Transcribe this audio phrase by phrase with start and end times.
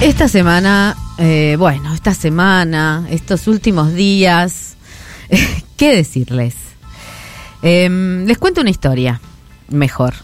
[0.00, 4.76] Esta semana, eh, bueno, esta semana, estos últimos días,
[5.76, 6.54] ¿qué decirles?
[7.62, 9.20] Em, les cuento una historia,
[9.70, 10.14] mejor,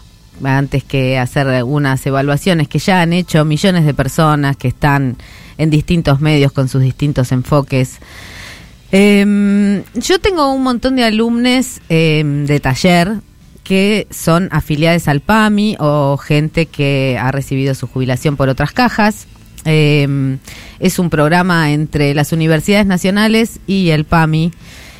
[0.45, 5.17] antes que hacer unas evaluaciones que ya han hecho millones de personas que están
[5.57, 7.97] en distintos medios con sus distintos enfoques.
[8.93, 13.15] Em, yo tengo un montón de alumnos em, de taller
[13.65, 19.27] que son afiliados al PAMI o gente que ha recibido su jubilación por otras cajas
[19.65, 20.37] eh,
[20.79, 24.51] es un programa entre las universidades nacionales y el PAMI.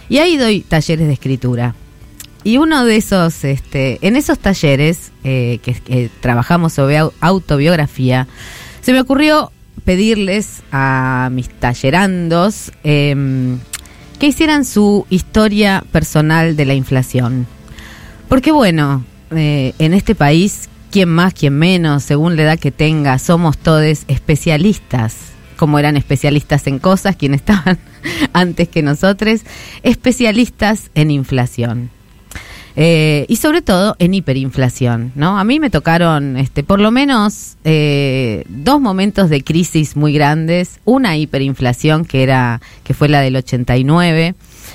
[0.10, 1.76] Y ahí doy talleres de escritura.
[2.44, 8.28] Y uno de esos, este, en esos talleres eh, que, trabajamos sobre autobiografía,
[8.82, 9.52] se me ocurrió
[9.84, 13.58] pedirles a mis tallerandos em,
[14.20, 17.48] que hicieran su historia personal de la inflación.
[18.30, 23.20] Porque bueno, eh, en este país quién más, quién menos, según la edad que tenga,
[23.20, 25.18] somos todos especialistas,
[25.58, 27.80] como eran especialistas en cosas, quienes estaban
[28.32, 29.42] antes que nosotros,
[29.84, 31.90] especialistas en inflación.
[32.78, 35.38] Eh, y sobre todo en hiperinflación, ¿no?
[35.38, 40.80] A mí me tocaron, este, por lo menos eh, dos momentos de crisis muy grandes,
[40.86, 44.34] una hiperinflación que era, que fue la del 89,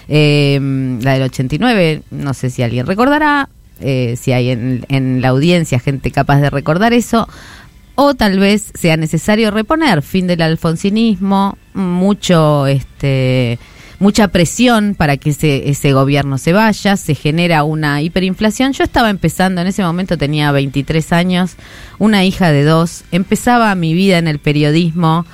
[0.08, 3.48] eh, la del 89, no sé si alguien recordará,
[3.80, 7.28] eh, si hay en, la audiencia gente capaz de recordar eso,
[7.94, 13.58] o tal vez sea necesario reponer fin del alfonsinismo, mucho este
[13.98, 18.72] mucha presión para que ese, ese gobierno se vaya, se genera una hiperinflación.
[18.72, 21.56] Yo estaba empezando, en ese momento tenía 23 años,
[21.98, 25.26] una hija de dos, empezaba mi vida en el periodismo.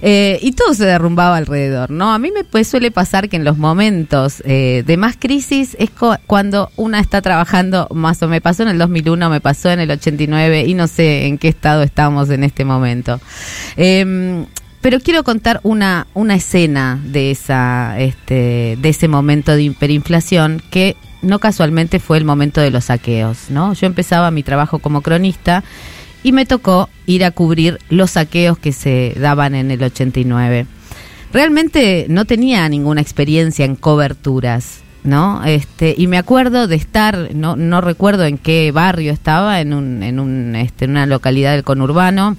[0.00, 2.12] Eh, y todo se derrumbaba alrededor, ¿no?
[2.12, 5.90] A mí me pues, suele pasar que en los momentos eh, de más crisis es
[6.26, 9.90] cuando una está trabajando, más o me pasó en el 2001, me pasó en el
[9.90, 13.20] 89 y no sé en qué estado estamos en este momento.
[13.76, 14.46] Em,
[14.80, 20.96] pero quiero contar una, una escena de, esa, este, de ese momento de hiperinflación que
[21.20, 23.72] no casualmente fue el momento de los saqueos, ¿no?
[23.74, 25.64] Yo empezaba mi trabajo como cronista
[26.22, 30.66] y me tocó ir a cubrir los saqueos que se daban en el 89.
[31.32, 35.44] Realmente no tenía ninguna experiencia en coberturas, ¿no?
[35.44, 40.02] Este, y me acuerdo de estar, no, no recuerdo en qué barrio estaba, en, un,
[40.02, 42.36] en, un, este, en una localidad del conurbano,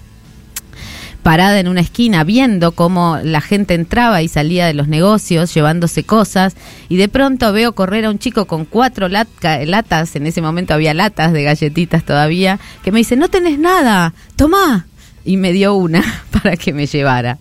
[1.23, 6.03] parada en una esquina viendo cómo la gente entraba y salía de los negocios llevándose
[6.03, 6.55] cosas
[6.87, 10.93] y de pronto veo correr a un chico con cuatro latas, en ese momento había
[10.93, 14.85] latas de galletitas todavía, que me dice, no tenés nada, tomá.
[15.25, 17.37] Y me dio una para que me llevara.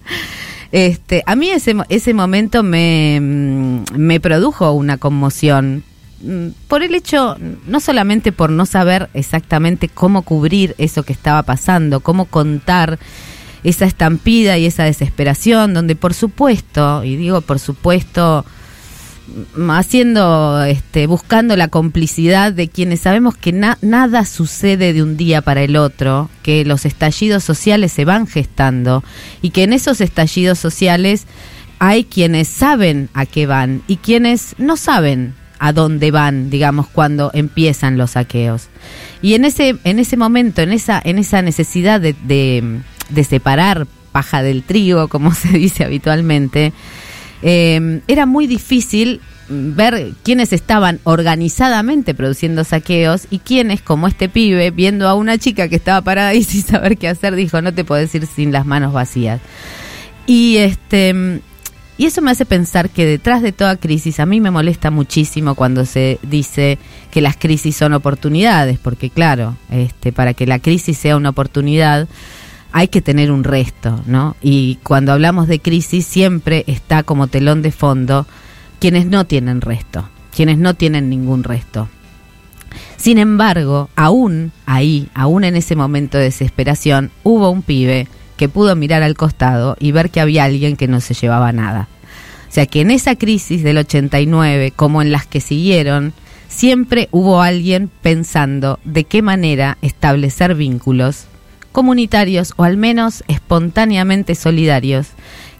[0.72, 5.82] Este, a mí ese, ese momento me, mm, me produjo una conmoción
[6.22, 11.42] mm, por el hecho, no solamente por no saber exactamente cómo cubrir eso que estaba
[11.42, 12.98] pasando, cómo contar
[13.64, 18.44] esa estampida y esa desesperación, donde por supuesto, y digo por supuesto,
[19.70, 25.62] haciendo, este, buscando la complicidad de quienes sabemos que nada sucede de un día para
[25.62, 29.04] el otro, que los estallidos sociales se van gestando
[29.42, 31.26] y que en esos estallidos sociales
[31.78, 37.30] hay quienes saben a qué van y quienes no saben a dónde van, digamos, cuando
[37.34, 38.68] empiezan los saqueos.
[39.22, 42.80] Y en ese, en ese momento, en esa, en esa necesidad de
[43.24, 46.72] separar paja del trigo, como se dice habitualmente,
[47.42, 54.70] eh, era muy difícil ver quiénes estaban organizadamente produciendo saqueos y quiénes, como este pibe,
[54.70, 57.84] viendo a una chica que estaba parada y sin saber qué hacer, dijo, no te
[57.84, 59.40] puedes ir sin las manos vacías.
[60.26, 61.40] Y este
[61.98, 65.56] y eso me hace pensar que detrás de toda crisis, a mí me molesta muchísimo
[65.56, 66.78] cuando se dice
[67.10, 72.06] que las crisis son oportunidades, porque claro, este, para que la crisis sea una oportunidad,
[72.72, 74.36] hay que tener un resto, ¿no?
[74.42, 78.26] Y cuando hablamos de crisis siempre está como telón de fondo
[78.78, 81.88] quienes no tienen resto, quienes no tienen ningún resto.
[82.96, 88.76] Sin embargo, aún ahí, aún en ese momento de desesperación, hubo un pibe que pudo
[88.76, 91.88] mirar al costado y ver que había alguien que no se llevaba nada.
[92.48, 96.12] O sea que en esa crisis del 89, como en las que siguieron,
[96.48, 101.26] siempre hubo alguien pensando de qué manera establecer vínculos
[101.72, 105.08] comunitarios o al menos espontáneamente solidarios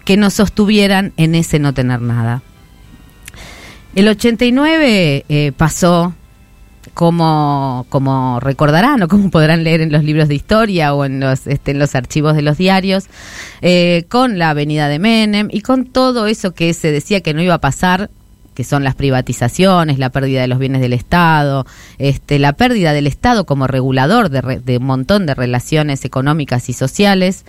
[0.04, 2.42] que nos sostuvieran en ese no tener nada.
[3.94, 6.14] El 89 eh, pasó
[6.94, 11.46] como, como recordarán o como podrán leer en los libros de historia o en los,
[11.46, 13.06] este, en los archivos de los diarios,
[13.60, 17.42] eh, con la avenida de Menem y con todo eso que se decía que no
[17.42, 18.10] iba a pasar
[18.58, 21.64] que son las privatizaciones, la pérdida de los bienes del Estado,
[21.98, 27.44] este, la pérdida del Estado como regulador de, un montón de relaciones económicas y sociales.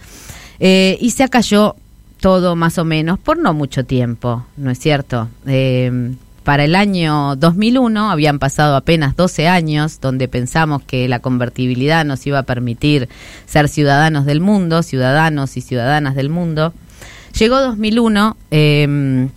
[0.59, 1.75] Eh, y se acalló
[2.21, 5.29] todo más o menos por no mucho tiempo, ¿no es cierto?
[5.47, 6.13] Eh,
[6.44, 12.27] para el año 2001 habían pasado apenas 12 años donde pensamos que la convertibilidad nos
[12.27, 13.09] iba a permitir
[13.47, 16.71] ser ciudadanos del mundo, ciudadanos y ciudadanas del mundo.
[17.35, 19.29] Llegó 2001, eh,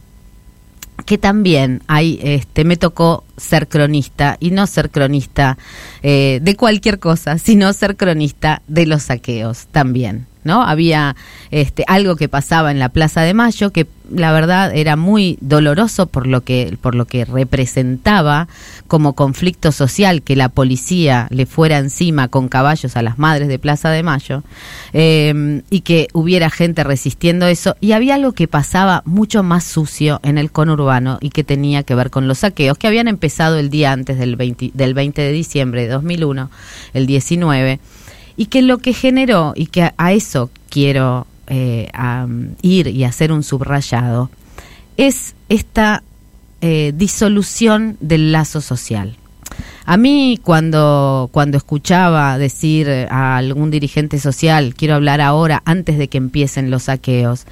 [1.06, 5.58] que también hay, este, me tocó ser cronista y no ser cronista
[6.02, 10.26] eh, de cualquier cosa, sino ser cronista de los saqueos también.
[10.44, 10.62] ¿No?
[10.62, 11.16] Había
[11.50, 16.06] este, algo que pasaba en la Plaza de Mayo que la verdad era muy doloroso
[16.06, 18.48] por lo que por lo que representaba
[18.86, 23.58] como conflicto social que la policía le fuera encima con caballos a las madres de
[23.58, 24.42] Plaza de Mayo
[24.92, 30.20] eh, y que hubiera gente resistiendo eso y había algo que pasaba mucho más sucio
[30.22, 33.70] en el conurbano y que tenía que ver con los saqueos que habían empezado el
[33.70, 36.50] día antes del 20, del 20 de diciembre de 2001
[36.92, 37.80] el 19
[38.36, 41.90] y que lo que generó, y que a, eso quiero eh,
[42.62, 44.30] ir y hacer un subrayado,
[44.96, 46.02] es esta
[46.60, 49.16] eh, disolución del lazo social.
[49.84, 56.08] A mí cuando, cuando escuchaba decir a algún dirigente social, quiero hablar ahora antes de
[56.08, 57.46] que empiecen los saqueos,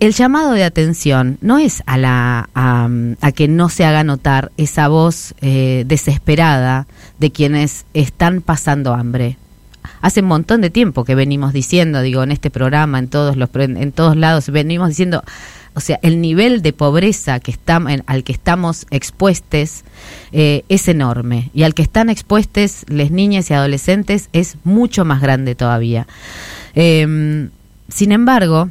[0.00, 4.88] el llamado de atención no es a, la, a, que no se haga notar esa
[4.88, 6.86] voz eh, desesperada
[7.18, 9.36] de quienes están pasando hambre,
[10.00, 13.50] hace un montón de tiempo que venimos diciendo, digo, en este programa, en todos los
[13.54, 15.22] en todos lados venimos diciendo,
[15.74, 19.84] o sea, el nivel de pobreza al que estamos expuestos
[20.32, 25.20] eh, es enorme y al que están expuestos las niñas y adolescentes es mucho más
[25.20, 26.06] grande todavía.
[26.74, 27.50] Em,
[27.88, 28.70] sin embargo,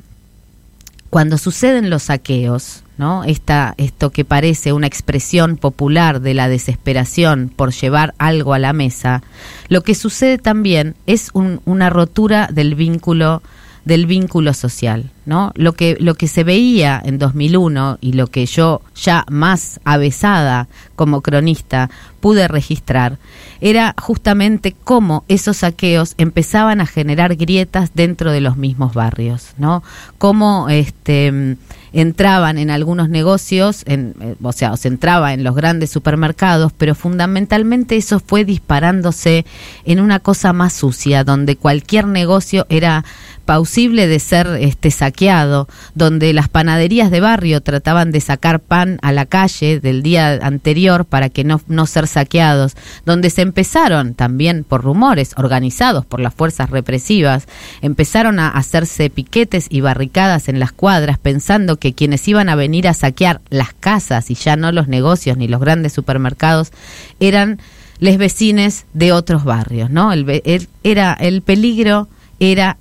[1.09, 3.23] cuando suceden los saqueos, ¿no?
[3.23, 8.73] Esta, esto que parece una expresión popular de la desesperación por llevar algo a la
[8.73, 9.23] mesa,
[9.69, 13.41] lo que sucede también es una rotura del vínculo
[13.85, 15.53] del vínculo social, ¿no?
[15.55, 20.67] Lo que lo que se veía en 2001 y lo que yo ya más avesada
[20.97, 23.17] como cronista pude registrar
[23.61, 29.81] era justamente cómo esos saqueos empezaban a generar grietas dentro de los mismos barrios, ¿no?
[30.17, 31.55] Cómo este
[31.93, 36.95] entraban en algunos negocios, en, eh, o sea, se entraba en los grandes supermercados, pero
[36.95, 39.45] fundamentalmente eso fue disparándose
[39.85, 43.03] en una cosa más sucia, donde cualquier negocio era
[43.49, 49.11] pausible de ser este saqueado, donde las panaderías de barrio trataban de sacar pan a
[49.11, 52.75] la calle del día anterior para que no, no ser saqueados,
[53.07, 57.47] donde se empezaron también por rumores organizados por las fuerzas represivas,
[57.81, 62.87] empezaron a hacerse piquetes y barricadas en las cuadras pensando que quienes iban a venir
[62.87, 66.71] a saquear las casas y ya no los negocios ni los grandes supermercados
[67.19, 67.59] eran
[67.97, 70.13] les vecines de otros barrios, ¿no?
[70.13, 72.07] El, era el peligro
[72.39, 72.77] era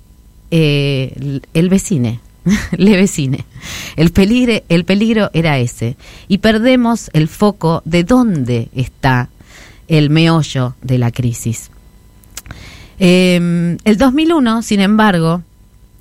[0.51, 2.19] eh, el, vecine,
[2.77, 3.45] le vecine.
[3.95, 5.95] El peligro, el peligro era ese.
[6.27, 9.29] Y perdemos el foco de dónde está
[9.87, 11.71] el meollo de la crisis.
[12.99, 15.41] Em, el 2001, sin embargo,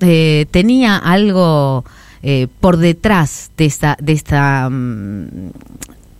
[0.00, 1.84] eh, tenía algo
[2.22, 5.50] eh, por detrás de esta, de esta mm,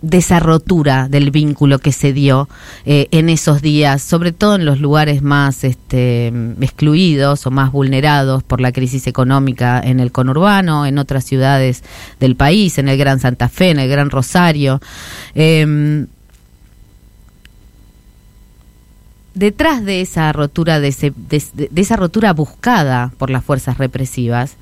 [0.01, 2.47] de esa rotura del vínculo que se dio
[2.85, 6.27] eh, en esos días, sobre todo en los lugares más este,
[6.61, 11.83] excluidos o más vulnerados por la crisis económica en el conurbano, en otras ciudades
[12.19, 14.81] del país, en el Gran Santa Fe, en el Gran Rosario.
[15.35, 16.07] Em,
[19.33, 20.93] detrás de esa rotura, de
[21.75, 24.55] esa rotura buscada por las fuerzas represivas,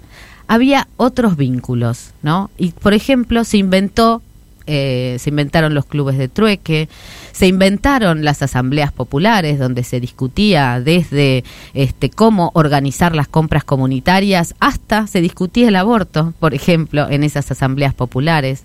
[0.47, 2.49] había otros vínculos, ¿no?
[2.57, 4.21] Y por ejemplo, se inventó,
[4.67, 6.89] eh, se inventaron los clubes de trueque,
[7.31, 11.43] se inventaron las asambleas populares donde se discutía desde
[11.73, 17.49] este cómo organizar las compras comunitarias hasta se discutía el aborto, por ejemplo, en esas
[17.49, 18.63] asambleas populares.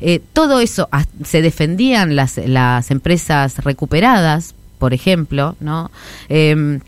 [0.00, 0.88] Eh, todo eso
[1.24, 5.90] se defendían las, las empresas recuperadas, por ejemplo, ¿no?
[6.28, 6.80] Em,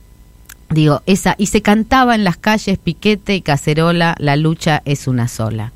[0.71, 5.27] Digo, esa, y se cantaba en las calles piquete y cacerola, la lucha es una
[5.27, 5.73] sola.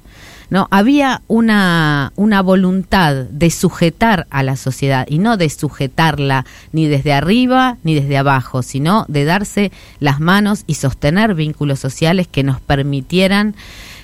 [0.55, 0.69] ¿No?
[0.71, 7.13] Había una, una voluntad de sujetar a la sociedad y no de sujetarla ni desde
[7.13, 12.61] arriba ni desde abajo, sino de darse las manos y sostener vínculos sociales que nos
[12.61, 13.57] permitieran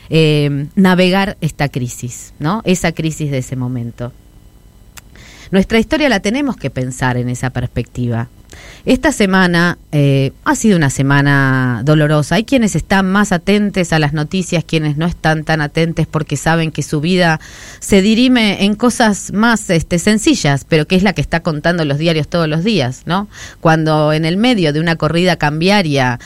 [0.09, 2.62] eh, navegar esta crisis, ¿no?
[2.64, 4.12] Esa crisis de ese momento.
[5.52, 8.26] Nuestra historia la tenemos que pensar en esa perspectiva.
[8.87, 12.37] Esta semana eh, ha sido una semana dolorosa.
[12.37, 16.73] Hay quienes están más atentos a las noticias, quienes no están tan atentos porque saben
[16.73, 17.40] que su vida
[17.78, 21.99] se dirime en cosas más este, sencillas, pero que es la que está contando los
[21.99, 23.28] diarios todos los días, ¿no?
[23.61, 26.19] Cuando en el medio de una corrida cambiaria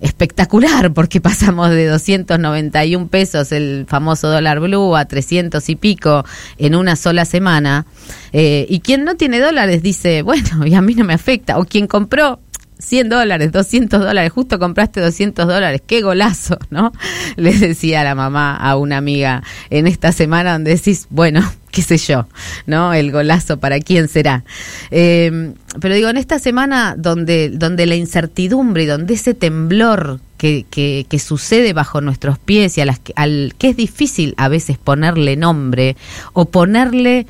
[0.00, 6.24] espectacular porque pasamos de 291 pesos el famoso dólar blue a 300 y pico
[6.58, 7.86] en una sola semana.
[8.32, 11.58] Eh, y quien no tiene dólares dice, bueno, y a mí no me afecta.
[11.58, 12.40] O quien compró
[12.78, 16.92] 100 dólares, 200 dólares, justo compraste 200 dólares, qué golazo, ¿no?
[17.36, 21.98] Le decía la mamá a una amiga en esta semana donde decís, bueno, qué sé
[21.98, 22.26] yo,
[22.66, 22.94] ¿no?
[22.94, 24.44] El golazo para quién será.
[24.90, 30.64] Eh, pero digo, en esta semana donde, donde la incertidumbre y donde ese temblor que,
[30.70, 34.78] que, que sucede bajo nuestros pies y a las al que es difícil a veces
[34.78, 35.96] ponerle nombre
[36.32, 37.26] o ponerle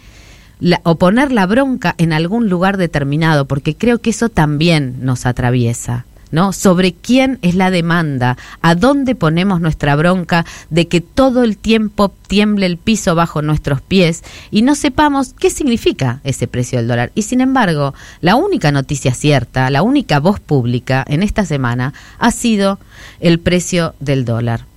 [0.82, 6.04] o poner la bronca en algún lugar determinado, porque creo que eso también nos atraviesa.
[6.30, 6.52] ¿No?
[6.52, 12.12] Sobre quién es la demanda, a dónde ponemos nuestra bronca de que todo el tiempo
[12.26, 17.12] tiemble el piso bajo nuestros pies y no sepamos qué significa ese precio del dólar.
[17.14, 22.30] Y sin embargo, la única noticia cierta, la única voz pública en esta semana ha
[22.30, 22.78] sido
[23.20, 24.67] el precio del dólar.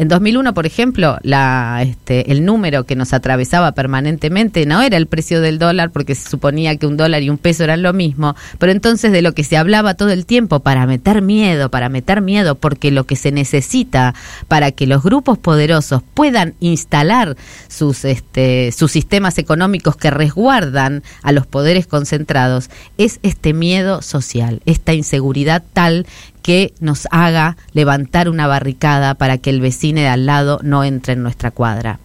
[0.00, 5.06] En 2001, por ejemplo, la, este, el número que nos atravesaba permanentemente no era el
[5.06, 8.34] precio del dólar, porque se suponía que un dólar y un peso eran lo mismo,
[8.58, 12.22] pero entonces de lo que se hablaba todo el tiempo para meter miedo, para meter
[12.22, 14.14] miedo, porque lo que se necesita
[14.48, 17.36] para que los grupos poderosos puedan instalar
[17.68, 24.62] sus, este, sus sistemas económicos que resguardan a los poderes concentrados es este miedo social,
[24.64, 26.06] esta inseguridad tal
[26.42, 31.14] que nos haga levantar una barricada para que el vecino de al lado no entre
[31.14, 31.98] en nuestra cuadra.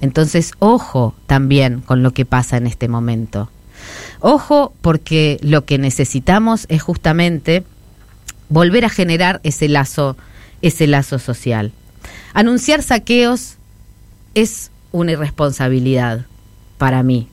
[0.00, 3.50] Entonces, ojo también con lo que pasa en este momento.
[4.20, 7.64] Ojo porque lo que necesitamos es justamente
[8.48, 10.16] volver a generar ese lazo,
[10.62, 11.72] ese lazo social.
[12.32, 13.56] Anunciar saqueos
[14.34, 16.26] es una irresponsabilidad
[16.78, 17.28] para mí.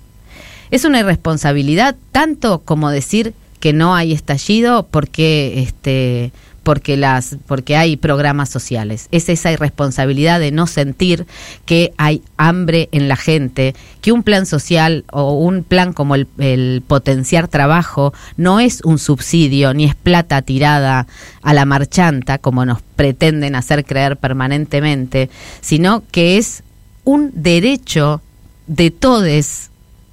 [0.72, 3.34] Es una irresponsabilidad tanto como decir
[3.66, 6.32] que no hay estallido porque este
[6.62, 9.08] porque las porque hay programas sociales.
[9.10, 11.26] Es esa irresponsabilidad de no sentir
[11.66, 16.28] que hay hambre en la gente, que un plan social o un plan como el,
[16.38, 21.08] el potenciar trabajo no es un subsidio ni es plata tirada
[21.42, 25.32] a la marchanta como nos pretenden hacer creer permanentemente,
[25.62, 26.62] sino que es
[27.04, 28.22] un derecho
[28.68, 29.72] de todos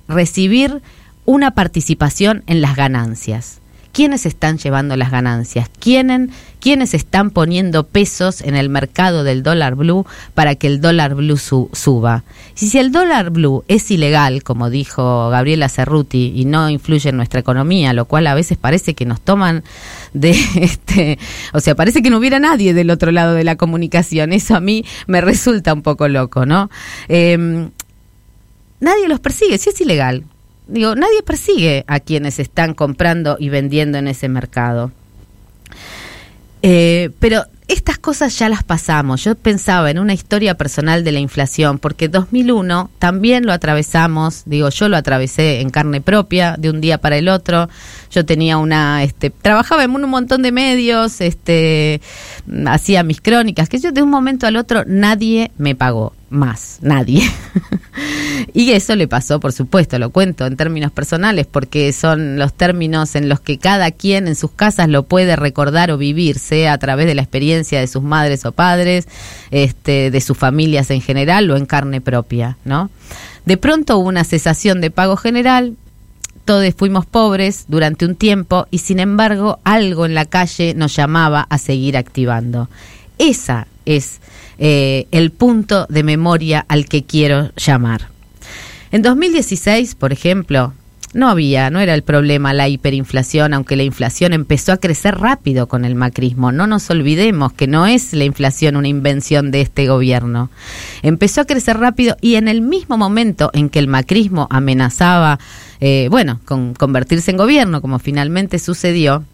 [0.08, 0.80] recibir
[1.24, 3.62] una participación en las ganancias.
[3.92, 5.68] ¿Quiénes están llevando las ganancias?
[5.78, 11.14] ¿Quiénes, ¿Quiénes están poniendo pesos en el mercado del dólar blue para que el dólar
[11.14, 12.24] blue suba?
[12.58, 17.18] Y si el dólar blue es ilegal, como dijo Gabriela Cerruti, y no influye en
[17.18, 19.62] nuestra economía, lo cual a veces parece que nos toman
[20.14, 21.18] de este,
[21.52, 24.32] o sea, parece que no hubiera nadie del otro lado de la comunicación.
[24.32, 26.70] Eso a mí me resulta un poco loco, ¿no?
[27.08, 27.68] Eh,
[28.80, 30.24] nadie los persigue, si es ilegal
[30.66, 34.92] digo, nadie persigue a quienes están comprando y vendiendo en ese mercado.
[36.62, 39.24] Eh, pero estas cosas ya las pasamos.
[39.24, 44.68] Yo pensaba en una historia personal de la inflación, porque 2001 también lo atravesamos, digo,
[44.68, 47.68] yo lo atravesé en carne propia de un día para el otro.
[48.10, 52.00] Yo tenía una, este, trabajaba en un montón de medios, este,
[52.66, 57.22] hacía mis crónicas, que yo de un momento al otro nadie me pagó más, nadie.
[58.54, 63.14] y eso le pasó, por supuesto, lo cuento en términos personales, porque son los términos
[63.14, 66.78] en los que cada quien en sus casas lo puede recordar o vivir, sea a
[66.78, 69.06] través de la experiencia de sus madres o padres,
[69.50, 72.90] este, de sus familias en general o en carne propia, ¿no?
[73.44, 75.76] De pronto hubo una cesación de pago general,
[76.44, 81.46] todos fuimos pobres durante un tiempo y sin embargo algo en la calle nos llamaba
[81.48, 82.68] a seguir activando.
[83.18, 84.20] Esa es
[84.64, 88.10] eh, el punto de memoria al que quiero llamar.
[88.92, 90.72] En 2016, por ejemplo,
[91.14, 95.66] no había, no era el problema la hiperinflación, aunque la inflación empezó a crecer rápido
[95.66, 96.52] con el macrismo.
[96.52, 100.48] No nos olvidemos que no es la inflación una invención de este gobierno.
[101.02, 105.40] Empezó a crecer rápido y en el mismo momento en que el macrismo amenazaba,
[105.80, 109.24] eh, bueno, con convertirse en gobierno, como finalmente sucedió,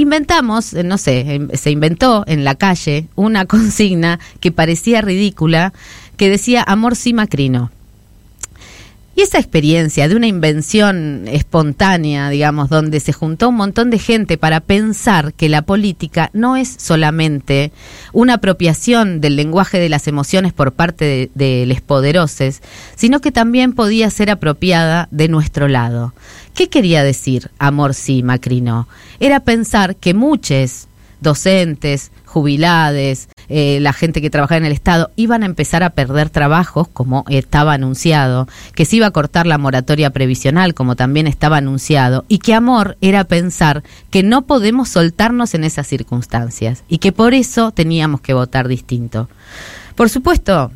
[0.00, 5.72] inventamos, eh, no sé, se inventó en la calle una consigna que parecía ridícula,
[6.16, 7.70] que decía amor sí macrino.
[9.18, 14.38] Y esa experiencia de una invención espontánea, digamos, donde se juntó un montón de gente
[14.38, 17.72] para pensar que la política no es solamente
[18.12, 22.62] una apropiación del lenguaje de las emociones por parte de, de los poderosos,
[22.94, 26.14] sino que también podía ser apropiada de nuestro lado.
[26.58, 28.88] ¿Qué quería decir amor sí, Macri no?
[29.20, 30.88] Era pensar que muchos
[31.20, 36.30] docentes, jubilades, eh, la gente que trabajaba en el Estado, iban a empezar a perder
[36.30, 41.58] trabajos, como estaba anunciado, que se iba a cortar la moratoria previsional, como también estaba
[41.58, 47.12] anunciado, y que amor era pensar que no podemos soltarnos en esas circunstancias y que
[47.12, 49.28] por eso teníamos que votar distinto.
[49.94, 50.72] Por supuesto,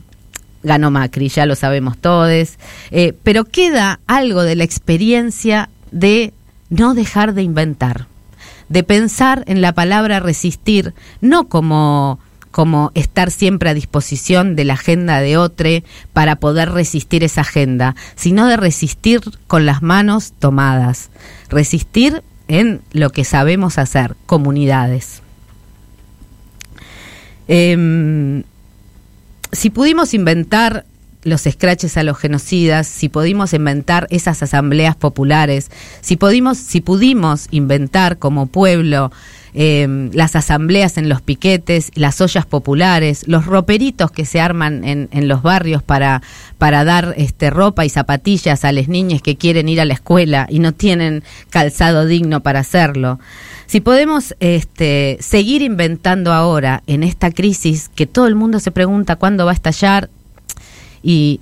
[0.62, 2.58] ganó Macri, ya lo sabemos todos,
[2.90, 6.32] eh, pero queda algo de la experiencia de
[6.70, 8.06] no dejar de inventar,
[8.68, 12.18] de pensar en la palabra resistir, no como
[12.52, 15.70] como estar siempre a disposición de la agenda de otro
[16.12, 21.08] para poder resistir esa agenda, sino de resistir con las manos tomadas,
[21.48, 25.22] resistir en lo que sabemos hacer, comunidades.
[27.48, 28.44] Em,
[29.52, 30.84] si pudimos inventar
[31.24, 37.46] los escraches a los genocidas, si pudimos inventar esas asambleas populares, si pudimos, si pudimos
[37.50, 39.12] inventar como pueblo
[39.54, 45.08] eh, las asambleas en los piquetes, las ollas populares, los roperitos que se arman en,
[45.12, 46.22] en los barrios para,
[46.58, 50.46] para dar este, ropa y zapatillas a las niñas que quieren ir a la escuela
[50.48, 53.20] y no tienen calzado digno para hacerlo.
[53.72, 59.16] Si podemos este, seguir inventando ahora en esta crisis que todo el mundo se pregunta
[59.16, 60.10] cuándo va a estallar
[61.02, 61.40] y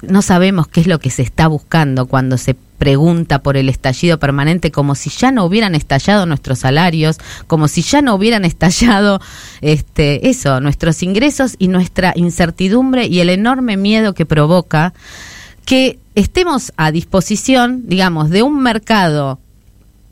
[0.00, 4.18] no sabemos qué es lo que se está buscando cuando se pregunta por el estallido
[4.18, 9.20] permanente como si ya no hubieran estallado nuestros salarios, como si ya no hubieran estallado
[9.60, 14.94] este eso, nuestros ingresos y nuestra incertidumbre y el enorme miedo que provoca
[15.66, 19.40] que estemos a disposición, digamos, de un mercado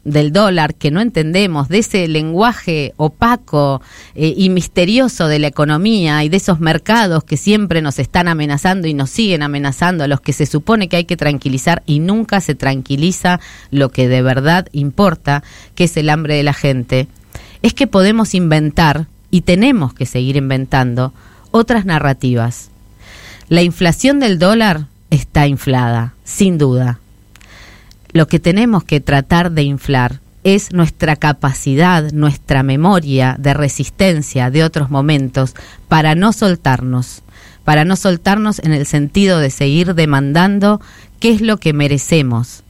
[0.05, 3.83] del dólar que no entendemos, de ese lenguaje opaco
[4.15, 8.89] eh, y misterioso de la economía y de esos mercados que siempre nos están amenazando
[8.89, 12.41] y nos siguen amenazando, a los que se supone que hay que tranquilizar y nunca
[12.41, 13.41] se tranquiliza
[13.71, 15.43] lo que de verdad importa,
[15.75, 17.09] que es el hambre de la gente,
[17.63, 21.13] es que podemos inventar y tenemos que seguir inventando
[21.51, 22.71] otras narrativas.
[23.49, 27.01] La inflación del dólar está inflada, sin duda
[28.13, 34.65] lo que tenemos que tratar de inflar es nuestra capacidad, nuestra memoria de resistencia de
[34.65, 35.55] otros momentos
[35.89, 37.23] para no soltarnos,
[37.65, 40.81] para no soltarnos en el sentido de seguir demandando
[41.21, 42.63] qué es lo que merecemos,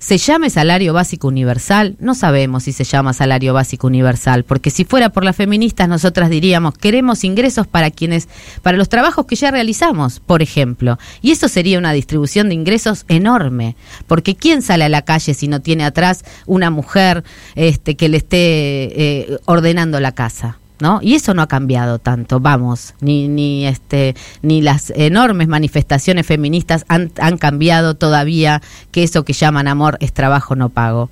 [0.00, 1.94] ¿Se llame salario básico universal?
[2.00, 6.30] No sabemos si se llama salario básico universal, porque si fuera por las feministas nosotras
[6.30, 8.26] diríamos, queremos ingresos para quienes,
[8.62, 10.98] para los trabajos que ya realizamos, por ejemplo.
[11.20, 15.48] Y eso sería una distribución de ingresos enorme, porque ¿quién sale a la calle si
[15.48, 17.22] no tiene atrás una mujer
[17.54, 20.59] este, que le esté eh, ordenando la casa?
[20.80, 21.00] ¿No?
[21.02, 26.84] Y eso no ha cambiado tanto, vamos, ni, ni, este, ni las enormes manifestaciones feministas
[26.88, 31.10] han, han cambiado todavía que eso que llaman amor es trabajo no pago.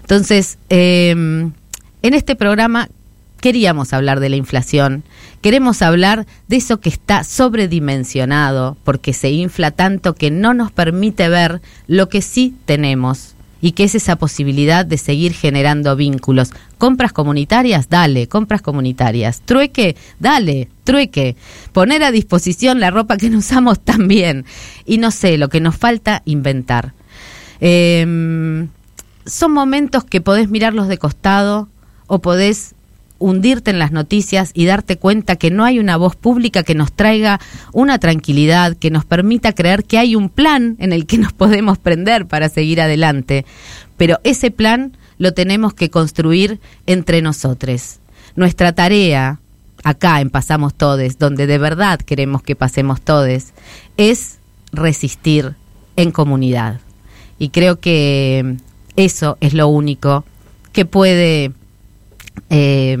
[0.00, 1.52] Entonces, em,
[2.02, 2.88] en este programa
[3.40, 5.02] queríamos hablar de la inflación,
[5.40, 11.28] queremos hablar de eso que está sobredimensionado, porque se infla tanto que no nos permite
[11.28, 16.50] ver lo que sí tenemos y que es esa posibilidad de seguir generando vínculos.
[16.78, 19.40] Compras comunitarias, dale, compras comunitarias.
[19.42, 21.36] Trueque, dale, trueque.
[21.72, 24.44] Poner a disposición la ropa que no usamos también.
[24.84, 26.92] Y no sé, lo que nos falta inventar.
[27.60, 28.68] Em,
[29.24, 31.68] son momentos que podés mirarlos de costado
[32.08, 32.74] o podés
[33.22, 36.92] hundirte en las noticias y darte cuenta que no hay una voz pública que nos
[36.92, 37.40] traiga
[37.72, 41.78] una tranquilidad, que nos permita creer que hay un plan en el que nos podemos
[41.78, 43.46] prender para seguir adelante.
[43.96, 48.00] Pero ese plan lo tenemos que construir entre nosotros.
[48.34, 49.38] Nuestra tarea,
[49.84, 53.52] acá en Pasamos Todes, donde de verdad queremos que pasemos todes,
[53.96, 54.38] es
[54.72, 55.54] resistir
[55.96, 56.80] en comunidad.
[57.38, 58.56] Y creo que
[58.96, 60.24] eso es lo único
[60.72, 61.52] que puede
[62.50, 62.96] eh,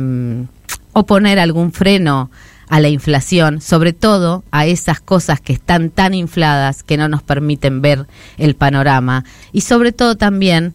[0.92, 2.30] o poner algún freno
[2.68, 7.22] a la inflación, sobre todo a esas cosas que están tan infladas que no nos
[7.22, 8.06] permiten ver
[8.38, 10.74] el panorama y sobre todo también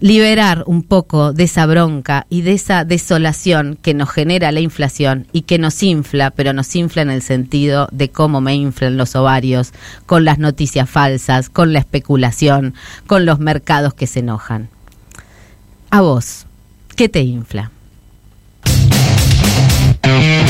[0.00, 5.26] liberar un poco de esa bronca y de esa desolación que nos genera la inflación
[5.32, 9.14] y que nos infla, pero nos infla en el sentido de cómo me inflan los
[9.14, 9.72] ovarios,
[10.06, 12.74] con las noticias falsas, con la especulación,
[13.06, 14.70] con los mercados que se enojan.
[15.90, 16.46] A vos,
[16.94, 17.70] ¿qué te infla?
[20.06, 20.46] We'll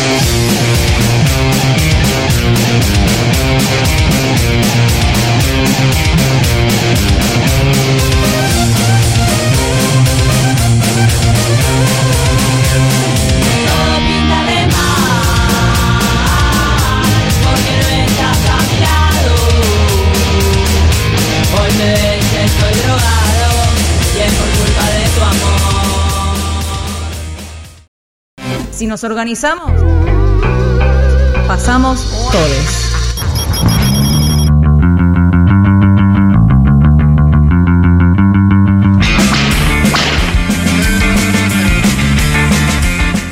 [28.76, 29.72] Si nos organizamos,
[31.48, 31.98] pasamos
[32.30, 32.92] todos.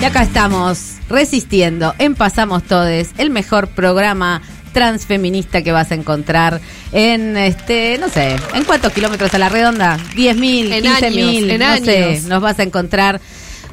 [0.00, 4.40] Y acá estamos resistiendo en Pasamos Todes, el mejor programa
[4.72, 9.98] transfeminista que vas a encontrar en este, no sé, ¿en cuántos kilómetros a la redonda?
[10.14, 13.20] 10.000, En 15.000, años, en no sé, nos vas a encontrar.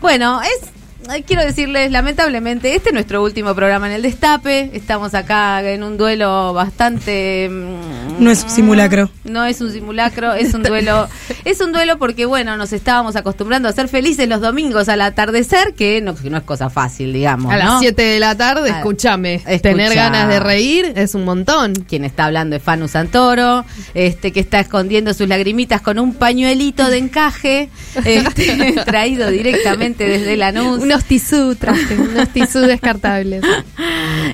[0.02, 0.81] Bueno, es
[1.26, 4.70] quiero decirles, lamentablemente, este es nuestro último programa en el Destape.
[4.74, 9.10] Estamos acá en un duelo bastante mm, No es un simulacro.
[9.24, 11.08] no es un simulacro, es un duelo.
[11.44, 15.74] Es un duelo porque, bueno, nos estábamos acostumbrando a ser felices los domingos al atardecer,
[15.74, 17.52] que no, que no es cosa fácil, digamos.
[17.52, 17.64] A ¿no?
[17.72, 19.36] las 7 de la tarde, Ah, escúchame.
[19.36, 19.60] escucha.
[19.62, 21.74] Tener ganas de reír es un montón.
[21.74, 26.90] Quien está hablando es Fanu Santoro, este que está escondiendo sus lagrimitas con un pañuelito
[26.90, 27.70] de encaje,
[28.06, 30.91] este, traído directamente desde el anuncio.
[30.92, 33.44] Unos tisú traje, unos tisú descartables.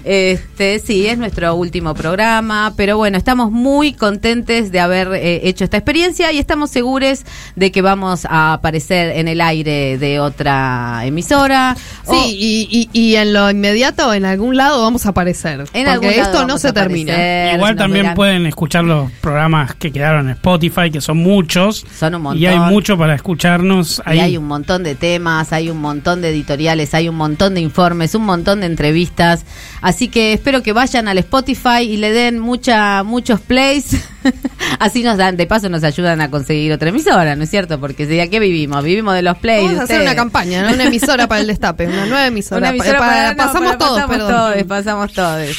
[0.04, 5.64] Este, sí, es nuestro último programa, pero bueno, estamos muy contentes de haber eh, hecho
[5.64, 7.22] esta experiencia y estamos seguros
[7.56, 11.76] de que vamos a aparecer en el aire de otra emisora.
[12.04, 15.66] Sí, o- y, y, y en lo inmediato, en algún lado vamos a aparecer.
[15.74, 17.14] En algún porque lado esto no se termina.
[17.14, 18.16] aparecer, Igual también verán.
[18.16, 21.86] pueden escuchar los programas que quedaron en Spotify, que son muchos.
[22.00, 22.42] Son un montón.
[22.42, 24.18] Y hay mucho para escucharnos ahí.
[24.18, 27.62] Y hay un montón de temas, hay un montón de editoriales, hay un montón de
[27.62, 29.44] informes, un montón de entrevistas.
[29.82, 33.96] Así que espero que vayan al Spotify y le den mucha, muchos plays.
[34.80, 37.80] Así nos dan, de paso nos ayudan a conseguir otra emisora, ¿no es cierto?
[37.80, 38.84] Porque ¿de qué vivimos?
[38.84, 39.66] Vivimos de los plays.
[39.66, 40.74] Vamos a hacer una campaña, ¿no?
[40.74, 42.60] una emisora para el destape, una nueva emisora.
[42.60, 44.32] Una emisora Pa- para, no, pasamos para- todos, pasamos perdón.
[44.54, 45.58] todos, pasamos todos.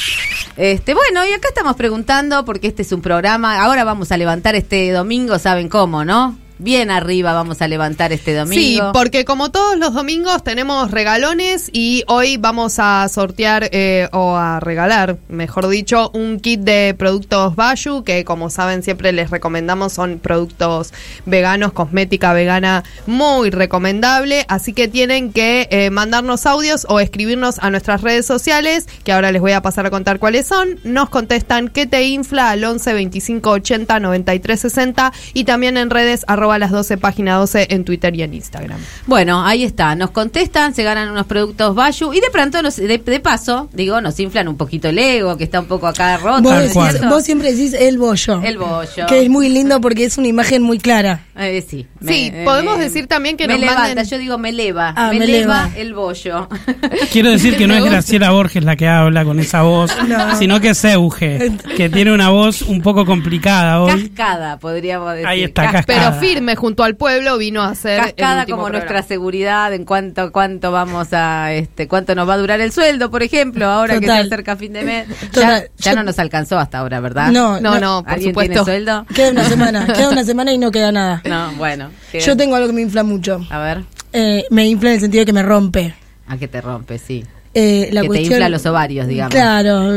[0.57, 4.55] Este, bueno, y acá estamos preguntando, porque este es un programa, ahora vamos a levantar
[4.55, 6.37] este domingo, ¿saben cómo, no?
[6.61, 8.61] Bien arriba vamos a levantar este domingo.
[8.61, 14.35] Sí, porque como todos los domingos tenemos regalones y hoy vamos a sortear eh, o
[14.35, 19.93] a regalar, mejor dicho, un kit de productos Bayu que como saben siempre les recomendamos
[19.93, 20.91] son productos
[21.25, 27.69] veganos, cosmética vegana muy recomendable, así que tienen que eh, mandarnos audios o escribirnos a
[27.69, 30.77] nuestras redes sociales, que ahora les voy a pasar a contar cuáles son.
[30.83, 36.25] Nos contestan qué te infla al 11 25 80 93 60 y también en redes
[36.27, 38.79] arroba las 12 página 12 en Twitter y en Instagram.
[39.05, 42.97] Bueno, ahí está, nos contestan, se ganan unos productos Bayu y de pronto, nos, de,
[42.97, 46.41] de paso, digo, nos inflan un poquito el ego, que está un poco acá roto.
[46.41, 46.73] Vos,
[47.09, 48.41] vos siempre decís el bollo.
[48.43, 49.05] El bollo.
[49.07, 51.25] Que es muy lindo porque es una imagen muy clara.
[51.37, 54.93] Eh, sí, Sí, podemos decir también que me nos levanta, manden- yo digo me eleva,
[54.95, 56.47] Ah, me, me eleva el bollo.
[57.11, 57.83] Quiero decir que no es.
[57.83, 60.35] Graciela Borges la que habla con esa voz, No.
[60.37, 64.09] sino que es Euge, que tiene una voz un poco complicada hoy.
[64.09, 65.27] Cascada, podríamos decir.
[65.27, 66.11] Ahí está, Cas- cascada.
[66.11, 68.69] Pero firme junto al pueblo vino a hacer cascada como programa.
[68.85, 73.09] nuestra seguridad en cuanto cuánto vamos a este cuánto nos va a durar el sueldo
[73.11, 75.69] por ejemplo ahora que se acerca fin de mes ya, Total.
[75.77, 78.51] ya Yo- no nos alcanzó hasta ahora verdad No, No, no, por ¿Alguien supuesto.
[78.63, 81.21] tiene sueldo Queda una semana, queda una semana y no queda nada.
[81.25, 83.39] no bueno queda- Yo tengo algo que me infla mucho.
[83.49, 85.93] a ver Eh, me infla en el sentido de que me rompe.
[86.27, 87.23] a qué te rompe sí
[87.53, 89.91] Eh, la que te cuestión- infla los ovarios digamos Claro.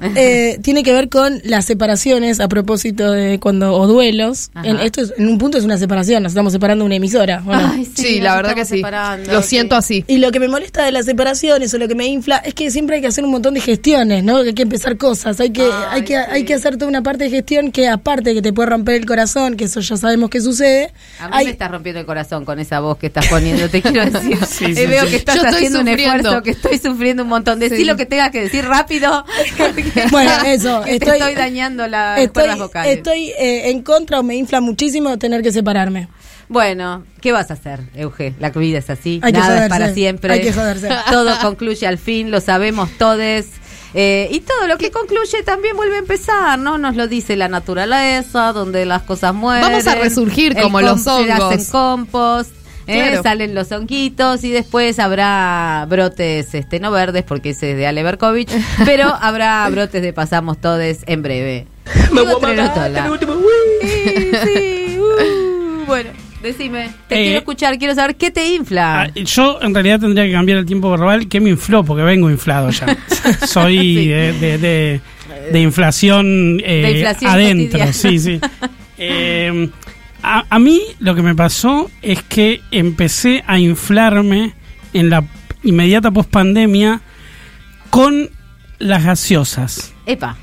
[0.00, 4.50] Eh, tiene que ver con las separaciones a propósito de cuando o duelos.
[4.62, 7.40] En, esto es- en un punto es una separación, nos estamos separando una emisora.
[7.44, 7.70] Bueno.
[7.74, 8.82] Ay, Sí, la verdad que sí.
[9.30, 10.04] Lo siento así.
[10.08, 12.70] Y lo que me molesta de las separaciones o lo que me infla es que
[12.70, 14.42] siempre hay que hacer un montón de gestiones, ¿no?
[14.42, 16.22] Que hay que empezar cosas, hay que, Ay, hay que, sí.
[16.30, 18.96] hay que hacer toda una parte de gestión que aparte de que te puede romper
[18.96, 20.92] el corazón, que eso ya sabemos que sucede.
[21.20, 23.82] a mí hay- me estás rompiendo el corazón con esa voz que estás poniendo, te
[23.82, 24.38] quiero decir.
[24.46, 25.10] Sí, Eh, sí, veo sí.
[25.10, 27.58] que estás Yo haciendo un esfuerzo, que estoy sufriendo un montón.
[27.58, 27.84] Decí Sí.
[27.84, 29.24] lo que tengas que decir rápido.
[30.10, 32.96] Bueno, eso, que te estoy- estoy dañando las estoy, cuerdas vocales.
[32.96, 36.08] estoy eh, en contra o me infla muchísimo tener que separarme.
[36.48, 38.34] Bueno, ¿qué vas a hacer, Euge?
[38.38, 40.32] La vida es así, Hay que nada es joderse, para siempre.
[40.34, 40.88] hay que joderse.
[41.10, 43.46] Todo concluye al fin, lo sabemos todos.
[43.94, 46.78] Eh, y todo lo que concluye también vuelve a empezar, ¿no?
[46.78, 49.68] Nos lo dice la naturaleza, donde las cosas mueren.
[49.68, 51.40] Vamos a resurgir como com- los Se hongos.
[51.54, 52.50] hacen compost.
[52.86, 52.98] ¿Eh?
[53.08, 53.22] Claro.
[53.22, 58.02] Salen los honguitos y después habrá brotes, este no verdes porque ese es de Ale
[58.02, 58.50] Berkovich,
[58.84, 61.66] pero habrá brotes de pasamos todes en breve.
[62.12, 63.10] Digo Trerotola.
[63.82, 66.10] Sí, sí, uh, bueno,
[66.42, 69.02] decime, te Eh, quiero escuchar, quiero saber qué te infla.
[69.02, 72.30] Ah, yo en realidad tendría que cambiar el tiempo verbal que me infló, porque vengo
[72.30, 72.96] inflado ya.
[73.46, 74.08] Soy Sí.
[74.08, 75.00] de, de- de-
[75.52, 77.92] de inflación, eh, De inflación adentro, cotidiana.
[77.92, 78.40] sí, sí.
[78.98, 79.68] Eh,
[80.22, 84.54] a, a mí lo que me pasó es que empecé a inflarme
[84.92, 85.24] en la
[85.62, 87.00] inmediata pospandemia
[87.90, 88.30] con
[88.78, 89.92] las gaseosas.
[90.06, 90.36] Epa,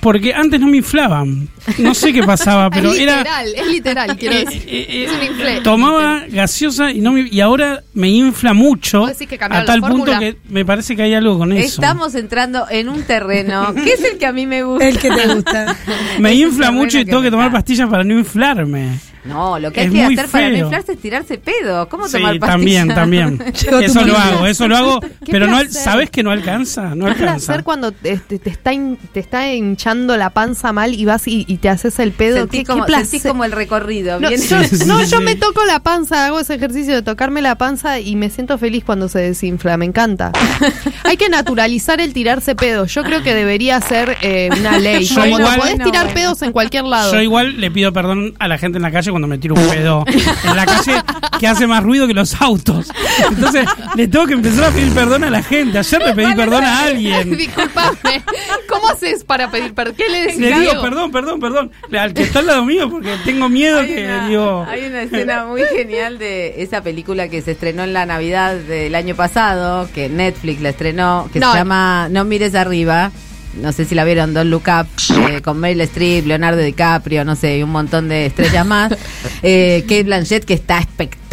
[0.00, 1.48] porque antes no me inflaban.
[1.78, 3.16] No sé qué pasaba, pero es era...
[3.18, 4.62] literal, es literal, quiero eh, decir.
[4.66, 5.60] eh, eh, es un inflé.
[5.62, 9.80] tomaba gaseosa y no me- y ahora me infla mucho ¿Vos decís que a tal
[9.80, 11.80] la punto que me parece que hay algo con eso.
[11.82, 14.86] Estamos entrando en un terreno que es el que a mí me gusta.
[14.86, 15.76] El que te gusta.
[16.20, 18.98] me infla mucho y tengo que tomar pastillas para no inflarme.
[19.26, 21.88] No, lo que hay Es que hacer para no inflarse es tirarse pedo.
[21.88, 22.86] ¿Cómo Sí, tomar pastillas?
[22.86, 23.42] también, también.
[23.82, 25.58] Eso lo hago, eso lo hago, Qué pero no.
[25.68, 26.94] ¿sabes que no alcanza?
[26.94, 27.46] No ¿Qué alcanza.
[27.46, 31.26] placer cuando te, te- te está hin- te está hinchando la panza mal y vas
[31.28, 32.36] y, y te haces el pedo?
[32.38, 33.06] Sentí ¿Qué, qué como, placer.
[33.06, 34.20] sentí como el recorrido.
[34.20, 34.40] No, bien.
[34.40, 35.24] yo, Sí, sí, no, sí, yo sí.
[35.24, 38.84] me toco la panza, hago ese ejercicio de tocarme la panza y me siento feliz
[38.84, 40.32] cuando se desinfla, me encanta.
[41.04, 42.92] Hay que naturalizar el tirarse pedos.
[42.94, 45.04] Yo creo que debería ser eh, una ley.
[45.04, 46.14] Yo Bueno, igual- podés tirar bueno.
[46.14, 47.12] pedos en cualquier lado.
[47.12, 49.66] Yo igual le pido perdón a la gente en la calle cuando me tiro un
[49.68, 50.04] pedo
[50.44, 51.02] en la calle
[51.40, 52.92] que hace más ruido que los autos.
[53.30, 55.78] Entonces le tengo que empezar a pedir perdón a la gente.
[55.78, 57.30] Ayer le pedí perdón a alguien.
[57.36, 58.22] Disculpame.
[58.68, 59.94] ¿Cómo haces para pedir perdón?
[59.96, 60.38] ¿Qué le decís?
[60.38, 61.72] Le digo perdón, perdón, perdón.
[61.98, 64.66] Al que está al lado mío porque tengo miedo Hay que una, digo.
[64.68, 68.94] hay una escena muy genial de esa película que se estrenó en la Navidad del
[68.94, 71.52] año pasado, que Netflix la estrenó, que No.
[71.52, 73.10] se llama No mires arriba.
[73.56, 74.86] No sé si la vieron, Don't Look Up,
[75.30, 78.94] eh, con Meryl Streep, Leonardo DiCaprio, no sé, y un montón de estrellas más.
[79.42, 81.25] Eh, Kate Blanchett, que está espectacular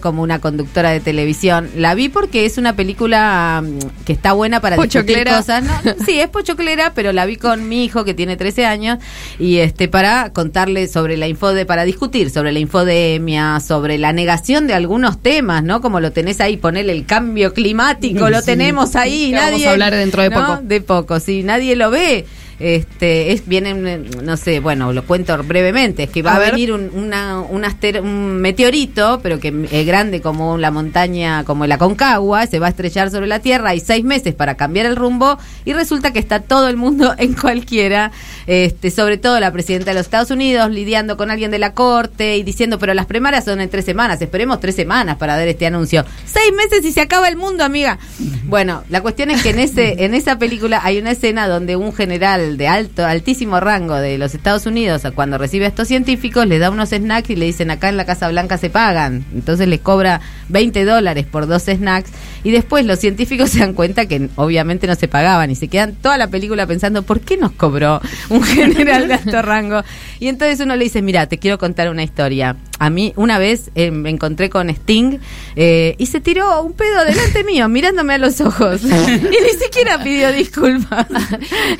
[0.00, 1.68] como una conductora de televisión.
[1.76, 5.62] La vi porque es una película mm, que está buena para discutir cosas.
[5.64, 5.72] No,
[6.06, 8.98] sí, es pochoclera, pero la vi con mi hijo que tiene 13 años
[9.38, 14.66] y este para contarle sobre la infode, para discutir sobre la infodemia, sobre la negación
[14.66, 15.80] de algunos temas, ¿no?
[15.80, 18.46] Como lo tenés ahí, ponerle el cambio climático, lo Sí.
[18.46, 20.46] tenemos ahí, Que vamos nadie a hablar dentro de ¿no?
[20.46, 20.60] poco.
[20.62, 22.26] De poco, sí, nadie lo ve.
[22.58, 26.72] Este, es vienen, eh, no sé, bueno, lo cuento brevemente, es que va A venir
[26.72, 31.76] un, una, un, aster- un meteorito, pero que es grande como la montaña, como la
[31.76, 35.38] Concagua, se va a estrellar sobre la Tierra, hay seis meses para cambiar el rumbo
[35.66, 38.10] y resulta que está todo el mundo en cualquiera,
[38.46, 42.36] este, sobre todo la presidenta de los Estados Unidos lidiando con alguien de la corte
[42.38, 45.66] y diciendo, pero las primarias son en tres semanas, esperemos tres semanas para dar este
[45.66, 46.04] anuncio.
[46.24, 47.98] Seis meses y se acaba el mundo, amiga.
[48.44, 51.92] Bueno, la cuestión es que en ese, en esa película hay una escena donde un
[51.92, 56.60] general de alto, altísimo rango de los Estados Unidos, cuando recibe a estos científicos, les
[56.60, 59.24] da unos snacks y le dicen acá en la Casa Blanca se pagan.
[59.34, 62.10] Entonces les cobra 20 dólares por dos snacks.
[62.46, 65.94] Y después los científicos se dan cuenta que obviamente no se pagaban y se quedan
[65.96, 69.82] toda la película pensando, ¿por qué nos cobró un general de alto rango?
[70.20, 72.54] Y entonces uno le dice, mira, te quiero contar una historia.
[72.78, 75.18] A mí una vez eh, me encontré con Sting
[75.56, 78.82] eh, y se tiró un pedo delante mío, mirándome a los ojos.
[78.84, 81.06] y ni siquiera pidió disculpas.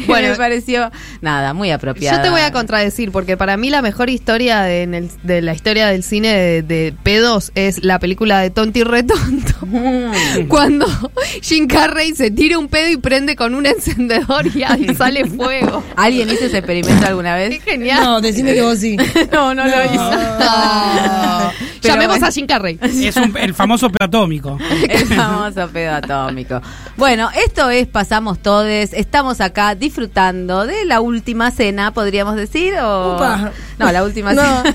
[0.09, 2.17] Bueno, me pareció, nada, muy apropiado.
[2.17, 5.43] Yo te voy a contradecir, porque para mí la mejor historia de, en el- de
[5.43, 9.55] la historia del cine de, de pedos es la película de Tonti Retonto.
[10.57, 10.87] Cuando
[11.43, 15.83] Jim Carrey se tira un pedo y prende con un encendedor y ahí sale fuego.
[15.97, 17.63] ¿Alguien hizo ese experimento alguna Qué vez?
[17.63, 18.03] genial.
[18.03, 18.97] No, decime que vos sí.
[19.33, 20.11] no, no, lo hizo.
[20.11, 21.53] No.
[21.83, 22.27] Llamemos bueno.
[22.27, 22.79] a Jim Carrey.
[22.83, 24.59] Es un- el famoso pedo atómico.
[24.89, 26.61] El famoso pedo atómico.
[26.97, 28.93] Bueno, esto es Pasamos Todes.
[28.93, 32.75] Estamos acá disfrutando de la última cena, podríamos decir.
[32.79, 33.15] O...
[33.17, 33.53] Upa.
[33.79, 34.43] No, la última No.
[34.63, 34.75] cena.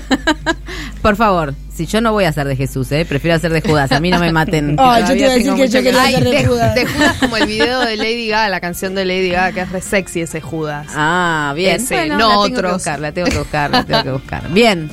[1.02, 3.04] Por favor, si yo no voy a ser de Jesús, ¿eh?
[3.04, 3.92] prefiero hacer de Judas.
[3.92, 4.76] A mí no me maten.
[4.76, 6.74] yo te iba a decir que yo quería ser de de, Judas.
[6.74, 9.72] de Judas como el video de Lady Gaga, la canción de Lady Gaga, que es
[9.72, 10.88] re sexy ese Judas.
[10.94, 11.76] Ah, bien.
[11.76, 12.72] Ese, Bueno, no la tengo que otros.
[12.74, 14.50] buscar, la tengo que buscar, la tengo que buscar.
[14.50, 14.90] Bien.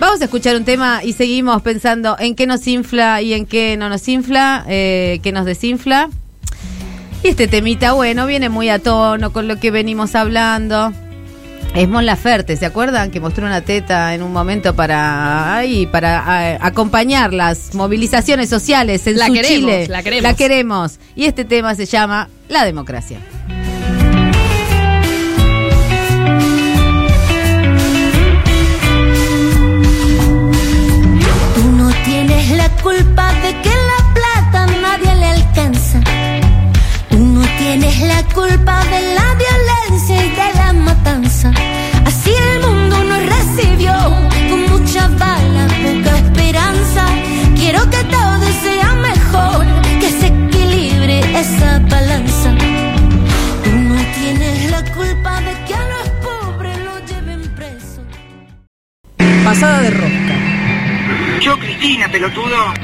[0.00, 3.76] Vamos a escuchar un tema y seguimos pensando en qué nos infla y en qué
[3.76, 6.10] no nos infla, eh, qué nos desinfla.
[7.22, 10.92] Y este temita, bueno, viene muy a tono con lo que venimos hablando.
[11.74, 13.10] Es Mon Laferte, ¿se acuerdan?
[13.10, 19.16] Que mostró una teta en un momento para ahí, para acompañar las movilizaciones sociales en
[19.18, 19.86] La su queremos, Chile.
[19.88, 20.22] la queremos.
[20.22, 20.98] La queremos.
[21.16, 23.20] Y este tema se llama La democracia.
[31.54, 36.00] Tú no tienes la culpa de que la plata a nadie le alcanza.
[37.10, 40.61] Tú no tienes la culpa de la violencia y de la
[41.34, 43.94] Así el mundo nos recibió
[44.50, 47.06] con mucha bala, poca esperanza.
[47.56, 49.66] Quiero que todo sea mejor,
[49.98, 52.54] que se equilibre esa balanza.
[53.64, 58.02] Tú no tienes la culpa de que a los pobres lo lleven preso.
[59.42, 60.34] Pasada de rosca.
[61.40, 62.74] Yo, Cristina, pelotudo.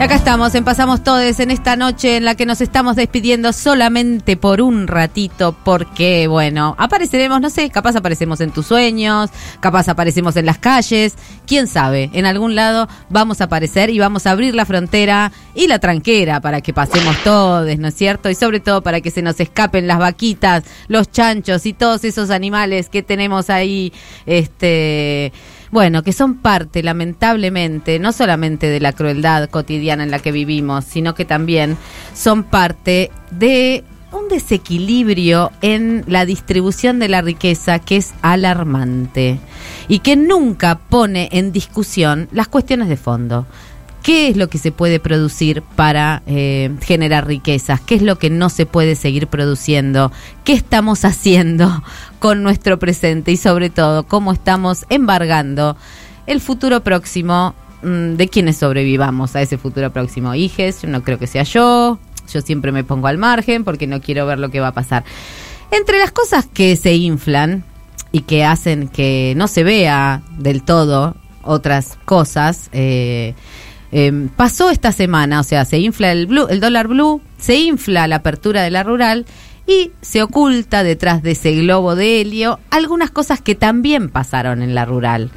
[0.00, 4.38] Acá estamos, en Pasamos Todes, en esta noche en la que nos estamos despidiendo solamente
[4.38, 9.28] por un ratito, porque, bueno, apareceremos, no sé, capaz aparecemos en tus sueños,
[9.60, 14.26] capaz aparecemos en las calles, quién sabe, en algún lado vamos a aparecer y vamos
[14.26, 18.30] a abrir la frontera y la tranquera para que pasemos todos, ¿no es cierto?
[18.30, 22.30] Y sobre todo para que se nos escapen las vaquitas, los chanchos y todos esos
[22.30, 23.92] animales que tenemos ahí,
[24.24, 25.34] este
[25.70, 30.84] bueno, que son parte, lamentablemente, no solamente de la crueldad cotidiana en la que vivimos,
[30.84, 31.76] sino que también
[32.14, 39.38] son parte de un desequilibrio en la distribución de la riqueza que es alarmante
[39.86, 43.46] y que nunca pone en discusión las cuestiones de fondo.
[44.02, 47.80] ¿Qué es lo que se puede producir para eh, generar riquezas?
[47.80, 50.10] ¿Qué es lo que no se puede seguir produciendo?
[50.44, 51.82] ¿Qué estamos haciendo
[52.18, 53.32] con nuestro presente?
[53.32, 55.76] Y sobre todo, ¿cómo estamos embargando
[56.26, 60.34] el futuro próximo mm, de quienes sobrevivamos a ese futuro próximo?
[60.34, 61.98] Hijes, no creo que sea yo,
[62.32, 65.04] yo siempre me pongo al margen porque no quiero ver lo que va a pasar.
[65.70, 67.64] Entre las cosas que se inflan
[68.12, 73.34] y que hacen que no se vea del todo otras cosas, eh,
[73.92, 78.06] eh, pasó esta semana, o sea, se infla el, blue, el dólar blue, se infla
[78.06, 79.26] la apertura de la rural
[79.66, 84.74] y se oculta detrás de ese globo de helio algunas cosas que también pasaron en
[84.74, 85.30] la rural.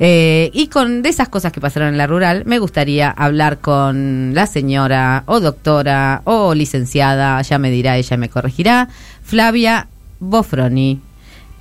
[0.00, 4.34] Eh, y con de esas cosas que pasaron en la rural, me gustaría hablar con
[4.34, 8.88] la señora o doctora o licenciada, ya me dirá, ella me corregirá,
[9.22, 9.86] Flavia
[10.18, 11.00] Bofroni,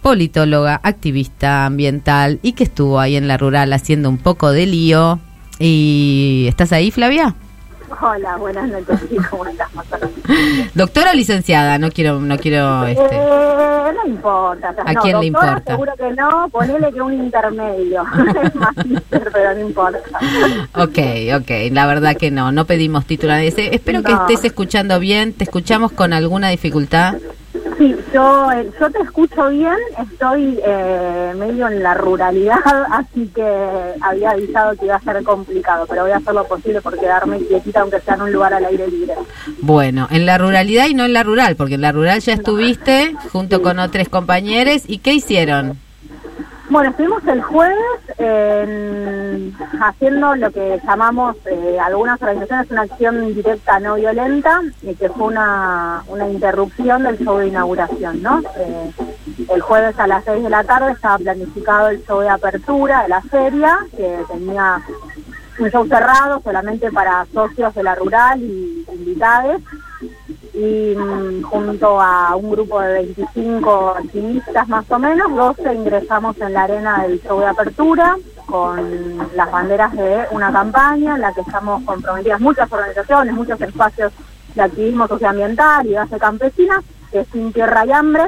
[0.02, 5.20] politóloga, activista ambiental y que estuvo ahí en la rural haciendo un poco de lío
[5.60, 7.36] ¿Y estás ahí, Flavia?
[8.02, 9.00] Hola, buenas noches.
[9.30, 9.70] ¿Cómo estás,
[10.74, 12.86] Doctora o licenciada, no quiero, no quiero.
[12.86, 13.16] Este...
[13.16, 14.76] Eh, no importa.
[14.86, 15.74] ¿A quién le importa?
[15.74, 16.50] Seguro que no.
[16.50, 18.04] Ponele que un intermedio.
[19.10, 20.00] pero no importa.
[20.76, 20.98] Ok,
[21.40, 21.72] ok.
[21.72, 22.52] La verdad que no.
[22.52, 23.34] No pedimos título.
[23.34, 25.34] Espero que estés escuchando bien.
[25.34, 27.16] ¿Te escuchamos con alguna dificultad?
[27.78, 29.76] Sí, yo, eh, yo te escucho bien,
[30.12, 32.60] estoy eh, medio en la ruralidad,
[32.92, 33.44] así que
[34.02, 37.40] había avisado que iba a ser complicado, pero voy a hacer lo posible por quedarme
[37.40, 39.14] quietita, aunque sea en un lugar al aire libre.
[39.62, 43.16] Bueno, en la ruralidad y no en la rural, porque en la rural ya estuviste
[43.32, 45.78] junto con otros compañeros, ¿y qué hicieron?
[46.74, 47.78] Bueno, estuvimos el jueves
[49.80, 55.28] haciendo lo que llamamos eh, algunas organizaciones una acción directa no violenta, y que fue
[55.28, 58.42] una, una interrupción del show de inauguración, ¿no?
[58.58, 58.92] Eh,
[59.54, 63.10] el jueves a las 6 de la tarde estaba planificado el show de apertura de
[63.10, 64.82] la feria, que tenía
[65.60, 69.62] un show cerrado solamente para socios de la rural y invitados
[70.54, 76.54] y mm, junto a un grupo de 25 activistas más o menos, 12 ingresamos en
[76.54, 81.42] la arena del show de apertura con las banderas de una campaña en la que
[81.42, 84.14] estamos comprometidas muchas organizaciones, muchos espacios
[84.54, 88.26] de activismo socioambiental y base campesina, que es Sin Tierra y Hambre.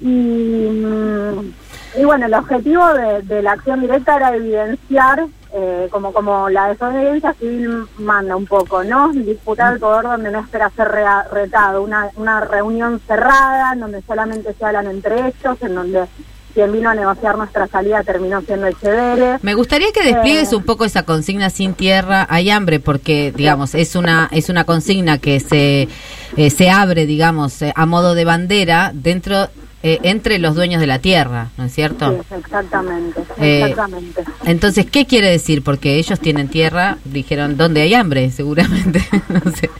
[0.00, 1.54] Y, mm,
[1.98, 5.26] y bueno, el objetivo de, de la acción directa era evidenciar
[5.58, 9.10] eh, como como la desobediencia civil manda un poco, ¿no?
[9.14, 10.88] Disputar el poder donde no espera ser
[11.32, 16.04] retado, una, una reunión cerrada, en donde solamente se hablan entre ellos, en donde
[16.52, 19.38] quien vino a negociar nuestra salida terminó siendo el chévere.
[19.40, 23.74] Me gustaría que despliegues eh, un poco esa consigna sin tierra hay hambre, porque digamos
[23.74, 25.88] es una es una consigna que se
[26.36, 29.48] eh, se abre, digamos, a modo de bandera dentro
[29.82, 32.10] eh, entre los dueños de la tierra, ¿no es cierto?
[32.10, 34.24] Sí, exactamente, eh, exactamente.
[34.44, 35.62] entonces, ¿qué quiere decir?
[35.62, 38.30] Porque ellos tienen tierra, dijeron, ¿dónde hay hambre?
[38.32, 39.06] Seguramente.
[39.28, 39.70] no sé.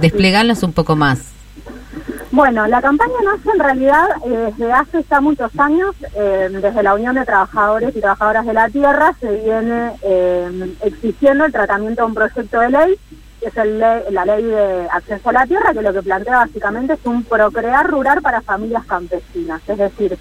[0.00, 1.30] desplegarlos un poco más.
[2.32, 7.14] Bueno, la campaña nace en realidad eh, desde hace ya muchos años, desde la Unión
[7.14, 9.92] de Trabajadores y Trabajadoras de la Tierra se viene
[10.82, 12.98] exigiendo el tratamiento de un proyecto de ley
[13.42, 16.92] que es el la ley de acceso a la tierra, que lo que plantea básicamente
[16.92, 19.60] es un procrear rural para familias campesinas.
[19.68, 20.16] Es decir,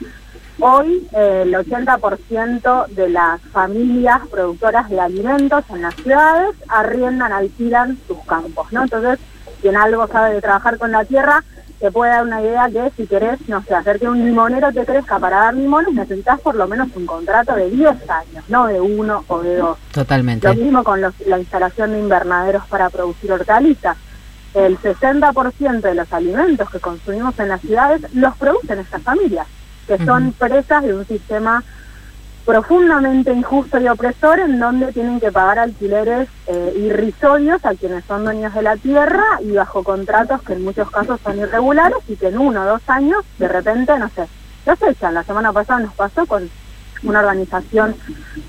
[0.59, 7.99] hoy eh, el 80% de las familias productoras de alimentos en las ciudades arriendan, alquilan
[8.07, 8.83] sus campos, ¿no?
[8.83, 9.19] Entonces,
[9.61, 11.43] quien algo sabe de trabajar con la tierra
[11.81, 14.85] te puede dar una idea que si querés, no sé, hacer que un limonero te
[14.85, 18.79] crezca para dar limones, necesitas por lo menos un contrato de 10 años, no de
[18.79, 19.79] uno o de dos.
[19.91, 20.47] Totalmente.
[20.47, 23.97] Lo mismo con la instalación de invernaderos para producir hortalizas.
[24.53, 29.47] El 60% de los alimentos que consumimos en las ciudades los producen estas familias,
[29.87, 31.63] que son presas de un sistema
[32.45, 38.23] profundamente injusto y opresor en donde tienen que pagar alquileres eh, irrisorios a quienes son
[38.23, 42.27] dueños de la tierra y bajo contratos que en muchos casos son irregulares y que
[42.27, 44.27] en uno o dos años de repente, no sé,
[44.65, 45.13] los echan.
[45.13, 46.49] La semana pasada nos pasó con
[47.03, 47.95] una organización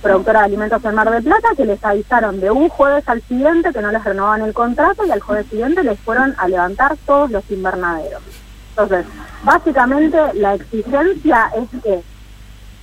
[0.03, 3.73] productora de alimentos en Mar del Plata, que les avisaron de un jueves al siguiente
[3.73, 7.31] que no les renovaban el contrato y al jueves siguiente les fueron a levantar todos
[7.31, 8.23] los invernaderos.
[8.71, 9.07] Entonces,
[9.43, 12.03] básicamente la exigencia es que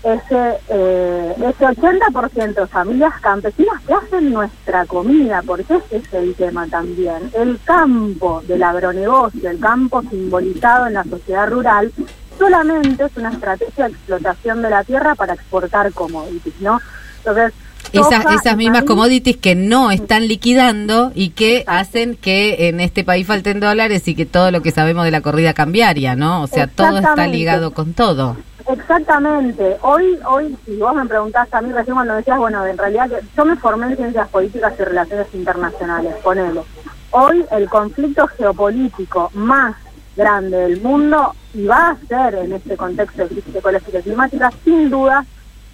[0.03, 6.35] ese, eh, ese 80% de familias campesinas que hacen nuestra comida, porque ese es el
[6.35, 7.29] tema también.
[7.33, 11.91] El campo del agronegocio, el campo simbolizado en la sociedad rural,
[12.37, 16.79] solamente es una estrategia de explotación de la tierra para exportar commodities, ¿no?
[17.17, 17.53] Entonces,
[17.91, 23.25] esas, esas mismas commodities que no están liquidando y que hacen que en este país
[23.25, 26.43] falten dólares y que todo lo que sabemos de la corrida cambiaria, ¿no?
[26.43, 28.37] O sea, todo está ligado con todo.
[28.69, 29.77] Exactamente.
[29.81, 33.45] Hoy, hoy, si vos me preguntás a mí recién cuando decías, bueno, en realidad yo
[33.45, 36.61] me formé en ciencias políticas y relaciones internacionales, ponele.
[37.09, 39.75] Hoy el conflicto geopolítico más
[40.15, 44.51] grande del mundo y va a ser en este contexto de crisis ecológica y climática,
[44.63, 45.25] sin duda,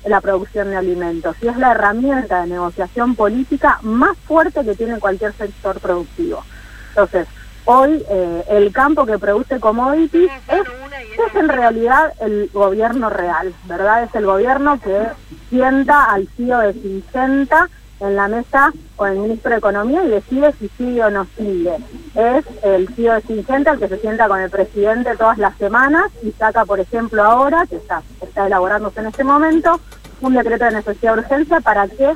[0.06, 1.36] la producción de alimentos.
[1.42, 6.46] Y es la herramienta de negociación política más fuerte que tiene cualquier sector productivo.
[6.90, 7.28] Entonces,
[7.66, 14.04] hoy eh, el campo que produce commodities es, en realidad el gobierno real, ¿verdad?
[14.04, 15.08] Es el gobierno que
[15.50, 20.54] sienta al CEO de Syngenta en la mesa con el ministro de Economía y decide
[20.60, 21.76] si sigue o no sigue.
[22.14, 26.12] Es el CEO de Syngenta el que se sienta con el presidente todas las semanas
[26.22, 29.80] y saca, por ejemplo, ahora, que está, está elaborándose en este momento,
[30.22, 32.14] un decreto de necesidad de urgencia para que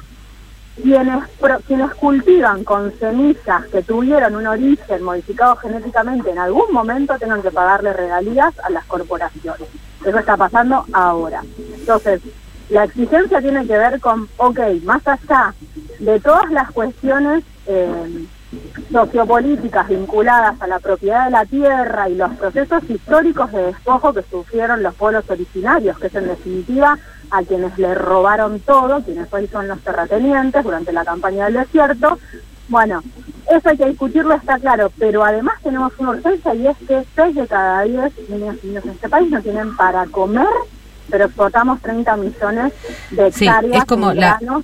[0.81, 1.23] quienes,
[1.67, 7.51] quienes cultivan con semillas que tuvieron un origen modificado genéticamente en algún momento tengan que
[7.51, 9.67] pagarle regalías a las corporaciones.
[10.05, 11.43] Eso está pasando ahora.
[11.73, 12.21] Entonces,
[12.69, 15.53] la exigencia tiene que ver con, ok, más allá
[15.99, 18.25] de todas las cuestiones eh,
[18.91, 24.23] sociopolíticas vinculadas a la propiedad de la tierra y los procesos históricos de despojo que
[24.23, 26.97] sufrieron los pueblos originarios, que es en definitiva
[27.31, 32.17] a quienes le robaron todo, quienes hoy son los terratenientes durante la campaña del desierto.
[32.67, 33.01] Bueno,
[33.51, 37.35] eso hay que discutirlo, está claro, pero además tenemos una urgencia y es que 6
[37.35, 40.47] de cada 10 niños y niños en este país no tienen para comer,
[41.09, 42.73] pero exportamos 30 millones
[43.11, 44.63] de Sí, hectáreas es como la- granos.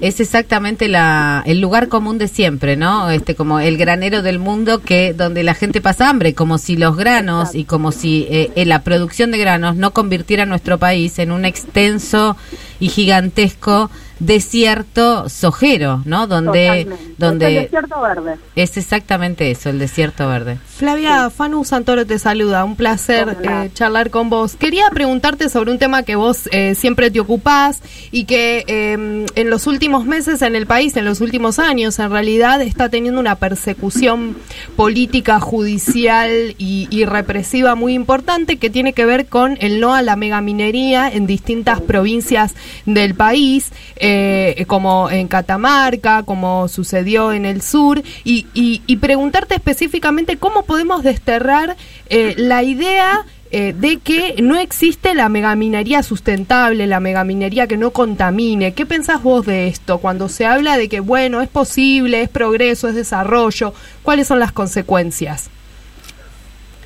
[0.00, 3.10] Es exactamente la, el lugar común de siempre, ¿no?
[3.10, 6.96] Este como el granero del mundo que donde la gente pasa hambre, como si los
[6.96, 11.32] granos y como si eh, la producción de granos no convirtiera a nuestro país en
[11.32, 12.36] un extenso
[12.80, 13.90] y gigantesco
[14.20, 16.26] desierto sojero, ¿no?
[16.26, 16.94] Donde Totalmente.
[16.94, 18.36] Es el donde desierto verde.
[18.56, 20.58] es exactamente eso, el desierto verde.
[20.78, 24.54] Flavia, Fanu Santoro te saluda, un placer eh, charlar con vos.
[24.54, 29.50] Quería preguntarte sobre un tema que vos eh, siempre te ocupás y que eh, en
[29.50, 33.34] los últimos meses en el país, en los últimos años en realidad, está teniendo una
[33.34, 34.36] persecución
[34.76, 40.02] política, judicial y, y represiva muy importante que tiene que ver con el no a
[40.02, 42.54] la megaminería en distintas provincias
[42.86, 49.56] del país, eh, como en Catamarca, como sucedió en el sur, y, y- y preguntarte
[49.56, 51.76] específicamente cómo podemos desterrar
[52.10, 57.90] eh, la idea eh, de que no existe la megaminería sustentable, la megaminería que no
[57.90, 58.74] contamine.
[58.74, 62.86] ¿Qué pensás vos de esto cuando se habla de que, bueno, es posible, es progreso,
[62.86, 63.72] es desarrollo?
[64.02, 65.48] ¿Cuáles son las consecuencias?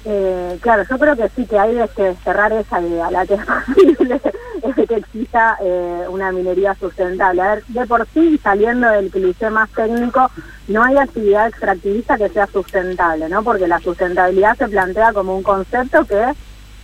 [0.04, 3.40] Eh, claro, yo creo que sí que hay que cerrar esa idea, la que es
[3.76, 4.20] posible
[4.62, 7.42] es que exista eh, una minería sustentable.
[7.42, 10.30] A ver, de por sí, saliendo del cliché más técnico,
[10.68, 13.42] no hay actividad extractivista que sea sustentable, ¿no?
[13.42, 16.32] Porque la sustentabilidad se plantea como un concepto que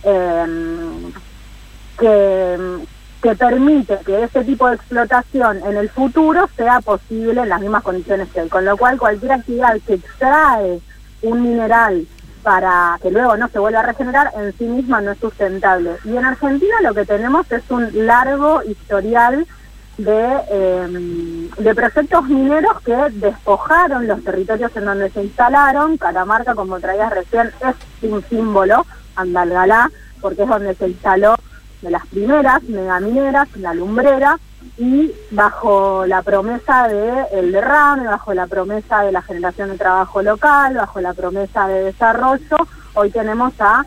[0.03, 0.45] eh,
[1.99, 2.57] que,
[3.21, 7.83] que permite que ese tipo de explotación en el futuro sea posible en las mismas
[7.83, 8.49] condiciones que hoy.
[8.49, 10.79] Con lo cual, cualquier actividad que extrae
[11.21, 12.07] un mineral
[12.43, 15.97] para que luego no se vuelva a regenerar, en sí misma no es sustentable.
[16.05, 19.45] Y en Argentina lo que tenemos es un largo historial
[19.97, 25.97] de, eh, de proyectos mineros que despojaron los territorios en donde se instalaron.
[25.97, 28.85] Catamarca, como traías recién, es un símbolo,
[29.15, 31.35] Andalgalá, porque es donde se instaló
[31.81, 34.37] de las primeras megamineras, la lumbrera,
[34.77, 40.21] y bajo la promesa de el derrame, bajo la promesa de la generación de trabajo
[40.21, 42.57] local, bajo la promesa de desarrollo,
[42.93, 43.85] hoy tenemos a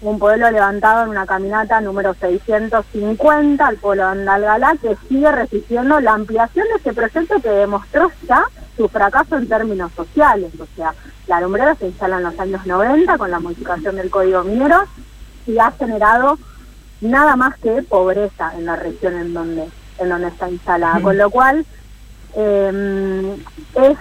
[0.00, 6.00] un pueblo levantado en una caminata número 650, el pueblo de Andalgalá, que sigue resistiendo
[6.00, 8.44] la ampliación de ese proyecto que demostró ya
[8.76, 10.52] su fracaso en términos sociales.
[10.58, 10.92] O sea,
[11.28, 14.82] la lumbrera se instala en los años 90 con la modificación del código minero
[15.46, 16.36] y ha generado
[17.02, 21.30] nada más que pobreza en la región en donde en donde está instalada, con lo
[21.30, 21.64] cual
[22.34, 23.36] eh,
[23.74, 23.98] es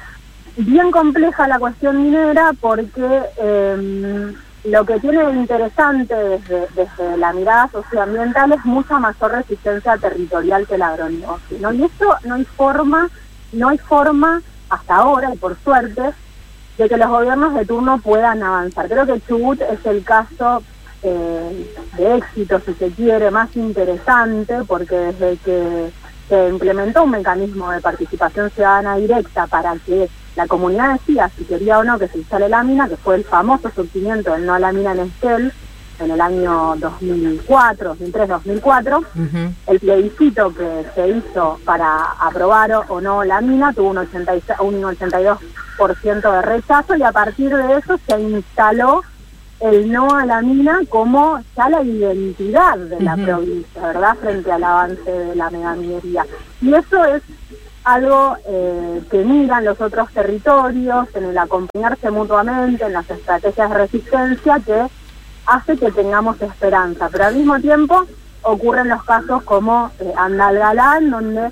[0.57, 4.33] bien compleja la cuestión minera porque eh,
[4.63, 10.67] lo que tiene de interesante desde, desde la mirada socioambiental es mucha mayor resistencia territorial
[10.67, 11.73] que el agronegocio, ¿no?
[11.73, 13.09] Y esto no hay forma,
[13.53, 16.13] no hay forma hasta ahora, y por suerte,
[16.77, 18.87] de que los gobiernos de turno puedan avanzar.
[18.87, 20.63] Creo que Chubut es el caso
[21.03, 25.91] eh, de éxito, si se quiere, más interesante, porque desde que
[26.29, 31.79] se implementó un mecanismo de participación ciudadana directa para que la comunidad decida si quería
[31.79, 34.59] o no que se instale la mina, que fue el famoso surgimiento del no a
[34.59, 35.51] la mina en Estel
[35.99, 39.05] en el año 2004, 2003-2004,
[39.67, 44.57] el plebiscito que se hizo para aprobar o, o no la mina tuvo un, 86,
[44.61, 49.03] un 82% de rechazo y a partir de eso se instaló
[49.61, 54.17] el no a la mina como ya la identidad de la provincia, ¿verdad?
[54.19, 56.25] Frente al avance de la megaminería.
[56.61, 57.21] Y eso es
[57.83, 63.77] algo eh, que miran los otros territorios, en el acompañarse mutuamente, en las estrategias de
[63.77, 64.87] resistencia, que
[65.45, 67.09] hace que tengamos esperanza.
[67.11, 68.05] Pero al mismo tiempo
[68.43, 71.51] ocurren los casos como eh, Andal Galán, donde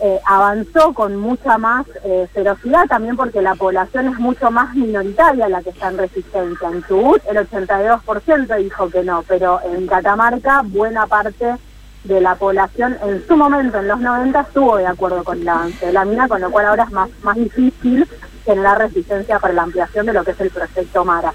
[0.00, 5.48] eh, avanzó con mucha más eh, ferocidad, también porque la población es mucho más minoritaria
[5.48, 6.68] la que está en resistencia.
[6.68, 11.56] En Chubut el 82% dijo que no, pero en Catamarca buena parte
[12.04, 15.84] de la población en su momento, en los 90, estuvo de acuerdo con el avance
[15.86, 18.08] de la mina, con lo cual ahora es más, más difícil
[18.44, 21.32] generar resistencia para la ampliación de lo que es el proyecto Mara.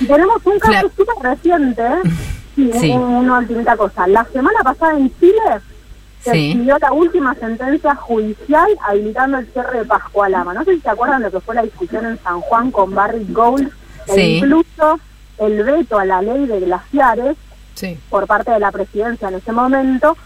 [0.00, 1.82] Y tenemos un caso súper reciente,
[2.54, 2.90] sí, Sí.
[2.92, 4.06] un- una última cosa.
[4.06, 5.40] La semana pasada en Chile
[6.24, 6.50] se Sí.
[6.52, 10.54] expidió la última sentencia judicial habilitando el cierre de Pascualama.
[10.54, 12.94] No sé si se acuerdan de lo que fue la discusión en San Juan con
[12.94, 13.70] Barry Gold,
[14.08, 14.98] e incluso
[15.38, 17.36] el veto a la ley de glaciares
[17.74, 17.98] Sí.
[18.08, 20.16] por parte de la presidencia en ese momento,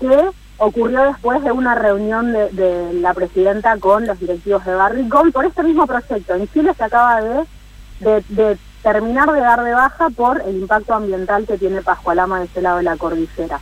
[0.00, 0.28] que
[0.58, 5.32] ocurrió después de una reunión de, de la presidenta con los directivos de Barrick Gold
[5.32, 6.34] por este mismo proyecto.
[6.34, 7.44] En Chile se acaba de,
[8.00, 12.44] de, de terminar de dar de baja por el impacto ambiental que tiene Pascualama de
[12.46, 13.58] ese lado de la cordillera.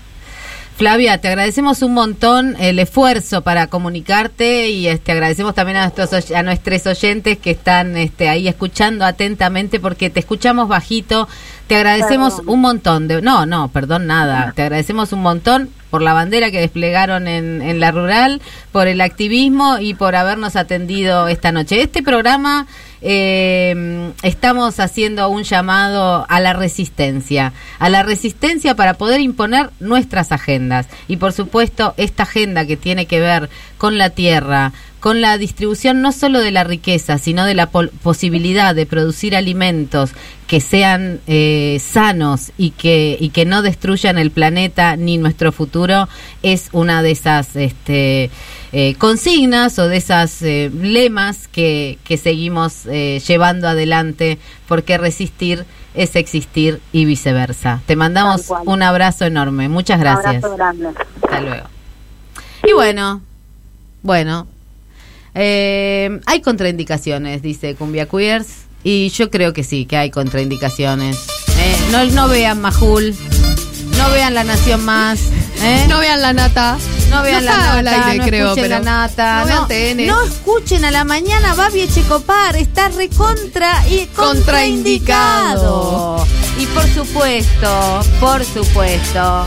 [0.76, 6.30] Flavia, te agradecemos un montón el esfuerzo para comunicarte y este agradecemos también a nuestros
[6.30, 11.28] a nuestros oyentes que están este ahí escuchando atentamente porque te escuchamos bajito.
[11.66, 12.54] Te agradecemos Perdón.
[12.54, 14.52] un montón de no, no, perdón nada.
[14.54, 18.40] Te agradecemos un montón por la bandera que desplegaron en, en la rural,
[18.72, 21.80] por el activismo y por habernos atendido esta noche.
[21.80, 22.66] Este programa
[23.02, 30.32] eh, estamos haciendo un llamado a la resistencia, a la resistencia para poder imponer nuestras
[30.32, 30.88] agendas.
[31.06, 36.02] Y por supuesto, esta agenda que tiene que ver con la tierra, con la distribución
[36.02, 40.10] no solo de la riqueza, sino de la posibilidad de producir alimentos
[40.46, 46.08] que sean eh, sanos y que, y que no destruyan el planeta ni nuestro futuro,
[46.42, 48.30] es una de esas este,
[48.72, 54.38] eh, consignas o de esas eh, lemas que, que seguimos eh, llevando adelante,
[54.68, 57.80] porque resistir es existir y viceversa.
[57.86, 59.68] Te mandamos un abrazo enorme.
[59.68, 60.44] Muchas Un gracias.
[60.44, 60.88] abrazo grande.
[61.22, 61.68] Hasta luego.
[62.68, 63.22] Y bueno,
[64.02, 64.46] bueno,
[65.36, 68.46] eh, hay contraindicaciones, dice Cumbia Queers,
[68.82, 71.18] y yo creo que sí, que hay contraindicaciones.
[71.58, 73.14] Eh, no, no vean Majul,
[73.98, 75.20] no vean La Nación Más,
[75.62, 75.86] ¿eh?
[75.88, 76.78] No vean la nata.
[77.10, 79.66] No vean No la nata, al aire, no creo, escuchen pero la nata, no no,
[79.66, 80.06] vean TN.
[80.06, 86.26] no escuchen a la mañana Babi Echecopar, está recontra y contraindicado.
[86.58, 89.46] Y por supuesto, por supuesto,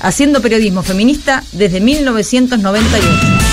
[0.00, 3.47] Haciendo periodismo feminista desde 1998.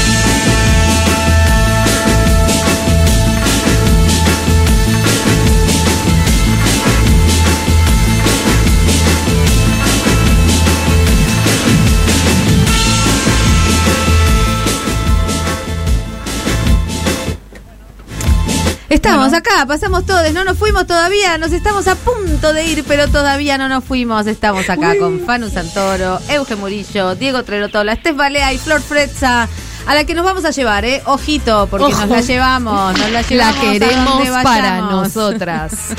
[18.90, 23.08] Estamos acá, pasamos todos, no nos fuimos todavía, nos estamos a punto de ir, pero
[23.08, 24.28] todavía no nos fuimos.
[24.28, 29.50] Estamos acá con Fanu Santoro, Euge Murillo, Diego Trerotola, Estef Balea y Flor Frezza.
[29.88, 31.02] A la que nos vamos a llevar, ¿eh?
[31.06, 32.02] Ojito, porque Ojo.
[32.02, 33.58] nos la llevamos, nos la La llevamos.
[33.58, 35.74] a queremos donde para nosotras.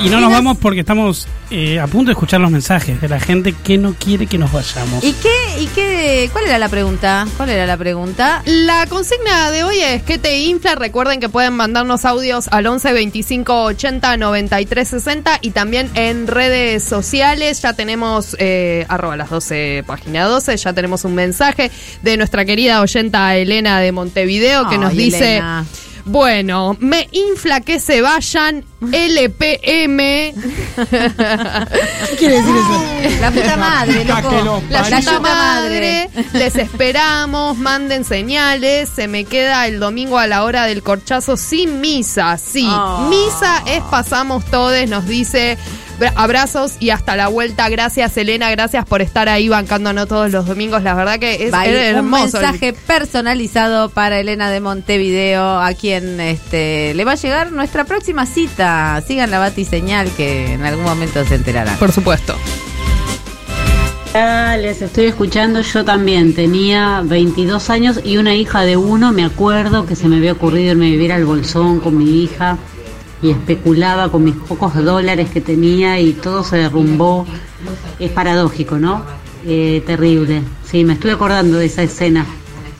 [0.00, 3.20] Y no nos vamos porque estamos eh, a punto de escuchar los mensajes de la
[3.20, 5.02] gente que no quiere que nos vayamos.
[5.04, 7.26] ¿Y qué, y qué, cuál era la pregunta?
[7.36, 8.42] ¿Cuál era la pregunta?
[8.44, 10.74] La consigna de hoy es ¿qué te infla?
[10.74, 16.82] Recuerden que pueden mandarnos audios al 11 25 80 93 60 y también en redes
[16.82, 17.62] sociales.
[17.62, 21.70] Ya tenemos, eh, arroba las 12, página 12, ya tenemos un mensaje
[22.02, 25.36] de nuestra querida oyenta Elena de Montevideo que Ay, nos dice...
[25.36, 25.64] Elena.
[26.06, 29.96] Bueno, me infla que se vayan LPM.
[30.76, 33.20] ¿Qué quiere decir eso?
[33.22, 34.62] La puta madre, loco.
[34.68, 40.82] La madre, les esperamos, manden señales, se me queda el domingo a la hora del
[40.82, 43.08] corchazo sin misa, sí, Oh.
[43.08, 45.56] misa es pasamos todos, nos dice
[46.16, 50.82] abrazos y hasta la vuelta, gracias Elena, gracias por estar ahí bancándonos todos los domingos,
[50.82, 52.38] la verdad que es, un hermoso.
[52.38, 57.84] el- mensaje personalizado para Elena de Montevideo, a quien este, le va a llegar nuestra
[57.84, 59.02] próxima cita.
[59.06, 61.76] Sigan la batiseñal que en algún momento se enterarán.
[61.78, 62.34] Por supuesto.
[64.16, 69.24] Ah, les estoy escuchando, yo también tenía 22 años y una hija de uno, me
[69.24, 72.56] acuerdo que se me había ocurrido irme a vivir al bolsón con mi hija
[73.24, 77.26] y especulaba con mis pocos dólares que tenía y todo se derrumbó.
[77.98, 79.02] Es paradójico, ¿no?
[79.46, 80.42] Eh, terrible.
[80.62, 82.26] Sí, me estuve acordando de esa escena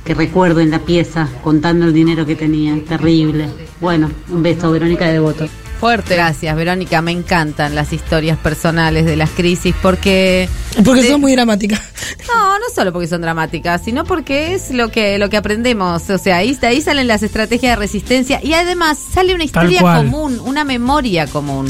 [0.04, 2.78] que recuerdo en la pieza, contando el dinero que tenía.
[2.84, 3.48] Terrible.
[3.80, 5.46] Bueno, un beso, Verónica de Devoto.
[5.84, 6.14] Fuerte.
[6.14, 7.02] Gracias, Verónica.
[7.02, 10.48] Me encantan las historias personales de las crisis porque
[10.82, 11.78] Porque de- son muy dramáticas.
[12.26, 16.08] No, no solo porque son dramáticas, sino porque es lo que lo que aprendemos.
[16.08, 20.40] O sea, ahí, ahí salen las estrategias de resistencia y además sale una historia común,
[20.44, 21.66] una memoria común.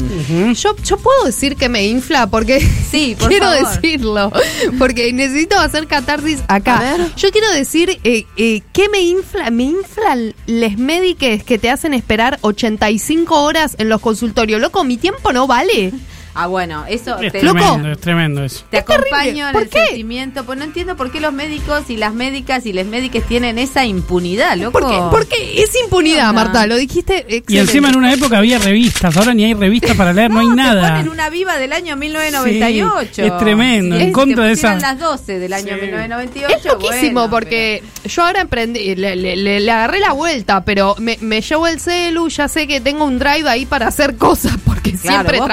[0.55, 3.69] Yo, yo puedo decir que me infla porque Sí, por quiero favor.
[3.81, 4.31] decirlo,
[4.79, 6.77] porque necesito hacer catarsis acá.
[6.77, 7.15] A ver.
[7.17, 11.93] Yo quiero decir eh, eh, que me infla, me inflan les médiques que te hacen
[11.93, 14.61] esperar 85 horas en los consultorios.
[14.61, 15.91] Loco, mi tiempo no vale.
[16.37, 17.87] Ah, bueno, eso Es te, tremendo, Loco.
[17.89, 18.65] es tremendo eso.
[18.69, 19.09] te Es terrible.
[19.09, 19.85] acompaño en ¿Por el qué?
[19.87, 20.43] sentimiento.
[20.43, 23.85] Pues no entiendo por qué los médicos y las médicas y les médicas tienen esa
[23.85, 24.73] impunidad, loco.
[24.79, 26.35] Porque, porque es impunidad, ¿Qué?
[26.35, 27.59] Marta, lo dijiste Y excelente.
[27.61, 30.55] encima en una época había revistas, ahora ni hay revistas para leer, no, hay te
[30.55, 30.89] nada.
[30.89, 33.09] ponen una viva del año 1998.
[33.13, 35.81] Sí, es tremendo, en Es- contra te de esa- las 12 del año Sí.
[35.85, 36.55] 1998.
[36.57, 40.95] Es loquísimo bueno, porque yo ahora emprendí, le, le- le- le agarré la vuelta, pero
[40.99, 44.53] me, me llevo el celu, ya sé que tengo un drive ahí para hacer cosas,
[44.65, 45.47] porque Claro, siempre vos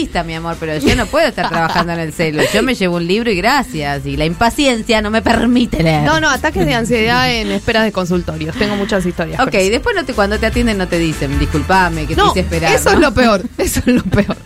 [0.00, 2.42] vista, mi amor, pero yo no puedo estar trabajando en el celo.
[2.52, 4.06] Yo me llevo un libro y gracias.
[4.06, 6.02] Y la impaciencia no me permite leer.
[6.02, 8.56] No, no, ataques de ansiedad en esperas de consultorios.
[8.56, 9.40] Tengo muchas historias.
[9.40, 12.40] Ok, después no te, cuando te atienden no te dicen, disculpame, que te No, hice
[12.40, 12.72] esperar.
[12.74, 12.94] eso ¿no?
[12.94, 13.42] es lo peor.
[13.58, 14.36] Eso es lo peor.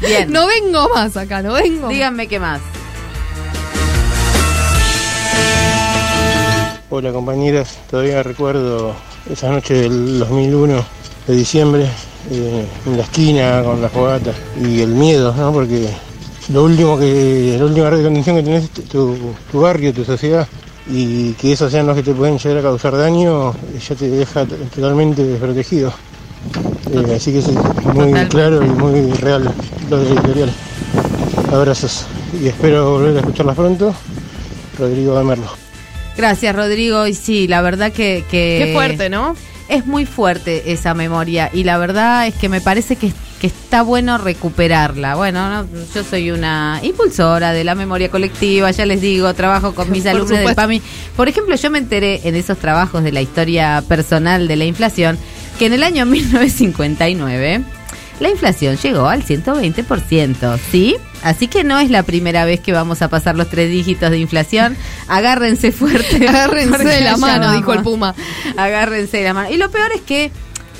[0.00, 0.30] Bien.
[0.32, 1.82] No vengo más acá, no vengo.
[1.82, 1.90] más.
[1.90, 2.60] Díganme qué más.
[6.88, 8.94] Hola compañeras, todavía recuerdo
[9.30, 10.84] esa noche del 2001
[11.26, 11.86] de diciembre
[12.30, 15.52] eh, en la esquina con la fogata y el miedo, ¿no?
[15.52, 15.88] Porque
[16.52, 19.16] lo último que, la última red de contención que tenés es tu,
[19.50, 20.46] tu barrio, tu sociedad
[20.88, 23.54] y que esos sean los que te pueden llegar a causar daño,
[23.88, 25.92] ya te deja totalmente desprotegido.
[26.92, 28.28] Eh, así que es muy Total.
[28.28, 29.52] claro y muy real
[29.88, 30.50] lo del editorial.
[31.52, 32.06] Abrazos
[32.40, 33.94] y espero volver a escucharlas pronto.
[34.78, 35.46] Rodrigo de Merlo.
[36.16, 37.06] Gracias, Rodrigo.
[37.06, 38.24] Y sí, la verdad que...
[38.30, 39.36] que Qué fuerte, ¿no?
[39.68, 43.82] Es muy fuerte esa memoria y la verdad es que me parece que, que está
[43.82, 45.14] bueno recuperarla.
[45.14, 49.90] Bueno, no, yo soy una impulsora de la memoria colectiva, ya les digo, trabajo con
[49.90, 50.54] mis alumnos del.
[50.54, 50.82] PAMI.
[51.16, 55.18] Por ejemplo, yo me enteré en esos trabajos de la historia personal de la inflación
[55.58, 57.62] que en el año 1959
[58.20, 60.96] la inflación llegó al 120%, ¿sí?
[61.22, 64.18] Así que no es la primera vez que vamos a pasar los tres dígitos de
[64.18, 64.76] inflación.
[65.08, 66.28] Agárrense fuerte.
[66.28, 67.82] Agárrense de la mano, dijo el.
[67.82, 68.14] Puma.
[68.56, 69.50] Agárrense de la mano.
[69.50, 70.30] Y lo peor es que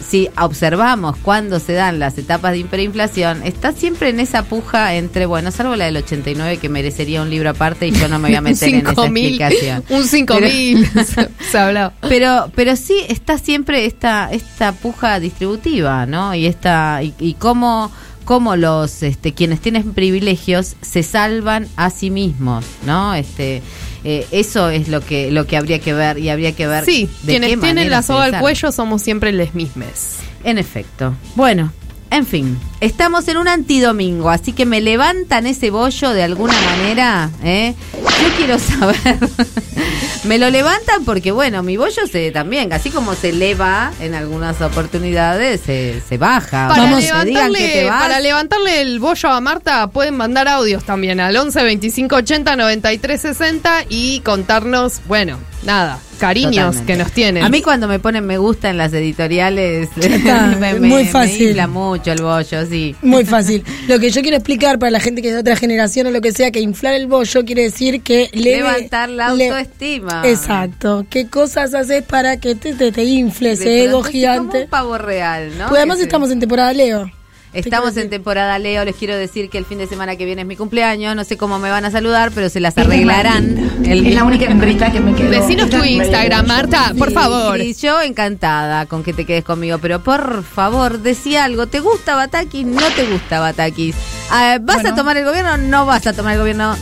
[0.02, 5.26] si observamos cuándo se dan las etapas de hiperinflación, está siempre en esa puja entre,
[5.26, 8.36] bueno, salvo la del 89 que merecería un libro aparte y yo no me voy
[8.36, 9.84] a meter en esa 5000, explicación.
[9.88, 11.92] un 5000 se- se habló.
[12.02, 16.34] Pero, pero sí está siempre esta, esta puja distributiva, ¿no?
[16.34, 17.90] Y esta, y, y cómo,
[18.24, 23.14] cómo los este, quienes tienen privilegios se salvan a sí mismos, ¿no?
[23.14, 23.62] Este,
[24.04, 26.84] eh, eso es lo que, lo que habría que ver y habría que ver.
[26.84, 30.18] Sí, de quienes qué tienen la soga al cuello somos siempre les mismes.
[30.44, 31.14] En efecto.
[31.36, 31.72] Bueno,
[32.12, 32.60] en fin.
[32.80, 37.30] Estamos en un antidomingo, así que me levantan ese bollo de alguna manera.
[37.42, 37.74] ¿eh?
[37.94, 38.96] Yo quiero saber.
[40.24, 44.60] me lo levantan porque, bueno, mi bollo se también, así como se eleva en algunas
[44.60, 46.68] oportunidades, se, se baja.
[46.68, 48.02] Para Vamos, que digan que te levantarle, vas.
[48.02, 53.20] para levantarle el bollo a Marta pueden mandar audios también al 11 25 80 93
[53.20, 56.92] 60 y contarnos, bueno, nada, cariños Totalmente.
[56.92, 57.42] que nos tienen.
[57.44, 61.38] A mí cuando me ponen me gusta en las editoriales, está, me, muy fácil.
[61.40, 62.94] me infla mucho el bollo, sí.
[63.02, 63.64] Muy fácil.
[63.88, 66.20] Lo que yo quiero explicar para la gente que es de otra generación o lo
[66.20, 70.22] que sea, que inflar el bollo quiere decir que leve- Levantar la le- autoestima.
[70.24, 71.06] Exacto.
[71.10, 74.62] ¿Qué cosas haces para que te, te, te infle ese De ego es como gigante?
[74.64, 75.68] un pavo real, ¿no?
[75.68, 77.10] Pues además Que estamos en temporada Leo.
[77.52, 80.48] Estamos en temporada Leo, les quiero decir que el fin de semana que viene es
[80.48, 83.84] mi cumpleaños, no sé cómo me van a saludar, pero se las arreglarán.
[83.84, 85.30] El Es la única hembrita que me quedó.
[85.30, 87.60] Decinos tu Instagram, Marta, por favor.
[87.60, 92.14] Y yo encantada con que te quedes conmigo, pero por favor, decía algo, ¿te gusta
[92.14, 92.64] Batakis?
[92.66, 93.96] No te gusta Batakis.
[94.30, 95.58] Ah, ¿Vas a tomar el gobierno?
[95.58, 96.74] No vas a tomar el gobierno.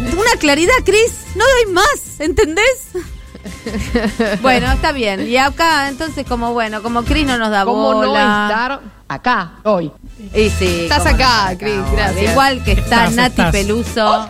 [0.00, 2.88] Una claridad, Cris, no doy más, ¿entendés?
[4.42, 5.28] bueno, está bien.
[5.28, 8.48] Y acá, entonces, como bueno, como Cris no nos da ¿Cómo no bola.
[8.50, 9.90] estar acá hoy?
[10.34, 12.30] Y sí, Estás no acá, estás Cris, gracias.
[12.32, 13.52] Igual que está Estás, Nati estás.
[13.52, 14.28] Peluso.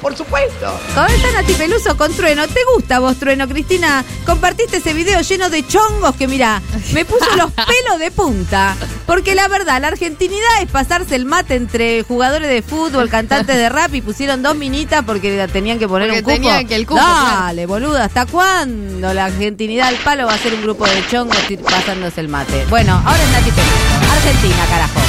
[0.00, 0.80] Por supuesto.
[0.94, 2.46] ¿Cómo está Nati Peluso con Trueno?
[2.46, 3.48] ¿Te gusta vos, Trueno?
[3.48, 6.60] Cristina, compartiste ese video lleno de chongos que, mira,
[6.92, 8.76] me puso los pelos de punta.
[9.06, 13.68] Porque la verdad, la argentinidad es pasarse el mate entre jugadores de fútbol, cantantes de
[13.68, 16.34] rap y pusieron dos minitas porque tenían que poner Porque un cupo.
[16.36, 20.52] tenían que el cupo, Dale, boluda, ¿hasta cuándo la argentinidad al palo va a ser
[20.54, 22.66] un grupo de chongos ir pasándose el mate?
[22.68, 23.97] Bueno, ahora es Nati Peluso.
[24.12, 25.00] Argentina, carajo.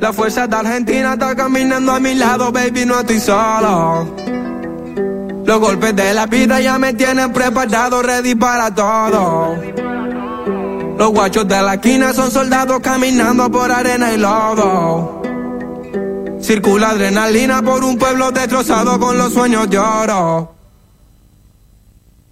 [0.00, 4.14] La fuerza de Argentina está caminando a mi lado, baby, no estoy solo.
[5.44, 9.56] Los golpes de la vida ya me tienen preparado, ready para todo.
[10.98, 15.22] Los guachos de la esquina son soldados caminando por arena y lodo.
[16.40, 20.57] Circula adrenalina por un pueblo destrozado con los sueños de.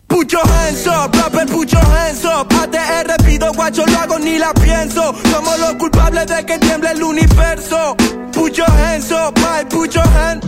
[0.08, 2.48] Put your hands up, rapper, put your hands up.
[2.48, 5.14] ATR pido guacho, lo hago ni la pienso.
[5.30, 7.96] Somos los culpables de que tiemble el universo.
[8.32, 10.44] Put your hands up, my, put your hands.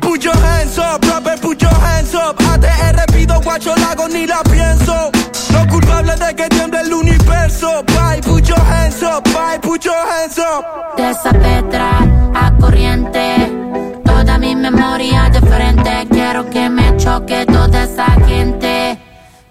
[0.00, 2.36] Put your hands up, rapper, put your hands up.
[2.38, 5.10] ATR pido guacho, lo hago ni la pienso.
[5.52, 7.82] Los culpables de que tiemble el universo.
[7.86, 10.96] Bye, put your hands up, bye, put your hands up.
[10.96, 12.00] De esa petra
[12.34, 13.50] a corriente,
[14.04, 16.07] toda mi memoria de frente.
[17.08, 18.98] Que choque toda esa gente.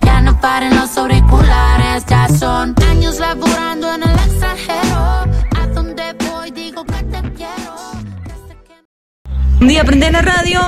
[0.01, 5.25] Ya no paren los auriculares, ya son años laburando en el extranjero.
[5.59, 7.75] A donde voy digo que te quiero.
[9.59, 10.59] Un día prendés la radio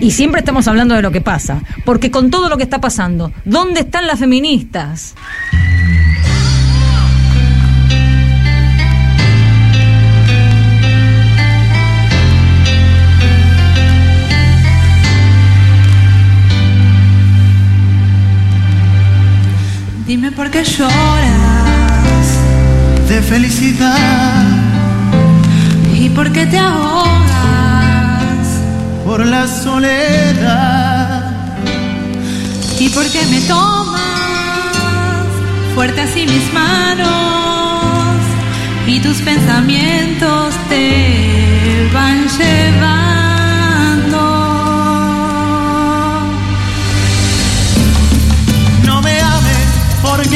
[0.00, 1.60] y siempre estamos hablando de lo que pasa.
[1.84, 5.14] Porque con todo lo que está pasando, ¿dónde están las feministas?
[20.40, 22.26] Por qué lloras
[23.10, 24.46] de felicidad
[25.94, 27.18] y por qué te ahogas
[29.04, 31.30] por la soledad
[32.78, 35.26] y por qué me tomas
[35.74, 38.16] fuerte así mis manos
[38.86, 43.19] y tus pensamientos te van llevando.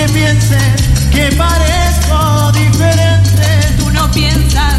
[0.05, 3.75] Porque pienses que parezco diferente.
[3.79, 4.74] Tú no piensas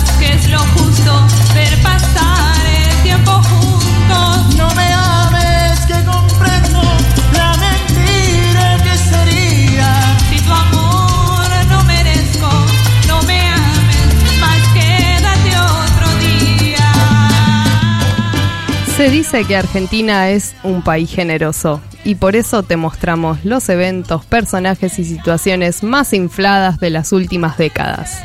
[19.06, 24.26] Se dice que Argentina es un país generoso y por eso te mostramos los eventos,
[24.26, 28.18] personajes y situaciones más infladas de las últimas décadas.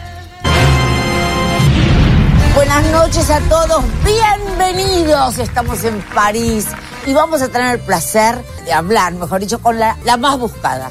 [2.55, 5.37] Buenas noches a todos, bienvenidos.
[5.37, 6.69] Estamos en París
[7.07, 10.91] y vamos a tener el placer de hablar, mejor dicho, con la, más buscada,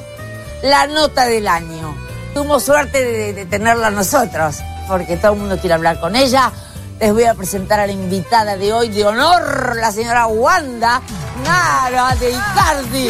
[0.62, 1.96] la nota del año.
[2.36, 6.52] Tuvimos suerte de tenerla nosotros, porque todo el mundo quiere hablar con ella.
[7.00, 11.02] Les voy a presentar a la invitada de hoy de honor, la señora Wanda
[11.46, 13.08] Nara de Icardi.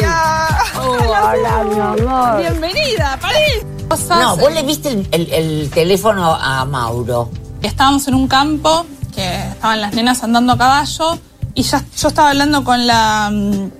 [0.78, 2.38] Hola, mi amor.
[2.40, 3.64] Bienvenida, París.
[4.08, 7.30] No, vos le viste el, el- el teléfono a Mauro.
[7.62, 11.18] Estábamos en un campo que estaban las nenas andando a caballo
[11.54, 13.70] y ya yo estaba hablando con la mm,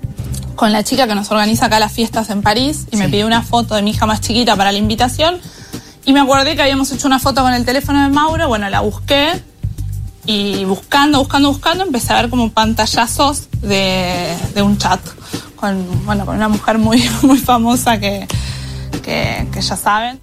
[0.55, 3.41] con la chica que nos organiza acá las fiestas en París y me pidió una
[3.43, 5.39] foto de mi hija más chiquita para la invitación.
[6.03, 8.81] Y me acordé que habíamos hecho una foto con el teléfono de Mauro, bueno, la
[8.81, 9.41] busqué
[10.25, 14.99] y buscando, buscando, buscando, empecé a ver como pantallazos de, de un chat
[15.55, 18.27] con, bueno, con una mujer muy, muy famosa que,
[19.03, 20.19] que, que ya saben.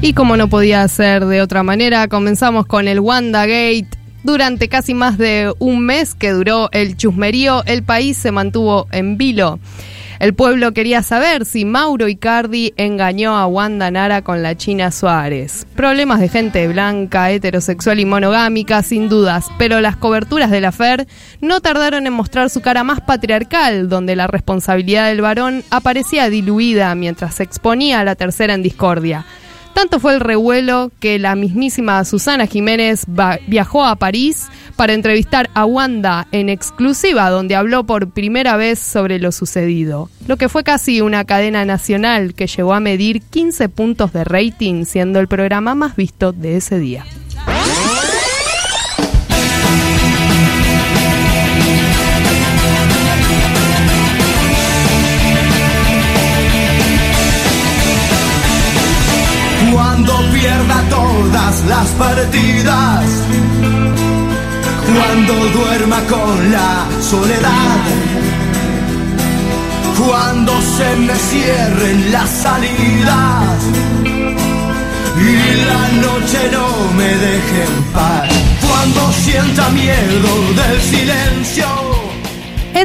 [0.00, 3.88] Y como no podía ser de otra manera, comenzamos con el WandaGate.
[4.22, 9.16] Durante casi más de un mes que duró el chusmerío, el país se mantuvo en
[9.18, 9.58] vilo.
[10.24, 15.66] El pueblo quería saber si Mauro Icardi engañó a Wanda Nara con la China Suárez.
[15.76, 21.06] Problemas de gente blanca, heterosexual y monogámica, sin dudas, pero las coberturas de la FER
[21.42, 26.94] no tardaron en mostrar su cara más patriarcal, donde la responsabilidad del varón aparecía diluida
[26.94, 29.26] mientras se exponía a la tercera en discordia.
[29.74, 33.06] Tanto fue el revuelo que la mismísima Susana Jiménez
[33.48, 34.46] viajó a París
[34.76, 40.10] para entrevistar a Wanda en exclusiva, donde habló por primera vez sobre lo sucedido.
[40.26, 44.84] Lo que fue casi una cadena nacional que llegó a medir 15 puntos de rating,
[44.84, 47.04] siendo el programa más visto de ese día.
[59.72, 63.04] Cuando pierda todas las partidas,
[64.94, 67.80] cuando duerma con la soledad,
[69.98, 73.58] cuando se me cierren las salidas
[75.16, 78.28] y la noche no me deje en paz,
[78.68, 81.93] cuando sienta miedo del silencio.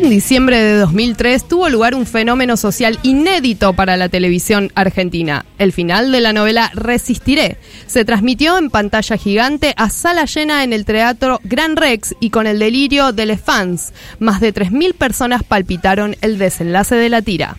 [0.02, 5.46] En diciembre de 2003 tuvo lugar un fenómeno social inédito para la televisión argentina.
[5.58, 10.72] El final de la novela Resistiré se transmitió en pantalla gigante a sala llena en
[10.72, 13.92] el teatro Gran Rex y con el delirio de los fans.
[14.20, 17.58] Más de 3.000 personas palpitaron el desenlace de la tira.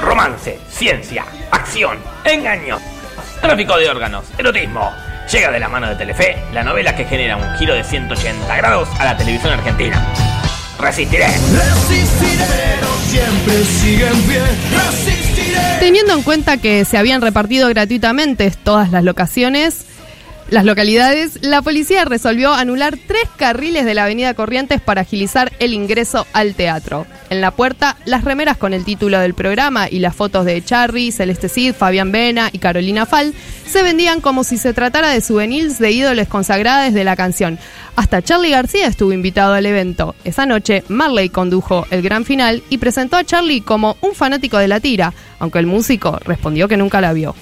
[0.00, 2.78] Romance, ciencia, acción, engaño,
[3.40, 5.11] tráfico de órganos, erotismo.
[5.32, 8.86] Llega de la mano de Telefe la novela que genera un giro de 180 grados
[8.98, 10.06] a la televisión argentina.
[10.78, 11.24] Resistiré.
[11.24, 12.44] Resistiré,
[13.08, 14.40] siempre.
[14.76, 15.58] Resistiré.
[15.80, 19.86] Teniendo en cuenta que se habían repartido gratuitamente todas las locaciones,
[20.50, 25.72] las localidades, la policía resolvió anular tres carriles de la avenida Corrientes para agilizar el
[25.72, 27.06] ingreso al teatro.
[27.30, 31.10] En la puerta, las remeras con el título del programa y las fotos de Charry,
[31.10, 33.32] Celeste Cid, Fabián Vena y Carolina Fal
[33.66, 37.58] se vendían como si se tratara de souvenirs de ídoles consagradas de la canción.
[37.96, 40.14] Hasta Charlie García estuvo invitado al evento.
[40.24, 44.68] Esa noche, Marley condujo el gran final y presentó a Charlie como un fanático de
[44.68, 47.34] la tira, aunque el músico respondió que nunca la vio.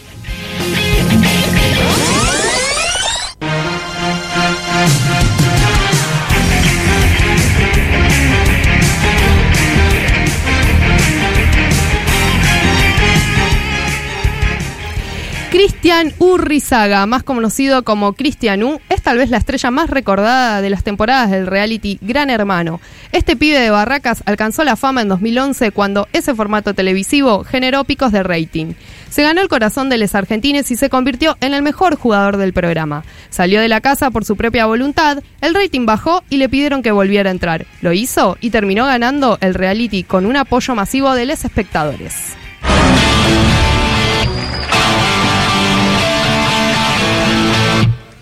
[15.61, 20.70] Cristian Urrizaga, más conocido como Cristian U, es tal vez la estrella más recordada de
[20.70, 22.80] las temporadas del reality Gran Hermano.
[23.12, 28.11] Este pibe de Barracas alcanzó la fama en 2011 cuando ese formato televisivo generó picos
[28.11, 28.72] de rating.
[29.11, 32.54] Se ganó el corazón de los argentines y se convirtió en el mejor jugador del
[32.54, 33.04] programa.
[33.28, 36.90] Salió de la casa por su propia voluntad, el rating bajó y le pidieron que
[36.90, 37.66] volviera a entrar.
[37.82, 42.39] Lo hizo y terminó ganando el reality con un apoyo masivo de los espectadores.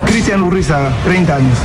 [0.04, 1.58] Cristian Urrizaga, 30 años.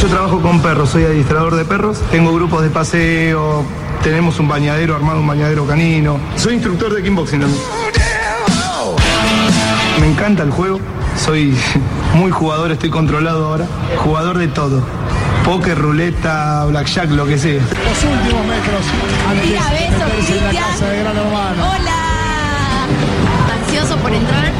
[0.00, 3.64] Yo trabajo con perros, soy adiestrador de perros, tengo grupos de paseo,
[4.02, 6.18] tenemos un bañadero armado, un bañadero canino.
[6.36, 7.62] Soy instructor de kickboxing también.
[10.00, 10.80] Me encanta el juego,
[11.22, 11.56] soy
[12.14, 13.66] muy jugador, estoy controlado ahora,
[13.98, 14.82] jugador de todo.
[15.44, 17.60] Póker, ruleta, blackjack, lo que sea.
[17.60, 18.82] Los últimos metros
[19.28, 19.60] antes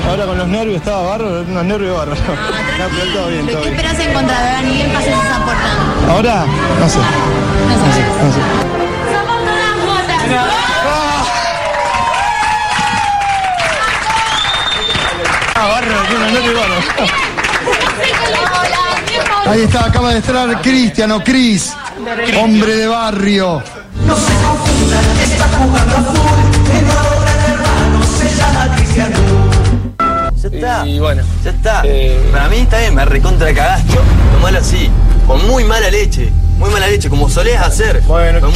[0.09, 2.23] Ahora con los nervios estaba bárbaro, unos nervios bárbaros.
[2.81, 3.79] No, pero todo bien, todo ¿Qué bien.
[3.81, 4.39] esperas encontrar?
[4.43, 5.69] A ver, ni bien pases esa puerta.
[6.11, 6.47] Ahora,
[6.81, 6.99] no sé.
[6.99, 7.05] No
[7.79, 7.97] sabes.
[8.25, 8.41] No sé.
[9.13, 10.21] Somos todas jotas.
[15.57, 16.85] Ah, bárbaro, tiene unos nervios bárbaros.
[19.47, 21.73] Ahí está, acaba de entrar Cristiano Cris,
[22.41, 23.63] hombre de barrio.
[24.07, 27.10] No se confundan, está jugando a full.
[30.53, 31.23] Y bueno.
[31.45, 31.83] Ya está.
[31.85, 32.29] Eh...
[32.33, 33.99] Para mí está bien, me recontra cagaste.
[34.33, 34.91] Tomalo así,
[35.27, 36.33] con muy mala leche.
[36.59, 38.03] Muy mala leche, como solés hacer.
[38.03, 38.53] Bueno, con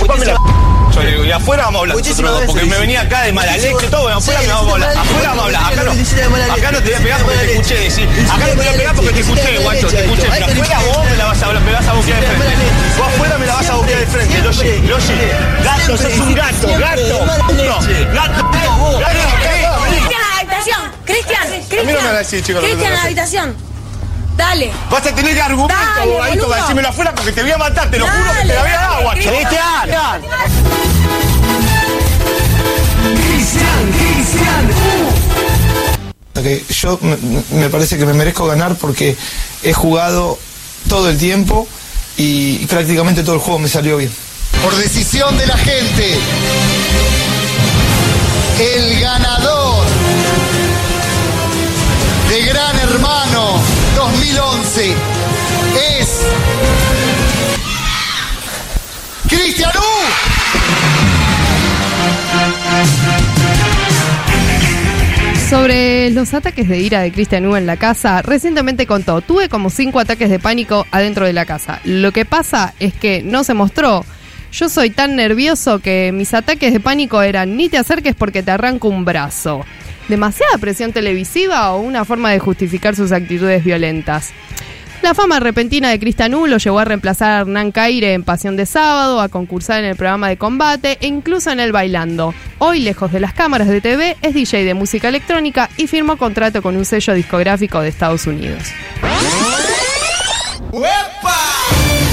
[1.26, 1.96] y afuera vamos a hablar.
[1.96, 4.96] Nosotros, porque me venía acá de mala leche, todo, afuera me vamos a hablar.
[4.96, 5.62] Afuera vamos a hablar.
[5.64, 5.82] Acá
[6.72, 8.08] no, te voy a pegar porque te escuché decir.
[8.30, 10.28] Acá no te voy a pegar porque te escuché, guacho, te escuché.
[10.30, 12.64] Pero afuera vos me la vas a me vas de frente.
[12.96, 15.32] Vos afuera me la vas a boquear de frente, lo llegué, lo llegué.
[15.64, 17.26] Gato, sos un gato, gato.
[18.12, 18.50] Gato,
[19.00, 19.33] gato
[21.84, 22.04] mí no Cristian.
[22.04, 23.56] me va a decir, chico, lo que Cristian tengo a la habitación.
[24.36, 24.72] Dale.
[24.90, 26.48] Vas a tener argumento, boludo.
[26.48, 28.70] para decírmelo afuera porque te voy a matar, te lo juro que te la voy
[28.70, 29.12] a dar agua.
[29.14, 30.22] Cristian.
[33.14, 34.70] Cristian, Cristian.
[36.34, 37.16] Que yo me,
[37.52, 39.16] me parece que me merezco ganar porque
[39.62, 40.38] he jugado
[40.88, 41.66] todo el tiempo
[42.16, 44.12] y prácticamente todo el juego me salió bien.
[44.62, 46.18] Por decisión de la gente,
[48.60, 49.84] el ganador
[52.34, 53.60] de Gran Hermano
[53.94, 54.92] 2011
[56.00, 56.20] es
[59.28, 59.82] Cristian U.
[65.48, 69.70] Sobre los ataques de ira de Cristian U en la casa, recientemente contó, tuve como
[69.70, 71.80] cinco ataques de pánico adentro de la casa.
[71.84, 74.04] Lo que pasa es que no se mostró.
[74.50, 78.50] Yo soy tan nervioso que mis ataques de pánico eran ni te acerques porque te
[78.50, 79.64] arranco un brazo.
[80.08, 84.32] ¿Demasiada presión televisiva o una forma de justificar sus actitudes violentas?
[85.04, 88.56] La fama repentina de Cristian U lo llevó a reemplazar a Hernán Caire en Pasión
[88.56, 92.34] de Sábado, a concursar en el programa de combate e incluso en el Bailando.
[92.58, 96.62] Hoy, lejos de las cámaras de TV, es DJ de música electrónica y firmó contrato
[96.62, 98.62] con un sello discográfico de Estados Unidos.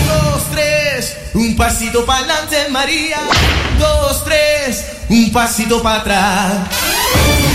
[0.08, 3.20] Dos, tres, un pasito para adelante, María.
[3.80, 6.91] Dos, tres, un pasito para atrás.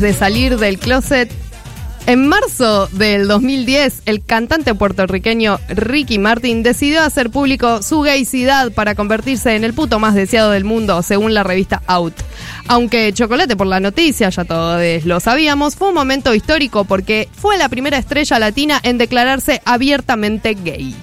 [0.00, 1.30] De salir del closet,
[2.06, 8.94] en marzo del 2010, el cantante puertorriqueño Ricky Martin decidió hacer público su gaycidad para
[8.94, 12.14] convertirse en el puto más deseado del mundo, según la revista Out.
[12.68, 17.58] Aunque chocolate por la noticia, ya todos lo sabíamos, fue un momento histórico porque fue
[17.58, 20.96] la primera estrella latina en declararse abiertamente gay.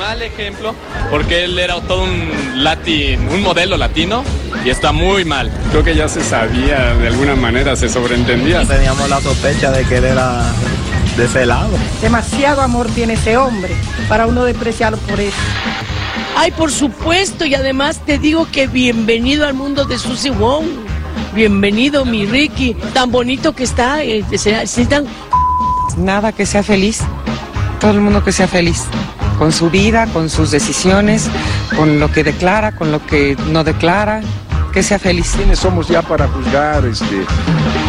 [0.00, 0.74] Mal ejemplo
[1.10, 4.24] porque él era todo un latin, un modelo latino
[4.64, 5.50] y está muy mal.
[5.70, 8.64] Creo que ya se sabía, de alguna manera se sobreentendía.
[8.66, 10.42] Teníamos la sospecha de que él era
[11.16, 11.70] de ese lado.
[12.00, 13.74] Demasiado amor tiene ese hombre
[14.08, 15.36] para uno despreciarlo por eso.
[16.36, 20.64] Ay, por supuesto, y además te digo que bienvenido al mundo de Susie Wong.
[21.34, 22.74] Bienvenido, mi Ricky.
[22.94, 24.02] Tan bonito que está.
[24.02, 25.06] eh, se- se tan-
[25.98, 27.00] Nada que sea feliz.
[27.80, 28.84] Todo el mundo que sea feliz.
[29.40, 31.30] Con su vida, con sus decisiones,
[31.74, 34.20] con lo que declara, con lo que no declara.
[34.70, 35.32] Que sea feliz.
[35.34, 36.84] ¿Quiénes somos ya para juzgar?
[36.84, 37.24] Este,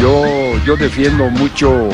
[0.00, 0.24] yo,
[0.64, 1.90] yo defiendo mucho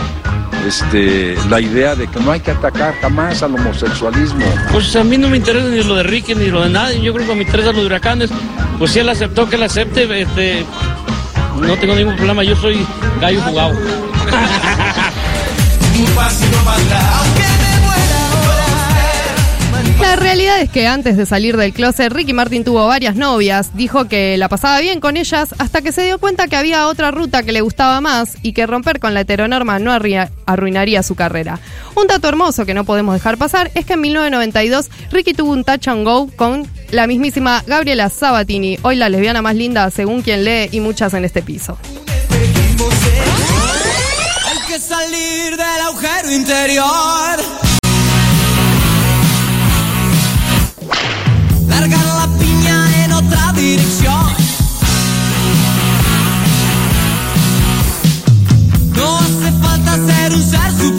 [0.65, 4.47] este, la idea de que no hay que atacar jamás al homosexualismo.
[4.71, 7.03] Pues a mí no me interesa ni lo de Ricky ni lo de nadie.
[7.03, 8.31] Yo creo que me interesa lo de huracanes.
[8.79, 10.65] Pues si él aceptó que él acepte, este,
[11.61, 12.45] no tengo ningún problema.
[12.45, 12.87] Yo soy
[13.21, 13.75] gallo jugado.
[20.09, 24.07] La realidad es que antes de salir del closet, Ricky Martin tuvo varias novias, dijo
[24.07, 27.43] que la pasaba bien con ellas hasta que se dio cuenta que había otra ruta
[27.43, 31.61] que le gustaba más y que romper con la heteronorma no arruinaría su carrera.
[31.95, 35.63] Un dato hermoso que no podemos dejar pasar es que en 1992 Ricky tuvo un
[35.63, 40.43] touch and go con la mismísima Gabriela Sabatini, hoy la lesbiana más linda según quien
[40.43, 41.77] lee y muchas en este piso.
[53.89, 54.27] Otra dirección.
[58.95, 60.98] No hace falta ser un ser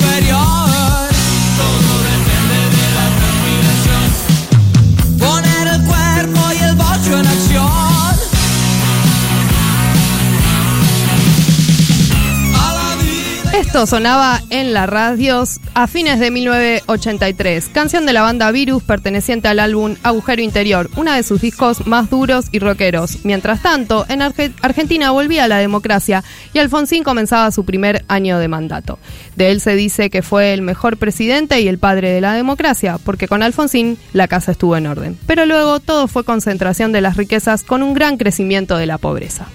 [13.86, 19.60] Sonaba en las radios a fines de 1983, canción de la banda Virus perteneciente al
[19.60, 23.20] álbum Agujero Interior, uno de sus discos más duros y rockeros.
[23.24, 26.24] Mientras tanto, en Arge- Argentina volvía la democracia
[26.54, 29.00] y Alfonsín comenzaba su primer año de mandato.
[29.36, 32.98] De él se dice que fue el mejor presidente y el padre de la democracia,
[33.04, 35.18] porque con Alfonsín la casa estuvo en orden.
[35.26, 39.48] Pero luego todo fue concentración de las riquezas con un gran crecimiento de la pobreza.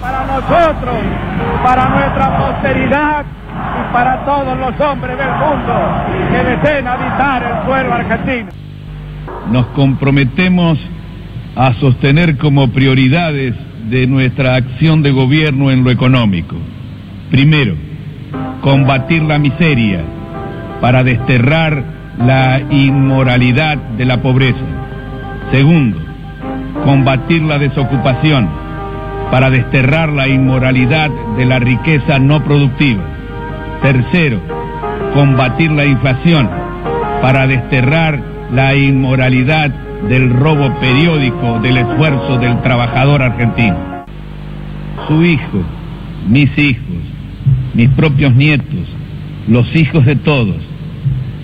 [0.00, 0.96] Para nosotros,
[1.62, 5.74] para nuestra posteridad, y para todos los hombres del mundo
[6.30, 8.48] que deseen habitar el suelo argentino.
[9.50, 10.78] Nos comprometemos
[11.56, 13.54] a sostener como prioridades
[13.88, 16.56] de nuestra acción de gobierno en lo económico.
[17.30, 17.74] Primero,
[18.60, 20.00] combatir la miseria
[20.80, 21.82] para desterrar
[22.18, 24.58] la inmoralidad de la pobreza.
[25.50, 25.98] Segundo,
[26.84, 28.48] combatir la desocupación
[29.30, 33.02] para desterrar la inmoralidad de la riqueza no productiva.
[33.82, 34.40] Tercero,
[35.14, 36.48] combatir la inflación
[37.22, 38.20] para desterrar
[38.52, 39.70] la inmoralidad
[40.08, 43.76] del robo periódico del esfuerzo del trabajador argentino.
[45.06, 45.62] Su hijo,
[46.28, 47.02] mis hijos,
[47.74, 48.88] mis propios nietos,
[49.46, 50.56] los hijos de todos,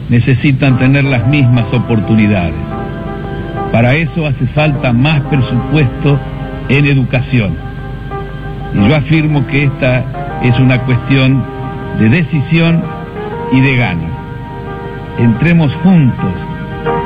[0.09, 2.55] necesitan tener las mismas oportunidades.
[3.73, 6.19] Para eso hace falta más presupuesto
[6.69, 7.57] en educación.
[8.77, 10.05] Y yo afirmo que esta
[10.43, 11.43] es una cuestión
[11.99, 12.83] de decisión
[13.53, 14.11] y de ganas.
[15.19, 16.35] Entremos juntos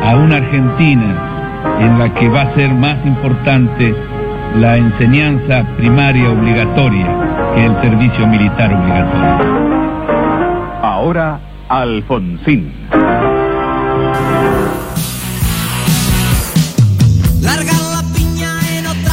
[0.02, 1.30] a una Argentina
[1.80, 3.94] en la que va a ser más importante
[4.56, 7.06] la enseñanza primaria obligatoria
[7.54, 9.70] que el servicio militar obligatorio.
[10.82, 12.72] Ahora, Alfonsín.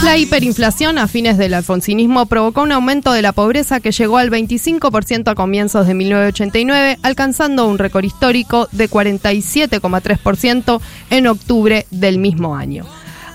[0.03, 4.29] La hiperinflación a fines del alfonsinismo provocó un aumento de la pobreza que llegó al
[4.29, 10.79] 25% a comienzos de 1989, alcanzando un récord histórico de 47,3%
[11.09, 12.85] en octubre del mismo año.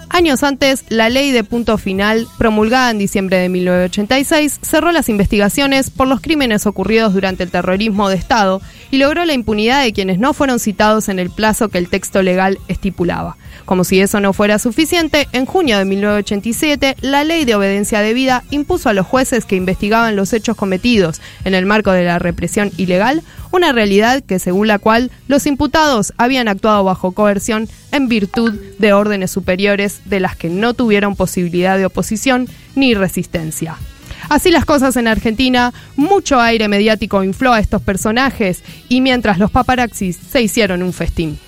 [0.08, 5.88] Años antes, la ley de punto final, promulgada en diciembre de 1986, cerró las investigaciones
[5.88, 8.60] por los crímenes ocurridos durante el terrorismo de Estado
[8.92, 12.22] y logró la impunidad de quienes no fueron citados en el plazo que el texto
[12.22, 13.38] legal estipulaba.
[13.64, 18.44] Como si eso no fuera suficiente, en junio de 1987, la ley de obediencia debida
[18.50, 22.70] impuso a los jueces que investigaban los hechos cometidos en el marco de la represión
[22.76, 28.54] ilegal una realidad que según la cual los imputados habían actuado bajo coerción en virtud
[28.78, 33.76] de órdenes superiores de las que no tuvieron posibilidad de oposición ni resistencia.
[34.32, 39.50] Así las cosas en Argentina, mucho aire mediático infló a estos personajes y mientras los
[39.50, 41.38] paparazzis se hicieron un festín.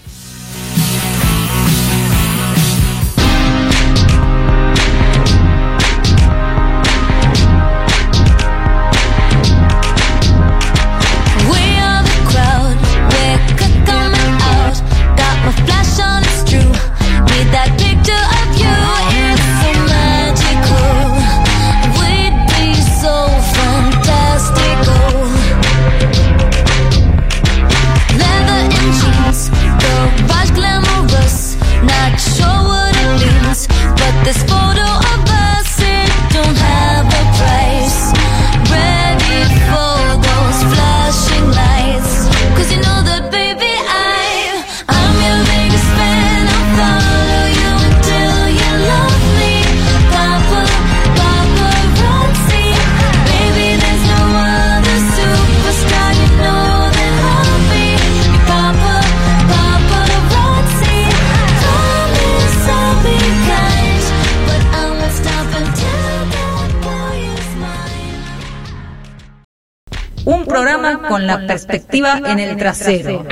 [72.07, 73.27] En el trasero.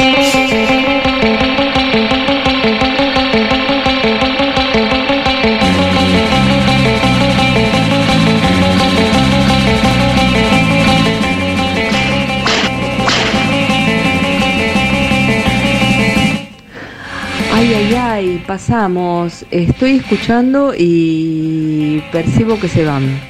[17.54, 19.44] Ay, ay, ay, pasamos.
[19.50, 23.20] Estoy escuchando y percibo que se van.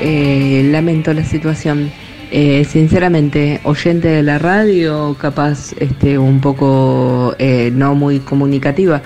[0.00, 1.90] Eh, lamento la situación.
[2.38, 9.00] Eh, sinceramente, oyente de la radio, capaz este, un poco eh, no muy comunicativa,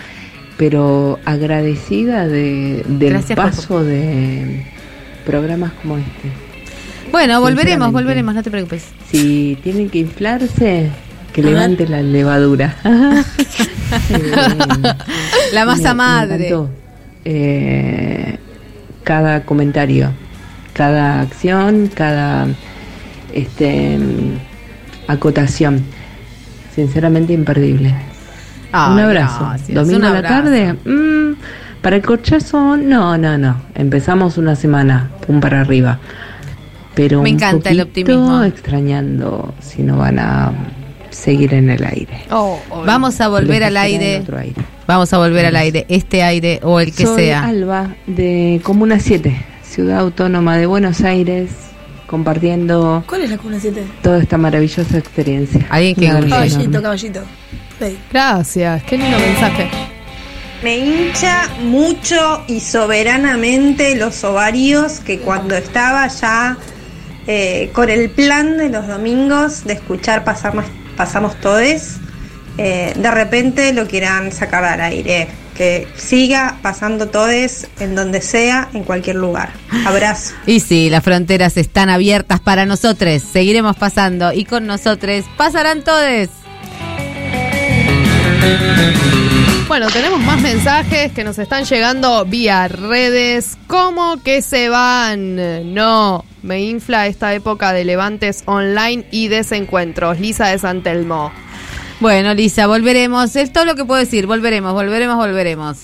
[0.57, 4.67] pero agradecida de, del Gracias paso de
[5.25, 6.29] programas como este.
[7.13, 8.87] Bueno, volveremos, volveremos, no te preocupes.
[9.13, 10.91] Si tienen que inflarse,
[11.33, 12.75] que levante la levadura.
[15.53, 16.35] La masa Me- me madre.
[16.49, 16.71] encantó.
[17.25, 18.39] Eh,
[19.05, 20.11] cada comentario,
[20.73, 22.49] cada acción, cada
[23.35, 23.99] este
[25.09, 25.83] acotación.
[26.75, 27.95] Sinceramente imperdible.
[28.73, 29.41] Ay, un abrazo.
[29.49, 30.73] gracias, Domingo un a la tarde.
[30.85, 31.35] mm,
[31.83, 33.57] para el corchazo, no, no, no.
[33.75, 35.99] Empezamos una semana, pum para arriba.
[36.95, 38.43] Pero Me un encanta el optimismo.
[38.45, 40.53] extrañando si no van a
[41.11, 42.23] seguir en el aire.
[42.87, 44.23] Vamos a volver al aire.
[44.87, 47.45] Vamos a volver al aire, este aire o el que Soy sea.
[47.45, 51.51] Alba de Comuna 7, Ciudad Autónoma de Buenos Aires,
[52.11, 53.85] compartiendo ¿Cuál es la cuna 7?
[54.03, 55.65] toda esta maravillosa experiencia.
[55.71, 56.83] Alguien que Un abrazo Caballito, enorme.
[56.83, 57.21] caballito.
[57.81, 57.99] Ey.
[58.13, 59.71] Gracias, qué lindo mensaje.
[60.65, 66.59] Me hincha mucho y soberanamente los ovarios que cuando estaba ya
[67.29, 70.65] eh, con el plan de los domingos de escuchar Pasamos,
[70.97, 71.97] pasamos Todes,
[72.59, 75.29] eh, de repente lo quieran sacar al aire.
[75.61, 79.51] Que siga pasando Todes en donde sea, en cualquier lugar.
[79.85, 80.33] Abrazo.
[80.47, 83.21] Y sí, las fronteras están abiertas para nosotros.
[83.21, 86.31] Seguiremos pasando y con nosotros pasarán todos.
[89.69, 93.59] Bueno, tenemos más mensajes que nos están llegando vía redes.
[93.67, 95.75] ¿Cómo que se van?
[95.75, 100.19] No, me infla esta época de levantes online y desencuentros.
[100.21, 101.31] Lisa de San Telmo.
[102.01, 103.37] Bueno, Lisa, volveremos.
[103.37, 104.27] Es todo lo que puedo decir.
[104.27, 105.79] Volveremos, volveremos, volveremos.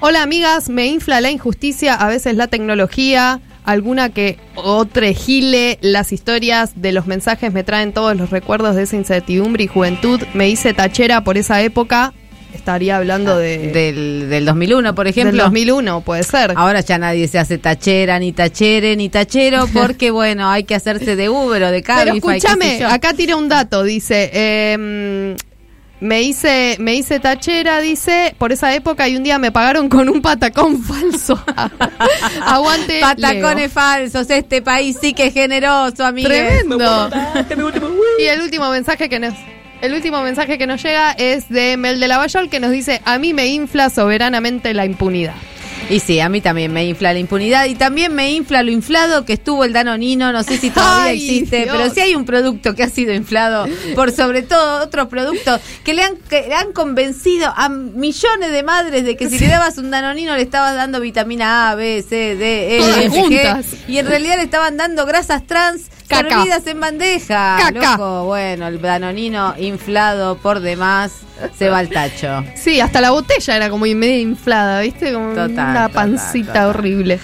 [0.00, 6.12] Hola amigas, me infla la injusticia, a veces la tecnología, alguna que otra gile, las
[6.12, 10.20] historias de los mensajes me traen todos los recuerdos de esa incertidumbre y juventud.
[10.32, 12.14] Me hice tachera por esa época,
[12.54, 13.58] estaría hablando de...
[13.68, 15.32] Del, del 2001, por ejemplo.
[15.32, 16.54] Del 2001, puede ser.
[16.56, 21.14] Ahora ya nadie se hace tachera, ni tachere, ni tachero, porque bueno, hay que hacerse
[21.14, 22.40] de Uber o de Pero Cabify.
[22.40, 25.36] sé escúchame, acá tira un dato, dice, em,
[26.00, 30.08] me hice, me hice tachera, dice, por esa época y un día me pagaron con
[30.08, 31.42] un patacón falso.
[32.46, 33.00] Aguante.
[33.00, 33.70] Patacones Leo.
[33.70, 36.32] falsos, este país sí que es generoso, amigos.
[36.32, 37.10] Tremendo.
[38.18, 39.34] y el último mensaje que nos
[39.80, 43.18] el último mensaje que nos llega es de Mel de Lavallol que nos dice, a
[43.18, 45.34] mí me infla soberanamente la impunidad.
[45.90, 49.24] Y sí, a mí también me infla la impunidad y también me infla lo inflado
[49.24, 51.76] que estuvo el Danonino, no sé si todavía existe, Dios.
[51.76, 55.92] pero si hay un producto que ha sido inflado por sobre todo otros productos que
[55.92, 59.78] le han, que le han convencido a millones de madres de que si le dabas
[59.78, 64.06] un Danonino le estabas dando vitamina A, B, C, D, E, F, G, y en
[64.06, 66.28] realidad le estaban dando grasas trans Caca.
[66.36, 67.56] servidas en bandeja.
[67.58, 67.92] Caca.
[67.96, 71.12] Loco, bueno, el Danonino inflado por demás
[71.56, 72.44] se va al tacho.
[72.54, 75.12] Sí, hasta la botella era como medio inflada, ¿viste?
[75.12, 76.66] Como Total, una pancita total.
[76.68, 77.18] horrible.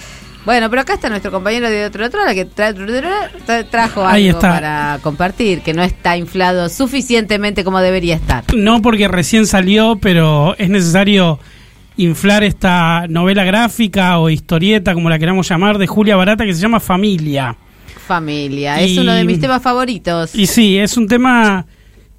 [0.45, 4.07] Bueno, pero acá está nuestro compañero de otro otro, la que tra- tra- tra- trajo
[4.07, 4.49] Ahí algo está.
[4.53, 8.45] para compartir, que no está inflado suficientemente como debería estar.
[8.55, 11.37] No porque recién salió, pero es necesario
[11.97, 16.61] inflar esta novela gráfica o historieta, como la queramos llamar, de Julia Barata, que se
[16.61, 17.57] llama Familia.
[18.07, 20.33] Familia, es uno de mis temas favoritos.
[20.35, 21.65] Y sí, es un tema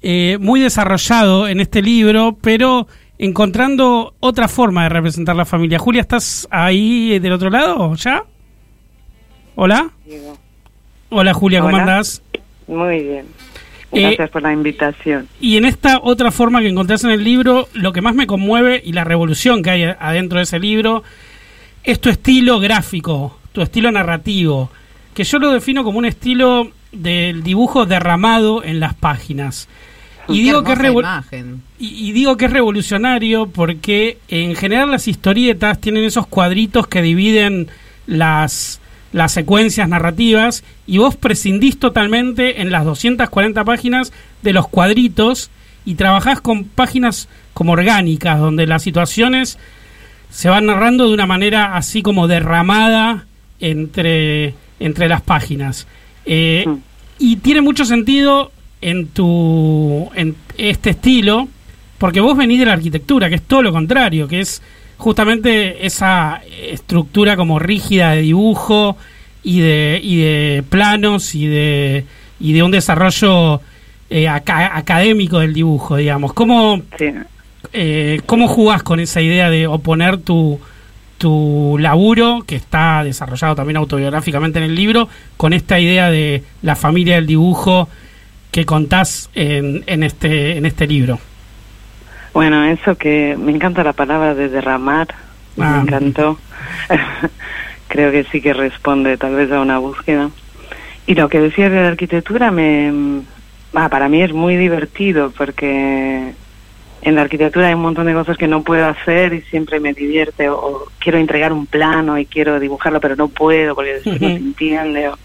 [0.01, 2.87] eh, muy desarrollado en este libro, pero
[3.17, 5.79] encontrando otra forma de representar la familia.
[5.79, 8.23] Julia, ¿estás ahí del otro lado ya?
[9.55, 9.91] Hola.
[11.09, 11.81] Hola Julia, ¿cómo Hola.
[11.81, 12.21] andás?
[12.67, 13.25] Muy bien.
[13.91, 15.27] Eh, Gracias por la invitación.
[15.41, 18.81] Y en esta otra forma que encontrás en el libro, lo que más me conmueve
[18.85, 21.03] y la revolución que hay adentro de ese libro
[21.83, 24.69] es tu estilo gráfico, tu estilo narrativo,
[25.19, 29.67] que yo lo defino como un estilo del dibujo derramado en las páginas.
[30.29, 30.79] Y digo, que es
[31.77, 37.67] y digo que es revolucionario porque en general las historietas tienen esos cuadritos que dividen
[38.07, 38.79] las,
[39.11, 45.51] las secuencias narrativas y vos prescindís totalmente en las 240 páginas de los cuadritos
[45.83, 49.57] y trabajás con páginas como orgánicas donde las situaciones
[50.29, 53.25] se van narrando de una manera así como derramada
[53.59, 55.87] entre, entre las páginas.
[56.25, 56.65] Eh,
[57.21, 58.51] Y tiene mucho sentido
[58.81, 61.47] en tu en este estilo,
[61.97, 64.61] porque vos venís de la arquitectura, que es todo lo contrario, que es
[64.97, 66.41] justamente esa
[66.71, 68.95] estructura como rígida de dibujo
[69.43, 72.05] y de, y de planos y de,
[72.39, 73.59] y de un desarrollo
[74.09, 76.31] eh, aca- académico del dibujo, digamos.
[76.33, 76.81] ¿Cómo,
[77.73, 80.59] eh, ¿Cómo jugás con esa idea de oponer tu,
[81.19, 86.75] tu laburo, que está desarrollado también autobiográficamente en el libro, con esta idea de la
[86.75, 87.87] familia del dibujo
[88.51, 91.19] que contás en, en, este, en este libro?
[92.33, 95.07] Bueno, eso que me encanta la palabra de derramar,
[95.57, 95.77] Ah.
[95.77, 96.39] me encantó.
[97.87, 100.29] Creo que sí que responde tal vez a una búsqueda.
[101.07, 103.21] Y lo que decía de la arquitectura me
[103.73, 106.33] ah, para mí es muy divertido porque
[107.01, 109.93] en la arquitectura hay un montón de cosas que no puedo hacer y siempre me
[109.93, 114.21] divierte o, o quiero entregar un plano y quiero dibujarlo pero no puedo porque después
[114.21, 115.07] no se entiende.
[115.09, 115.17] o-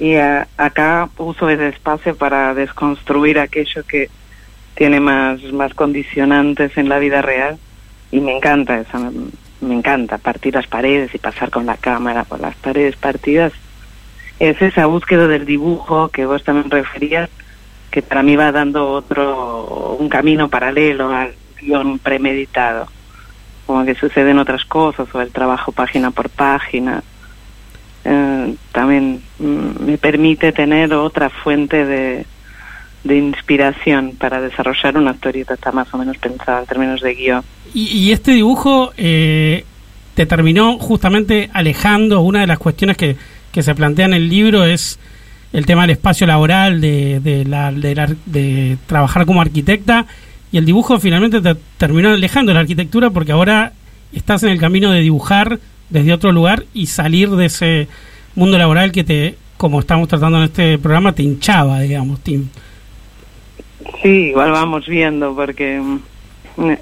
[0.00, 4.08] y ah, acá uso ese espacio para desconstruir aquello que
[4.76, 7.58] tiene más, más condicionantes en la vida real
[8.12, 9.10] y me encanta eso, me,
[9.60, 13.52] me encanta partir las paredes y pasar con la cámara por las paredes partidas.
[14.38, 17.28] Es esa búsqueda del dibujo que vos también referías,
[17.90, 22.86] que para mí va dando otro, un camino paralelo al guion premeditado,
[23.66, 27.02] como que suceden otras cosas o el trabajo página por página.
[28.04, 32.26] eh, también mm, me permite tener otra fuente de,
[33.04, 37.42] de inspiración para desarrollar una historieta está más o menos pensada en términos de guion.
[37.74, 39.64] Y, y este dibujo eh,
[40.14, 42.20] te terminó justamente alejando.
[42.20, 43.16] Una de las cuestiones que,
[43.52, 44.98] que se plantea en el libro es
[45.52, 50.06] el tema del espacio laboral, de, de, la, de, trabajar como arquitecta.
[50.52, 53.72] Y el dibujo finalmente te terminó alejando de la arquitectura porque ahora
[54.12, 55.58] estás en el camino de dibujar
[55.90, 57.88] desde otro lugar y salir de ese
[58.34, 62.20] mundo laboral que te, como estamos tratando en este programa, te hinchaba, digamos.
[62.24, 62.48] hin-
[64.02, 66.76] Sí, igual vamos viendo porque mm,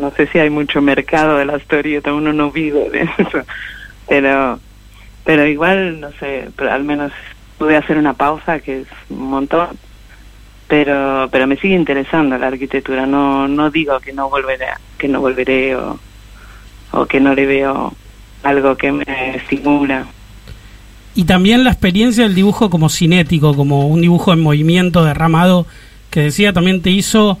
[0.00, 3.38] no sé si hay mucho mercado de la historieta, uno no vive de eso,
[4.08, 4.60] pero
[5.24, 7.10] pero igual no sé, pero al menos
[7.58, 9.68] pude hacer una pausa que es un montón,
[10.68, 14.66] pero pero me sigue interesando la arquitectura, no no digo que no volveré,
[14.98, 15.98] que no volveré o
[16.92, 17.92] o que no le veo
[18.42, 20.06] algo que me estimula.
[21.14, 25.66] Y también la experiencia del dibujo como cinético, como un dibujo en movimiento derramado,
[26.10, 27.38] que decía también te hizo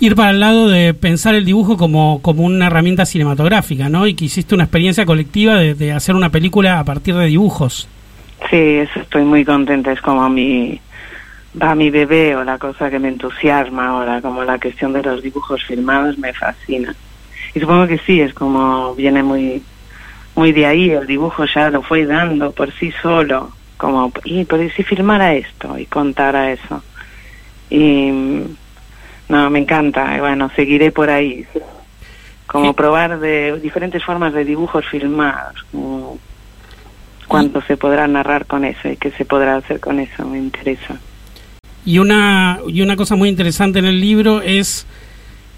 [0.00, 4.06] ir para el lado de pensar el dibujo como, como una herramienta cinematográfica, ¿no?
[4.06, 7.88] Y que hiciste una experiencia colectiva de, de hacer una película a partir de dibujos.
[8.50, 10.80] Sí, eso estoy muy contenta, es como mi
[11.60, 15.22] va mi bebé o la cosa que me entusiasma ahora, como la cuestión de los
[15.22, 16.94] dibujos filmados me fascina.
[17.54, 19.62] Y supongo que sí, es como viene muy
[20.34, 24.70] muy de ahí, el dibujo ya lo fue dando por sí solo, como, y ¿y
[24.70, 26.82] si filmara esto y contara eso.
[27.70, 28.10] Y
[29.28, 31.46] no, me encanta, y bueno, seguiré por ahí.
[32.46, 36.18] Como probar de diferentes formas de dibujos filmados, como
[37.34, 40.96] cuánto se podrá narrar con eso y qué se podrá hacer con eso, me interesa.
[41.86, 44.86] Y una, y una cosa muy interesante en el libro es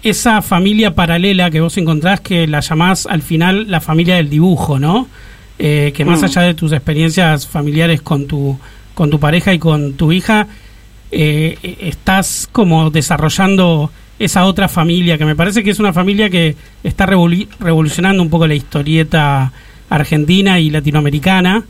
[0.03, 4.77] esa familia paralela que vos encontrás que la llamás al final la familia del dibujo,
[4.79, 5.07] ¿no?
[5.59, 6.25] Eh, que más Mm.
[6.25, 8.59] allá de tus experiencias familiares con tu,
[8.93, 10.47] con tu pareja y con tu hija,
[11.11, 13.89] eh, estás como desarrollando
[14.19, 18.29] esa otra familia, que me parece que es una familia que está revolu- revolucionando un
[18.29, 19.51] poco la historieta
[19.89, 21.63] argentina y latinoamericana.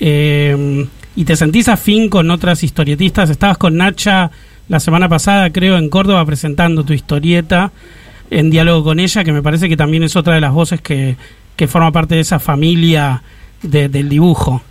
[0.00, 3.30] Eh, y te sentís afín con otras historietistas.
[3.30, 4.30] Estabas con Nacha
[4.68, 7.70] la semana pasada, creo, en Córdoba presentando tu historieta
[8.30, 11.16] en diálogo con ella, que me parece que también es otra de las voces que,
[11.54, 13.22] que forma parte de esa familia
[13.62, 14.62] de- del dibujo.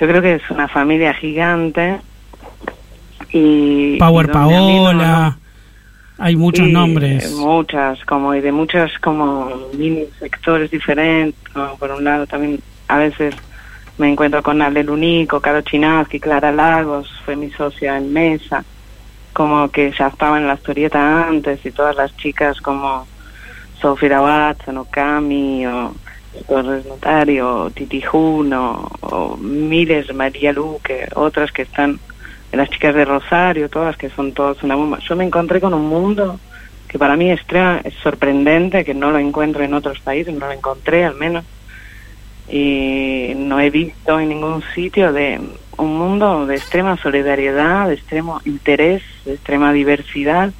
[0.00, 1.98] Yo creo que es una familia gigante
[3.32, 3.96] y...
[3.98, 5.38] Power y Paola,
[6.18, 7.32] hay muchos nombres.
[7.32, 11.40] Muchas, como y de muchos como mini sectores diferentes.
[11.52, 13.34] como por un lado también a veces
[13.98, 18.64] me encuentro con Ale Lunico, Caro Chinaski, Clara Lagos, fue mi socia en mesa,
[19.32, 23.06] como que ya estaba en la historieta antes y todas las chicas como
[23.80, 25.94] Sofía Watson o Cami o
[26.48, 31.98] Torres Notario Titi Juno o miles, María Luque, otras que están
[32.52, 34.98] las chicas de Rosario, todas que son todas una bomba.
[35.00, 36.38] Yo me encontré con un mundo
[36.88, 37.40] que para mí es,
[37.84, 41.44] es sorprendente, que no lo encuentro en otros países, no lo encontré al menos,
[42.50, 45.38] y no he visto en ningún sitio de
[45.76, 50.50] un mundo de extrema solidaridad, de extremo interés, de extrema diversidad,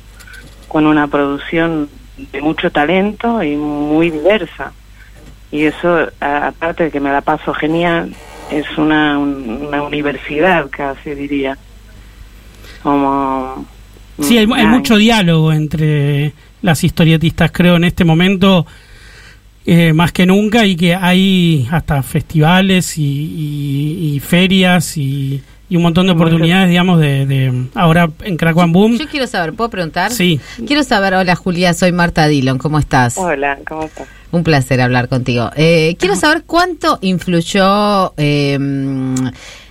[0.68, 1.88] con una producción
[2.30, 4.72] de mucho talento y muy diversa.
[5.50, 8.14] Y eso, aparte de que me la paso genial,
[8.50, 11.56] es una, un- una universidad casi diría.
[12.82, 13.64] Como...
[14.20, 14.66] Sí, hay, hay Ay.
[14.66, 16.32] mucho diálogo entre
[16.62, 18.66] las historietistas, creo, en este momento,
[19.64, 25.76] eh, más que nunca, y que hay hasta festivales y, y- y ferias y, y
[25.76, 28.98] un montón de oportunidades, digamos, de, de ahora en Crack One Boom.
[28.98, 30.10] Yo quiero saber, ¿puedo preguntar?
[30.10, 30.40] Sí.
[30.66, 33.16] Quiero saber, hola Julia, soy Marta Dillon, ¿cómo estás?
[33.18, 34.08] Hola, ¿cómo estás?
[34.32, 35.50] Un placer hablar contigo.
[35.56, 38.58] Eh, quiero saber cuánto influyó eh,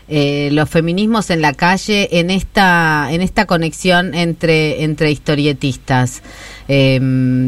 [0.09, 6.21] eh, los feminismos en la calle en esta en esta conexión entre entre historietistas.
[6.69, 6.99] Eh,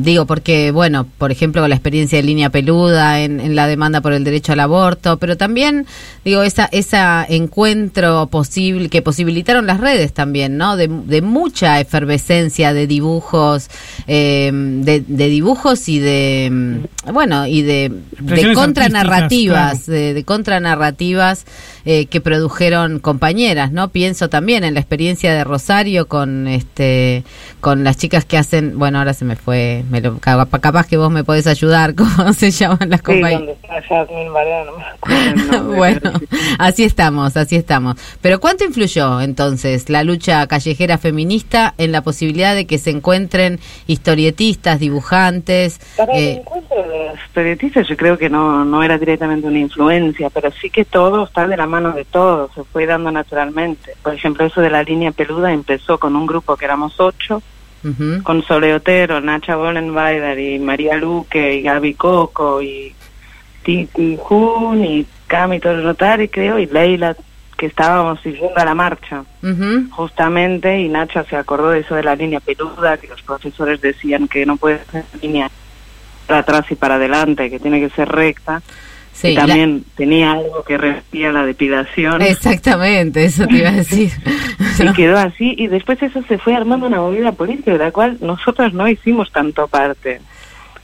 [0.01, 3.99] digo porque bueno, por ejemplo, con la experiencia de línea peluda en, en la demanda
[3.99, 5.85] por el derecho al aborto, pero también
[6.23, 10.77] digo esa esa encuentro posible que posibilitaron las redes también, ¿no?
[10.77, 13.69] De, de mucha efervescencia de dibujos,
[14.07, 21.45] eh, de, de dibujos y de mm, bueno y de, de contranarrativas, de contranarrativas
[21.85, 23.89] eh, que produjeron compañeras, ¿no?
[23.89, 27.23] Pienso también en la experiencia de Rosario con este
[27.61, 31.11] con las chicas que hacen, bueno, ahora se me fue, me lo, capaz, que vos
[31.11, 33.39] me podés ayudar, ¿cómo se llaman las Sí, compañeras?
[33.39, 35.77] ¿dónde está Jasmine Varela, no me acuerdo el nombre.
[35.77, 36.11] bueno,
[36.57, 37.95] así estamos, así estamos.
[38.21, 43.59] Pero ¿cuánto influyó entonces la lucha callejera feminista en la posibilidad de que se encuentren
[43.87, 45.79] historietistas, dibujantes?
[45.97, 49.59] Para el eh, encuentro de los periodistas yo creo que no, no era directamente una
[49.59, 53.93] influencia, pero sí que todo está de la mano de todos, se fue dando naturalmente.
[54.03, 57.41] Por ejemplo, eso de la línea peluda empezó con un grupo que éramos ocho,
[58.23, 62.93] con Sole Otero, Nacha Bollenweider y María Luque y Gaby Coco y
[63.63, 67.15] Titi Jun y Cami Torres Notari creo y Leila
[67.57, 69.23] que estábamos siguiendo a la marcha.
[69.91, 74.27] Justamente y Nacha se acordó de eso de la línea peluda que los profesores decían
[74.27, 75.49] que no puede ser línea
[76.27, 78.61] para atrás y para adelante que tiene que ser recta
[79.21, 84.11] Sí, también tenía algo que respira la depilación Exactamente, eso te iba a decir.
[84.79, 88.17] y quedó así y después eso se fue armando una movida política de la cual
[88.21, 90.21] nosotros no hicimos tanto parte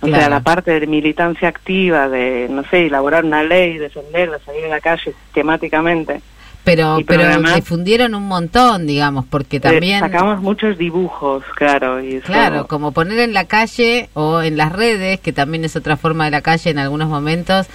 [0.01, 4.65] o sea la parte de militancia activa de no sé elaborar una ley defenderla salir
[4.65, 6.21] a la calle sistemáticamente
[6.65, 7.55] Pero, pero programas.
[7.55, 9.99] difundieron un montón, digamos, porque Eh, también...
[9.99, 14.71] sacamos muchos dibujos claro y eso- Claro, como poner en la calle o en las
[14.73, 17.67] redes, que también es otra forma de la calle en algunos momentos,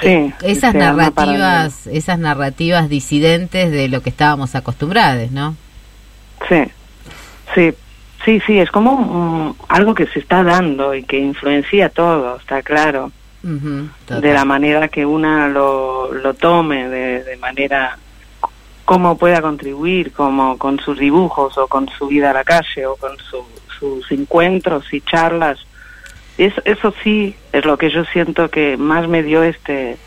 [0.00, 5.56] Sí, esas narrativas, esas narrativas disidentes de lo que estábamos acostumbrados, ¿no?
[6.48, 6.62] Sí,
[7.54, 7.72] sí,
[8.24, 12.62] sí, sí, es como mm, algo que se está dando y que influencia todo, está
[12.62, 13.10] claro,
[14.20, 17.98] de la manera que una lo, lo tome, de, de manera
[18.84, 22.96] cómo pueda contribuir, como con sus dibujos o con su vida a la calle o
[22.96, 23.44] con su-
[23.78, 25.58] sus encuentros y charlas.
[26.38, 29.98] Eso, eso sí es lo que yo siento que más me dio este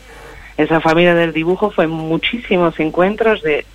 [0.56, 3.66] esa familia del dibujo fue muchísimos encuentros de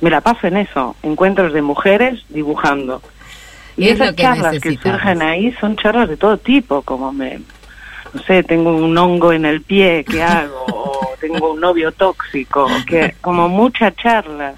[0.00, 3.00] me la paso en eso, encuentros de mujeres dibujando.
[3.76, 7.40] Y esas que charlas que surgen ahí son charlas de todo tipo, como me
[8.12, 10.64] no sé, tengo un hongo en el pie, ¿qué hago?
[10.68, 14.54] O tengo un novio tóxico, que como mucha charla,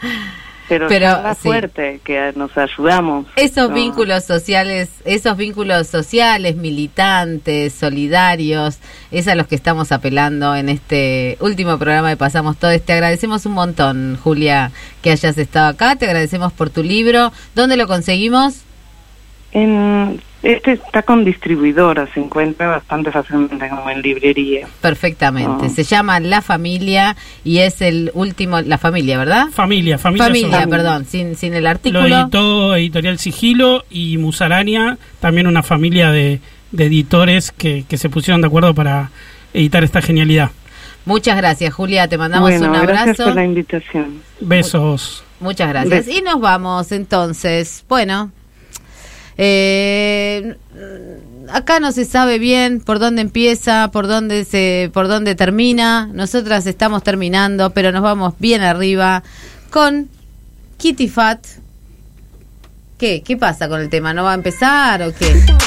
[0.68, 1.48] pero, Pero, sí.
[1.48, 3.26] fuerte, que nos ayudamos.
[3.36, 3.74] Esos ¿no?
[3.74, 8.78] vínculos sociales, esos vínculos sociales, militantes, solidarios,
[9.10, 12.78] es a los que estamos apelando en este último programa de Pasamos Todo.
[12.80, 14.72] Te agradecemos un montón, Julia,
[15.02, 15.97] que hayas estado acá.
[15.97, 17.32] Te agradecemos por tu libro.
[17.55, 18.62] ¿Dónde lo conseguimos?
[19.52, 20.20] En,
[20.55, 24.66] este está con distribuidora, se encuentra bastante fácilmente como en librería.
[24.81, 25.66] Perfectamente.
[25.66, 25.68] Ah.
[25.68, 29.48] Se llama La Familia y es el último, La Familia, ¿verdad?
[29.52, 30.27] Familia, familia.
[30.27, 32.06] Familia, son- perdón, sin, sin el Lo artículo.
[32.06, 36.40] editó Editorial Sigilo y Musarania, también una familia de,
[36.73, 39.10] de editores que, que se pusieron de acuerdo para
[39.55, 40.51] editar esta genialidad.
[41.05, 42.09] Muchas gracias, Julia.
[42.09, 43.24] Te mandamos bueno, un gracias abrazo.
[43.24, 44.20] por la invitación.
[44.40, 45.23] Besos.
[45.39, 46.06] Muchas gracias.
[46.06, 46.14] Besos.
[46.18, 47.85] Y nos vamos entonces.
[47.89, 48.32] Bueno,
[49.38, 50.56] eh,
[51.52, 56.08] acá no se sabe bien por dónde empieza, por dónde se, por dónde termina.
[56.12, 59.22] Nosotras estamos terminando, pero nos vamos bien arriba
[59.70, 60.08] con
[60.78, 61.44] Kitty Fat.
[62.98, 63.22] ¿Qué?
[63.22, 64.14] ¿Qué pasa con el tema?
[64.14, 65.34] ¿No va a empezar o qué?
[65.34, 65.60] No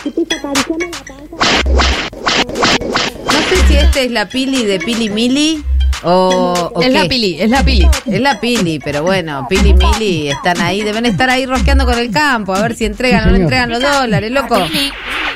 [3.50, 5.64] sé si este es la Pili de Pili Mili
[6.04, 7.08] o, o Es la.
[7.08, 7.88] Pili, es la Pili.
[8.06, 11.98] Es la Pili, pero bueno, Pili y Mili están ahí, deben estar ahí rosqueando con
[11.98, 14.58] el campo, a ver si entregan o no entregan los dólares, loco.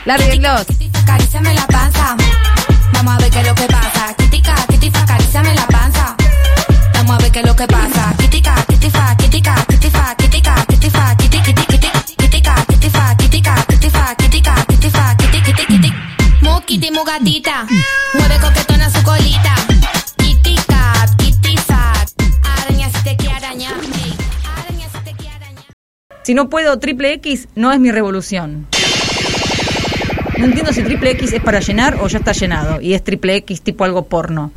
[0.05, 0.65] Lárguenlos.
[26.33, 28.65] Si no puedo triple X, no es mi revolución.
[30.39, 33.35] No entiendo si triple X es para llenar o ya está llenado y es triple
[33.35, 34.51] X tipo algo porno.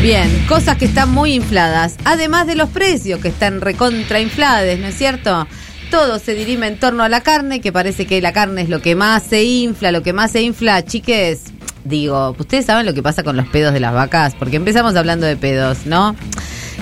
[0.00, 4.96] Bien, cosas que están muy infladas, además de los precios que están recontrainflados, ¿no es
[4.96, 5.46] cierto?
[5.90, 8.80] Todo se dirime en torno a la carne, que parece que la carne es lo
[8.80, 11.53] que más se infla, lo que más se infla, chiques.
[11.84, 15.26] Digo, ustedes saben lo que pasa con los pedos de las vacas, porque empezamos hablando
[15.26, 16.16] de pedos, ¿no?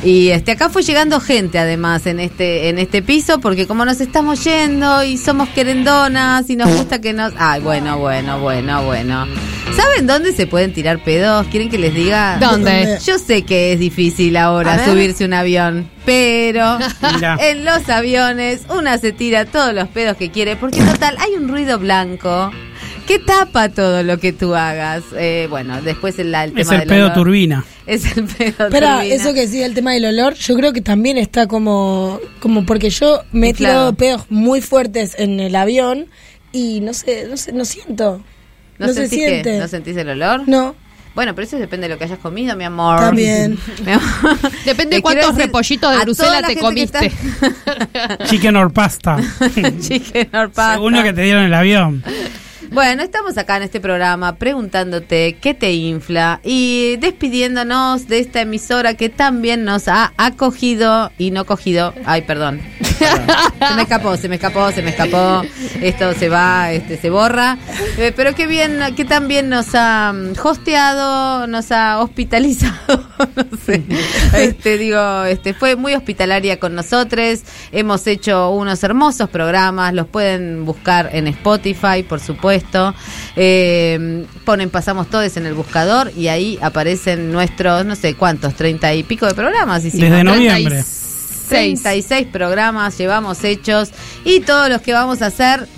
[0.05, 4.01] Y este acá fue llegando gente además en este en este piso porque como nos
[4.01, 9.27] estamos yendo y somos querendonas y nos gusta que nos Ay, bueno, bueno, bueno, bueno.
[9.77, 11.47] ¿Saben dónde se pueden tirar pedos?
[11.49, 12.37] ¿Quieren que les diga?
[12.39, 12.99] ¿Dónde?
[13.05, 16.79] Yo sé que es difícil ahora subirse un avión, pero
[17.39, 21.49] en los aviones una se tira todos los pedos que quiere porque total hay un
[21.49, 22.51] ruido blanco
[23.07, 25.03] que tapa todo lo que tú hagas.
[25.17, 27.15] Eh, bueno, después el, el tema Es el del pedo olor.
[27.15, 27.65] turbina.
[27.87, 29.15] Es el pedo Espera, turbina.
[29.15, 32.91] eso que decía el tema del olor, yo creo que también está como, como porque
[32.91, 36.07] yo me he tirado pedos muy fuertes en el avión
[36.53, 38.23] y no sé, no sé, no siento.
[38.79, 39.59] ¿No, No, se que- siente.
[39.59, 40.43] ¿No sentís el olor?
[40.47, 40.75] No.
[41.15, 42.99] Bueno, pero eso depende de lo que hayas comido, mi amor.
[43.01, 43.59] También.
[43.85, 44.39] Mi amor.
[44.65, 47.13] Depende quiero cuántos decir repollitos de Bruselas te comiste.
[48.27, 49.19] Chicken or pasta.
[49.81, 50.75] Chicken or pasta.
[50.75, 52.03] Según lo que te dieron en el avión.
[52.73, 58.95] Bueno, estamos acá en este programa preguntándote qué te infla y despidiéndonos de esta emisora
[58.95, 61.93] que también nos ha acogido y no cogido.
[62.07, 62.63] Ay, perdón.
[63.69, 65.43] Se me escapó, se me escapó, se me escapó.
[65.81, 67.59] Esto se va, este se borra.
[67.97, 72.75] Eh, pero qué bien, que también nos ha mm, hosteado, nos ha hospitalizado.
[73.37, 73.83] no sé.
[74.37, 77.41] Este digo, este fue muy hospitalaria con nosotros.
[77.71, 82.95] Hemos hecho unos hermosos programas, los pueden buscar en Spotify, por supuesto.
[83.37, 88.93] Eh, ponen pasamos todos en el buscador y ahí aparecen nuestros, no sé cuántos, treinta
[88.95, 89.85] y pico de programas.
[89.85, 90.11] hicimos.
[90.11, 90.77] Desde noviembre.
[90.77, 91.02] 36
[92.33, 93.91] programas llevamos hechos
[94.25, 95.69] y todos los que vamos a hacer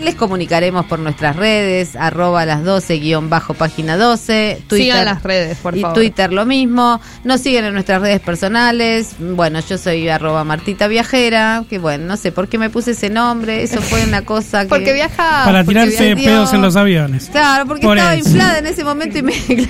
[0.00, 4.92] les comunicaremos por nuestras redes, arroba las 12 guion bajo página 12, Twitter.
[4.94, 5.94] Sigan las redes, por y favor.
[5.94, 6.98] Twitter lo mismo.
[7.22, 9.10] Nos siguen en nuestras redes personales.
[9.18, 13.10] Bueno, yo soy arroba Martita Viajera, que bueno, no sé por qué me puse ese
[13.10, 14.68] nombre, eso fue una cosa que...
[14.70, 15.42] Porque viaja.
[15.44, 17.28] Para porque tirarse pedos en los aviones.
[17.30, 18.26] Claro, porque Por estaba eso.
[18.30, 19.34] inflada en ese momento y me,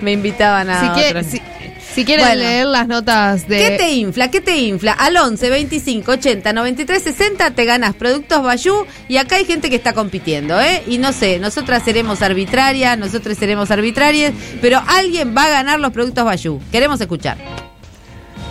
[0.00, 1.26] me invitaban a Si, quiere- otros.
[1.32, 1.42] si-
[1.96, 2.42] si quieren Bueno.
[2.42, 3.56] leer las notas de.
[3.56, 4.30] ¿Qué te infla?
[4.30, 4.92] ¿Qué te infla?
[4.92, 9.76] Al 11 25 80 93 60 te ganas productos Bayú y acá hay gente que
[9.76, 10.82] está compitiendo, ¿eh?
[10.86, 15.90] Y no sé, nosotras seremos arbitrarias, nosotros seremos arbitrarias, pero alguien va a ganar los
[15.92, 16.60] productos Bayú.
[16.70, 17.38] Queremos escuchar.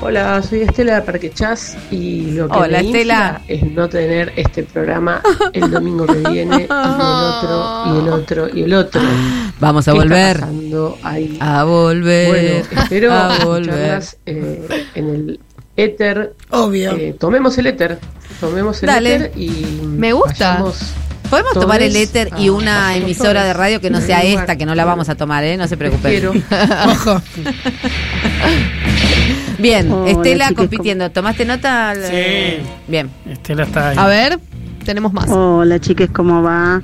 [0.01, 3.39] Hola, soy Estela de Parque Chas y lo que Hola, me Estela.
[3.39, 5.21] infla es no tener este programa
[5.53, 9.01] el domingo que viene y el otro y el otro y el otro.
[9.59, 10.39] Vamos a ¿Qué está volver.
[10.41, 11.37] pasando ahí?
[11.39, 12.27] A volver.
[12.27, 13.69] Bueno, espero a volver.
[13.69, 15.39] escucharlas eh, en el
[15.77, 16.33] éter.
[16.51, 16.95] Obvio.
[16.95, 17.99] Eh, tomemos el éter.
[18.39, 19.15] Tomemos el Dale.
[19.15, 19.49] éter y
[19.83, 20.63] Me gusta.
[21.29, 24.65] Podemos todos tomar el éter y una emisora de radio que no sea esta, que
[24.65, 25.57] no la vamos a tomar, ¿eh?
[25.57, 26.11] No se preocupen.
[26.11, 26.31] quiero.
[26.85, 27.21] Ojo.
[29.57, 31.09] Bien, Estela compitiendo.
[31.11, 31.95] ¿Tomaste nota?
[31.95, 32.57] Sí.
[32.87, 33.09] Bien.
[33.29, 33.97] Estela está ahí.
[33.97, 34.39] A ver,
[34.85, 35.27] tenemos más.
[35.29, 36.81] Hola chiques, ¿cómo va?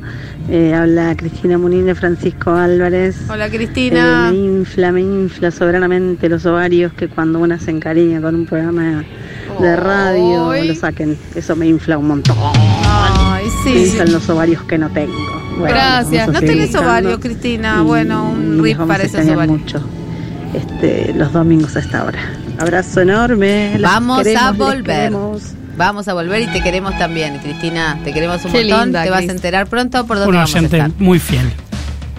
[0.49, 3.15] Eh, habla Cristina Munín de Francisco Álvarez.
[3.29, 4.29] Hola, Eh, Cristina.
[4.31, 9.03] me infla, me infla soberanamente los ovarios que cuando una se encariña con un programa
[9.59, 11.17] de radio lo saquen.
[11.35, 12.35] Eso me infla un montón.
[12.83, 13.79] Ay, Me sí.
[13.89, 15.13] inflan los ovarios que no tengo.
[15.59, 16.27] Bueno, Gracias.
[16.29, 17.81] No tenés ovarios, Cristina.
[17.83, 19.59] Bueno, un rip para esos ovarios.
[19.59, 19.81] mucho
[20.53, 22.19] este, los domingos a esta hora.
[22.57, 23.77] Abrazo enorme.
[23.77, 25.11] las Vamos queremos, a volver.
[25.77, 27.99] Vamos a volver y te queremos también, Cristina.
[28.03, 28.83] Te queremos un Qué montón.
[28.85, 30.91] linda, te vas a enterar pronto por dónde Un vamos a oyente estar.
[30.99, 31.51] muy fiel.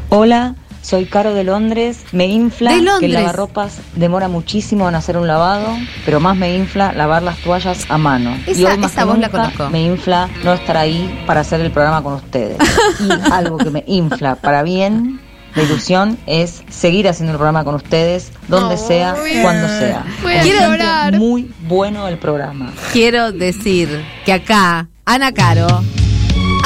[0.08, 2.00] Hola, soy Caro de Londres.
[2.12, 3.12] Me infla De que el Londres.
[3.12, 5.68] lavarropas demora muchísimo en hacer un lavado,
[6.04, 8.36] pero más me infla lavar las toallas a mano.
[8.46, 9.70] y hoy más esa que voz la nunca conozco.
[9.70, 12.58] me infla no estar ahí para hacer el programa con ustedes.
[13.00, 15.20] Y algo que me infla para bien,
[15.54, 20.04] de ilusión, es seguir haciendo el programa con ustedes, donde sea, cuando sea.
[20.18, 21.18] Encuentro llorar.
[21.18, 22.72] Muy bueno el programa.
[22.92, 25.66] Quiero decir que acá, Ana Caro,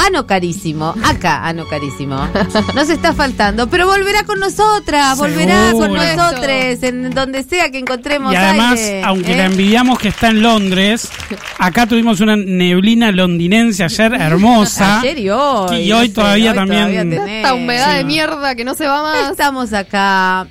[0.06, 2.16] Ano Carísimo, acá, Ano Carísimo,
[2.74, 8.32] nos está faltando, pero volverá con nosotras, volverá con nosotros, en donde sea que encontremos
[8.32, 9.36] Y además, aire, aunque ¿eh?
[9.36, 11.08] la envidiamos que está en Londres,
[11.58, 15.00] acá tuvimos una neblina londinense ayer hermosa.
[15.00, 15.82] Ayer y hoy.
[15.82, 17.10] Y no hoy sé, todavía hoy también.
[17.10, 17.36] todavía.
[17.38, 17.96] Esta humedad Sí.
[17.98, 19.30] de mierda que no se va más.
[19.32, 20.46] Estamos acá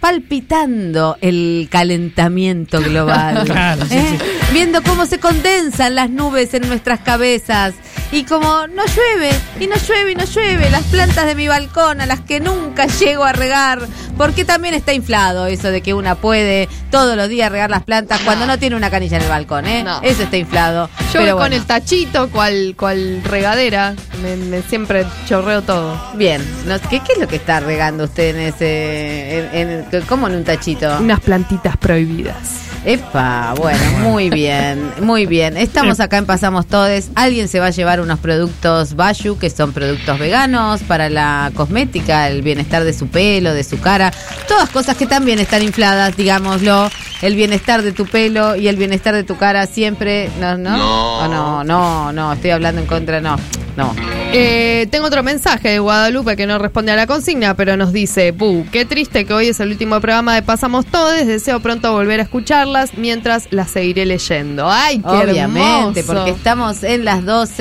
[0.00, 3.44] palpitando el calentamiento global.
[3.46, 4.18] Claro, sí, ¿eh?
[4.52, 7.74] Viendo cómo se condensan las nubes en nuestras cabezas.
[8.10, 9.30] Y como no llueve,
[9.60, 10.70] y no llueve, y no llueve.
[10.70, 13.80] Las plantas de mi balcón a las que nunca llego a regar.
[14.16, 18.20] Porque también está inflado eso de que una puede todos los días regar las plantas
[18.24, 19.84] cuando no tiene una canilla en el balcón, ¿eh?
[19.84, 20.00] No.
[20.02, 20.88] Eso está inflado.
[21.12, 23.94] Yo Pero voy con el tachito, cual, cual regadera.
[24.22, 26.00] Me, me siempre chorreo todo.
[26.14, 29.38] Bien, no- ¿qué, ¿qué es lo que está regando usted en ese.
[29.52, 30.98] En, en- ¿Cómo en un tachito?
[30.98, 32.62] Unas plantitas prohibidas.
[32.84, 35.56] Epa, bueno, muy bien, muy bien.
[35.56, 37.10] Estamos acá en Pasamos Todes.
[37.14, 42.28] Alguien se va a llevar unos productos Bayu, que son productos veganos para la cosmética,
[42.28, 44.12] el bienestar de su pelo, de su cara.
[44.46, 46.88] Todas cosas que también están infladas, digámoslo.
[47.20, 50.30] El bienestar de tu pelo y el bienestar de tu cara siempre.
[50.40, 50.76] No, no.
[50.76, 51.18] No.
[51.18, 53.36] Oh, no, no, no, estoy hablando en contra, no.
[53.76, 53.94] No.
[54.32, 58.32] Eh, tengo otro mensaje de Guadalupe que no responde a la consigna, pero nos dice,
[58.32, 62.18] Pu, qué triste que hoy es el último programa de Pasamos Todes, deseo pronto volver
[62.18, 62.24] a
[62.68, 64.68] escucharlas mientras las seguiré leyendo.
[64.70, 66.14] ¡Ay, qué Obviamente, hermoso!
[66.14, 67.54] porque estamos en las 12,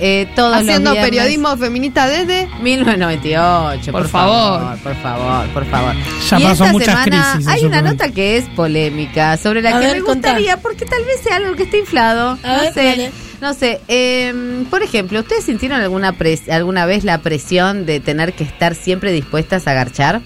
[0.00, 4.60] eh, todos Haciendo los periodismo feminista desde 1998, por, Por favor.
[4.60, 4.78] favor.
[4.78, 5.94] por favor, por favor.
[6.30, 8.04] Ya y pasó esta muchas semana crisis hay una momento.
[8.04, 10.28] nota que es polémica, sobre la A que ver, me contá.
[10.30, 12.38] gustaría, porque tal vez sea algo que esté inflado.
[12.42, 13.12] A no ver, sé.
[13.40, 18.32] No sé, eh, por ejemplo, ¿ustedes sintieron alguna pres- alguna vez la presión de tener
[18.32, 20.22] que estar siempre dispuestas a garchar?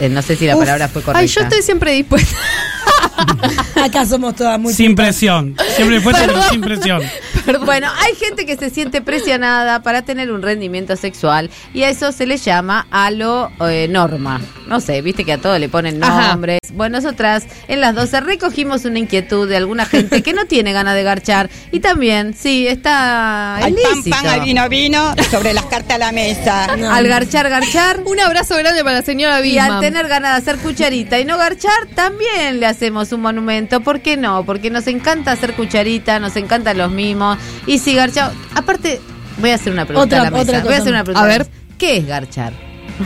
[0.00, 0.60] Eh, No sé si la Uf.
[0.60, 1.20] palabra fue correcta.
[1.20, 2.36] Ay, yo estoy siempre dispuesta.
[3.82, 5.56] Acá somos todas muy Sin presión.
[5.76, 7.02] Siempre fue pero sin presión.
[7.64, 12.12] Bueno, hay gente que se siente presionada para tener un rendimiento sexual y a eso
[12.12, 14.40] se le llama a lo eh, norma.
[14.66, 16.28] No sé, viste que a todo le ponen Ajá.
[16.28, 16.60] nombres.
[16.72, 20.94] Bueno, nosotras en las 12 recogimos una inquietud de alguna gente que no tiene ganas
[20.94, 24.16] de garchar y también, sí, está Al pan, ilícito.
[24.16, 26.64] pan, al vino, vino, sobre las cartas a la mesa.
[26.66, 28.00] Al garchar, garchar.
[28.04, 29.69] Un abrazo grande para la señora Bisman.
[29.74, 33.80] Al tener ganas de hacer cucharita y no garchar, también le hacemos un monumento.
[33.80, 34.44] ¿Por qué no?
[34.44, 37.38] Porque nos encanta hacer cucharita, nos encantan los mimos.
[37.66, 38.32] Y si garchar.
[38.54, 39.00] Aparte,
[39.38, 40.42] voy a hacer una pregunta Otra- a la mesa.
[40.50, 41.24] otra Voy a hacer una pregunta.
[41.24, 41.46] A ver.
[41.78, 42.52] ¿Qué es garchar?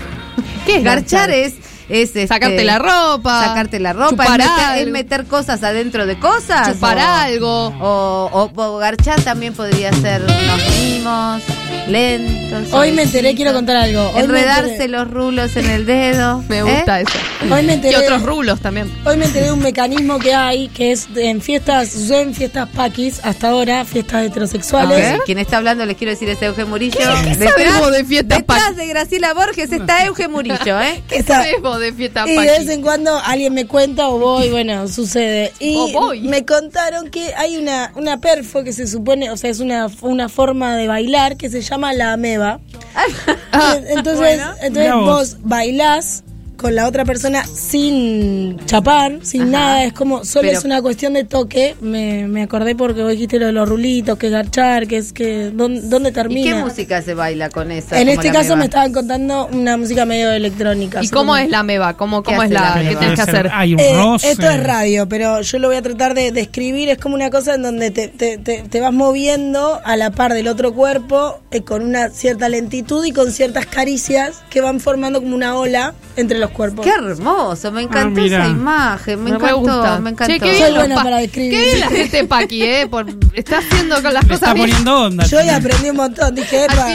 [0.67, 1.29] ¿Qué es garchar?
[1.29, 1.31] garchar?
[1.31, 1.55] es.
[1.89, 4.11] Es este, Sacarte la ropa, Sacarte la ropa.
[4.11, 4.81] chupar es, meter, algo.
[4.81, 6.73] es meter cosas adentro de cosas.
[6.73, 7.67] Chupar o- algo.
[7.81, 11.43] O, o- o garchar también podría ser unos mimos
[11.89, 12.73] lentos.
[12.73, 14.11] Hoy me enteré, quiero contar algo.
[14.15, 16.43] Hoy Enredarse los rulos en el dedo.
[16.49, 16.63] Me ¿eh?
[16.63, 17.11] gusta eso.
[17.51, 18.91] Hoy me enteré- Y otros rulos también.
[19.05, 22.69] Hoy me enteré de un mecanismo que hay, que es en fiestas, sucede en fiestas
[22.71, 25.21] paquis, hasta ahora, fiestas heterosexuales.
[25.27, 26.97] Quien está hablando, les quiero decir, es Euge Murillo.
[26.99, 31.03] ¿Qué sabemos de fiestas detrás de Graciela Borges está Euge Murillo, ¿eh?
[31.09, 31.43] ¿Qué Esa-
[31.79, 35.53] de fiesta Y de vez en cuando alguien me cuenta o voy, bueno, sucede.
[35.61, 36.21] Y O voy.
[36.23, 40.29] me contaron que hay una, una perfo que se supone, o sea, es una, una
[40.29, 42.61] forma de bailar que se llama la ameba.
[43.89, 44.55] entonces, bueno.
[44.63, 45.05] entonces vos.
[45.05, 46.25] vos bailás
[46.65, 49.51] con la otra persona sin chapar, sin Ajá.
[49.51, 51.75] nada, es como, solo Pero- es una cuestión de toque.
[51.83, 55.51] Me, me acordé porque vos dijiste lo de los rulitos, que garchar, que es que,
[55.53, 56.57] ¿dónde, dónde ¿Y termina?
[56.57, 58.01] qué música se baila con esa?
[58.01, 58.57] en este caso meba?
[58.57, 61.05] me estaban contando una música medio electrónica.
[61.05, 61.99] ¿Y cómo es la meba?
[61.99, 62.89] ¿Cómo, ¿Qué cómo es la la meba?
[62.89, 63.51] ¿Qué tienes que hacer?
[63.53, 64.31] Hay un Eh, roce.
[64.31, 66.89] esto es radio, pero yo lo voy a tratar de describir.
[66.89, 70.33] Es como una cosa en donde te, te- te- te vas moviendo a la par
[70.33, 75.21] del otro cuerpo eh, con una cierta lentitud y con ciertas caricias que van formando
[75.21, 76.87] como una ola entre los cuerpos.
[76.87, 79.99] Qué hermoso, me encantó Ah, esa imagen, me Me encantó, gusta.
[80.01, 80.33] me encantó.
[80.33, 81.51] Che, qué Soy bien buena pa- para describir.
[81.59, 82.87] Qué bien la gente Paqui, ¿eh?
[82.91, 84.69] Por, está haciendo con las Me cosas está bien.
[84.71, 85.27] poniendo onda.
[85.27, 86.87] Yo hoy aprendí un montón, dije, epa.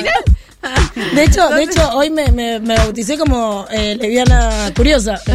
[1.15, 5.17] De hecho, de hecho, hoy me, me, me bauticé como eh, lesbiana curiosa.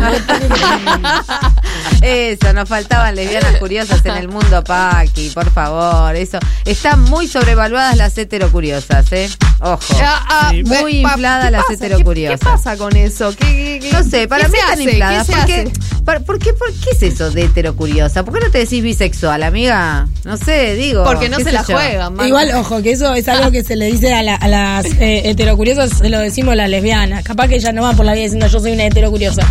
[2.02, 6.38] Eso, nos faltaban lesbianas curiosas en el mundo, Paqui, por favor, eso.
[6.66, 9.30] Están muy sobrevaluadas las heterocuriosas, ¿eh?
[9.64, 9.78] Ojo.
[10.02, 10.62] Ah, ah, Sí.
[10.64, 11.64] Muy ¿qué las pasa?
[11.68, 12.38] ¿Qué- heterocuriosas.
[12.40, 13.34] ¿Qué, pasa con eso?
[13.36, 15.26] ¿Qué, qué- qué- No sé, para qué mí están infladas.
[15.26, 16.02] ¿Qué porque, hace?
[16.04, 18.24] para- ¿por, qué, ¿Por qué es eso de heterocuriosa?
[18.24, 20.06] ¿Por qué no te decís bisexual, amiga?
[20.24, 21.02] No sé, digo.
[21.04, 21.74] Porque no qué se la yo.
[21.74, 22.12] juegan.
[22.14, 22.28] Marta.
[22.28, 25.30] Igual, ojo, que eso es algo que se le dice a, la- a las eh,
[25.30, 27.24] heterocuriosas, se lo decimos las lesbianas.
[27.24, 29.42] Capaz que ellas no van por la vida diciendo yo soy una heterocuriosa.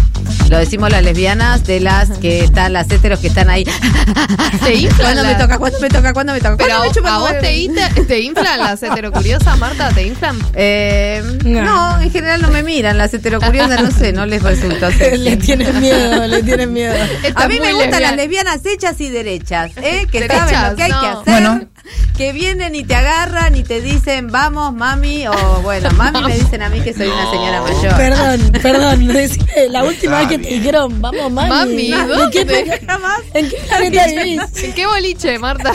[0.49, 3.65] Lo decimos las lesbianas de las que están, las heteros que están ahí.
[4.63, 5.57] Se inflan ¿Cuándo me toca?
[5.57, 6.13] ¿Cuándo me toca?
[6.13, 6.57] ¿Cuándo me toca?
[6.57, 10.37] Pero ¿Cuándo me chupa a el vos te, te inflan las heterocuriosas, Marta, ¿te inflan?
[10.55, 11.61] Eh, No.
[11.63, 12.01] no.
[12.01, 12.97] en general no me miran.
[12.97, 15.17] Las heterocuriosas, no sé, no les resulta sexy.
[15.23, 16.93] le tienen miedo, le tienen miedo.
[17.23, 20.07] Está A mí me gustan las lesbianas hechas y derechas, ¿eh?
[20.11, 21.61] que Derechas, saben lo que hay que hacer, Bueno.
[22.17, 25.33] Que vienen y te agarran y te dicen, vamos, mami, o
[25.63, 27.95] bueno, mami me dicen a mí que soy una señora mayor.
[27.97, 31.49] Perdón, perdón, decime, la última vez que te dijeron, vamos mami.
[31.49, 32.45] Mami, ¿En ¿dónde?
[32.45, 32.75] qué,
[33.33, 34.41] ¿En qué planeta vivís?
[34.63, 35.71] ¿En qué boliche, Marta?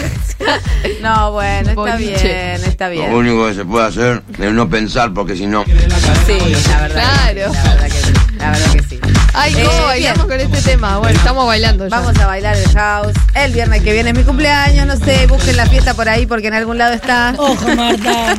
[1.03, 2.23] No, bueno, está Boliche.
[2.25, 3.13] bien, está Lo bien.
[3.13, 5.65] único que se puede hacer es no pensar, porque si no.
[5.65, 6.39] Sí,
[6.71, 7.03] la verdad.
[7.33, 7.53] Claro.
[7.53, 8.08] La verdad que.
[8.39, 9.01] La verdad que sí.
[9.35, 10.39] Ay, Eh, ¿cómo bailamos bien.
[10.49, 10.99] con este tema?
[10.99, 11.97] Bueno, estamos bailando ya.
[12.01, 13.13] Vamos a bailar el house.
[13.35, 16.49] El viernes que viene es mi cumpleaños, no sé, busquen la fiesta por ahí porque
[16.49, 17.35] en algún lado está.
[17.37, 18.37] Ojo, Marta.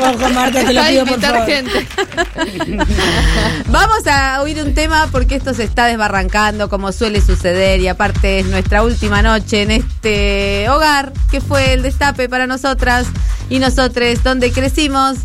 [0.00, 1.48] Ojo, Marta, te lo a pido por invitar favor.
[1.48, 1.86] gente.
[3.68, 8.40] Vamos a oír un tema porque esto se está desbarrancando como suele suceder y aparte
[8.40, 13.06] es nuestra última noche en este hogar que fue el destape para nosotras
[13.50, 15.18] y nosotres donde crecimos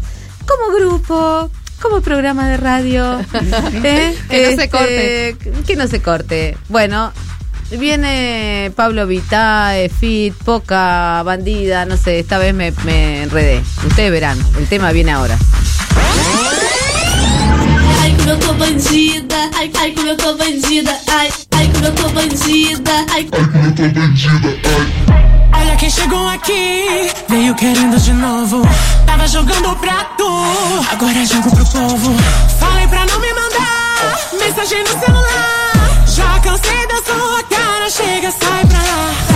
[0.45, 1.49] como grupo,
[1.83, 3.19] como programa de radio.
[3.83, 4.15] ¿eh?
[4.29, 5.37] Que no se corte.
[5.67, 6.57] Que no se corte.
[6.69, 7.11] Bueno.
[7.71, 13.63] Viene Pablo Vitae, Fit, Poca, Bandida, no sé, esta vez me, me enredé.
[13.87, 15.35] Ustedes verán, el tema viene ahora.
[17.99, 19.49] Ai, como eu tô bandida.
[19.55, 20.99] Ai, ai, como eu tô bandida.
[21.07, 23.05] Ai, ai, como eu tô bandida.
[23.11, 25.32] Ai, como eu tô bandida.
[25.55, 28.61] Olha quem chegou aqui, veio querendo de novo.
[29.05, 30.29] Tava jogando pra tu,
[30.91, 32.15] agora jogo pro povo.
[32.59, 36.05] Falei pra não me mandar mensagem no celular.
[36.07, 39.32] Já cansei da sua cara, chega, sai pra lá.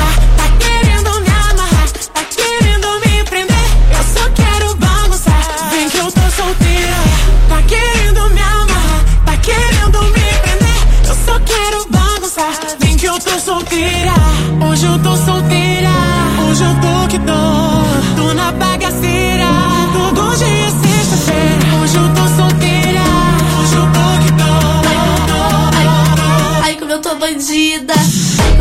[14.77, 15.89] Hoje eu tô solteira.
[16.47, 17.33] Hoje eu tô que tô,
[18.15, 19.47] tô na bagaceira.
[19.91, 21.81] Todo dia é sexta-feira.
[21.81, 23.01] Hoje eu tô solteira.
[23.59, 24.53] Hoje eu tô que tô.
[26.61, 27.95] Ai, como eu tô bandida.
[27.95, 28.57] Ai,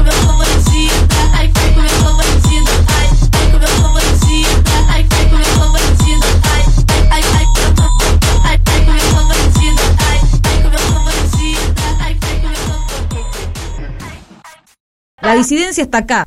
[15.26, 16.24] La disidencia está acá,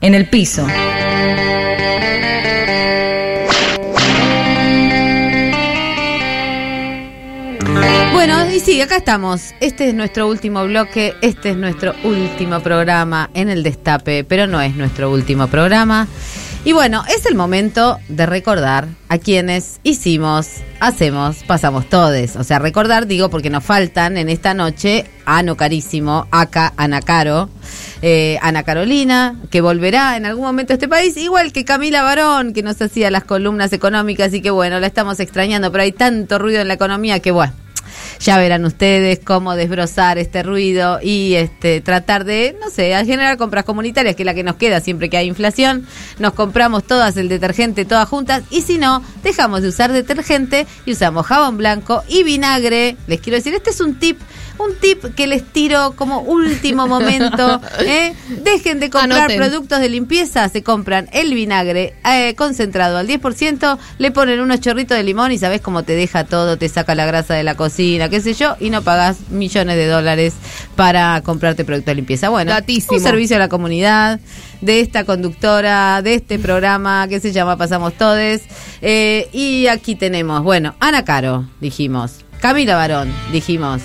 [0.00, 0.66] en el piso.
[8.14, 9.52] Bueno, y sí, acá estamos.
[9.60, 14.62] Este es nuestro último bloque, este es nuestro último programa en el Destape, pero no
[14.62, 16.08] es nuestro último programa.
[16.66, 22.36] Y bueno, es el momento de recordar a quienes hicimos, hacemos, pasamos todes.
[22.36, 27.50] O sea, recordar, digo, porque nos faltan en esta noche Ano Carísimo, acá Ana Caro,
[28.00, 32.54] eh, Ana Carolina, que volverá en algún momento a este país, igual que Camila Barón,
[32.54, 36.38] que nos hacía las columnas económicas y que bueno, la estamos extrañando, pero hay tanto
[36.38, 37.63] ruido en la economía que bueno.
[38.20, 43.64] Ya verán ustedes cómo desbrozar este ruido y este tratar de, no sé, generar compras
[43.64, 45.86] comunitarias, que es la que nos queda siempre que hay inflación.
[46.18, 50.92] Nos compramos todas el detergente, todas juntas, y si no, dejamos de usar detergente y
[50.92, 52.96] usamos jabón blanco y vinagre.
[53.06, 54.18] Les quiero decir, este es un tip,
[54.58, 57.60] un tip que les tiro como último momento.
[57.80, 58.14] ¿eh?
[58.42, 59.38] Dejen de comprar Anoten.
[59.38, 64.96] productos de limpieza, se compran el vinagre eh, concentrado al 10%, le ponen unos chorritos
[64.96, 68.03] de limón y sabes cómo te deja todo, te saca la grasa de la cocina,
[68.08, 70.34] qué sé yo, y no pagas millones de dólares
[70.76, 72.28] para comprarte productos de limpieza.
[72.28, 72.96] Bueno, Datísimo.
[72.96, 74.20] un servicio a la comunidad
[74.60, 78.42] de esta conductora, de este programa que se llama Pasamos Todes.
[78.82, 83.82] Eh, y aquí tenemos, bueno, Ana Caro, dijimos, Camila Barón, dijimos.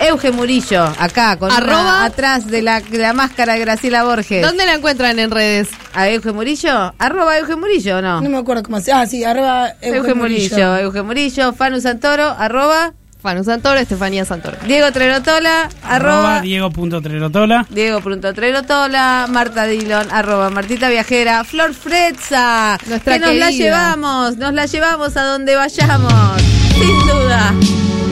[0.00, 4.40] Euge Murillo, acá, con una atrás de la, de la máscara de Graciela Borges.
[4.40, 5.68] ¿Dónde la encuentran en redes?
[5.92, 6.94] ¿A Euge Murillo?
[6.98, 8.20] ¿Arroba Euge Murillo o no?
[8.22, 8.92] No me acuerdo cómo se.
[8.92, 10.78] Ah, sí, arroba Euge Murillo.
[10.78, 14.56] Euge Murillo, Fanu Santoro, arroba Fanu Santoro, Estefanía Santoro.
[14.66, 17.66] Diego Trerotola, Arroba Diego.trerotola.
[17.68, 24.36] Diego Prunto Trerotola, Marta Dillon, arroba Martita Viajera, Flor Frezza, Nuestra que nos la llevamos,
[24.36, 26.42] nos la llevamos a donde vayamos,
[26.74, 27.52] sin duda.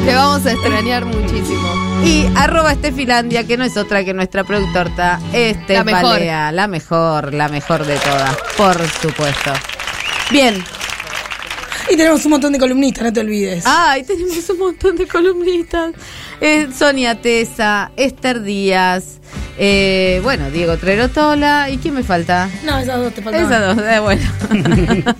[0.05, 1.68] Te vamos a extrañar muchísimo.
[2.05, 5.18] Y arroba Estefilandia, que no es otra que nuestra productorta
[5.68, 6.12] La mejor.
[6.14, 9.52] Estefalea, la mejor, la mejor de todas, por supuesto.
[10.30, 10.62] Bien,
[11.90, 13.65] Y tenemos un montón de columnistas, no te olvides.
[13.66, 15.94] Ay, tenemos un montón de columnistas.
[16.40, 19.19] Eh, Sonia Tesa, Esther Díaz,
[19.59, 21.68] eh, bueno, Diego Trerotola.
[21.70, 22.48] ¿Y quién me falta?
[22.64, 23.52] No, esas dos te faltaban.
[23.52, 24.22] Esas dos, eh, bueno.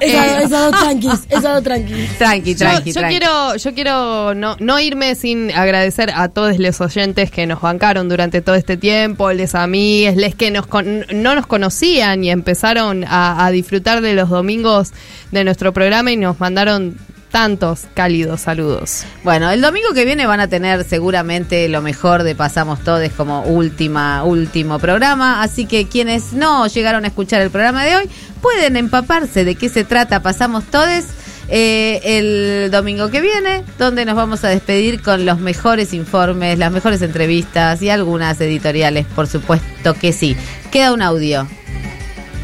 [0.00, 2.18] Esas, esas dos tranquis, esas dos tranquis.
[2.18, 3.18] Tranqui, Yo, tranqui, yo tranqui.
[3.18, 8.08] quiero, yo quiero no, no irme sin agradecer a todos los oyentes que nos bancaron
[8.08, 13.04] durante todo este tiempo, les amigues, les que nos con- no nos conocían y empezaron
[13.04, 14.92] a, a disfrutar de los domingos
[15.32, 16.96] de nuestro programa y nos mandaron
[17.30, 19.04] tantos cálidos saludos.
[19.24, 23.42] Bueno, el domingo que viene van a tener seguramente lo mejor de Pasamos Todes como
[23.42, 25.42] última, último programa.
[25.42, 29.68] Así que quienes no llegaron a escuchar el programa de hoy pueden empaparse de qué
[29.68, 31.06] se trata Pasamos Todes
[31.48, 36.72] eh, el domingo que viene, donde nos vamos a despedir con los mejores informes, las
[36.72, 40.36] mejores entrevistas y algunas editoriales, por supuesto que sí.
[40.72, 41.46] Queda un audio.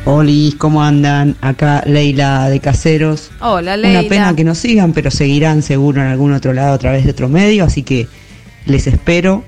[0.04, 1.36] Olis, ¿cómo andan?
[1.40, 3.30] Acá Leila de Caseros.
[3.40, 4.00] Hola, Leila.
[4.00, 7.12] Una pena que no sigan, pero seguirán seguro en algún otro lado a través de
[7.12, 8.08] otro medio, así que
[8.66, 9.44] les espero.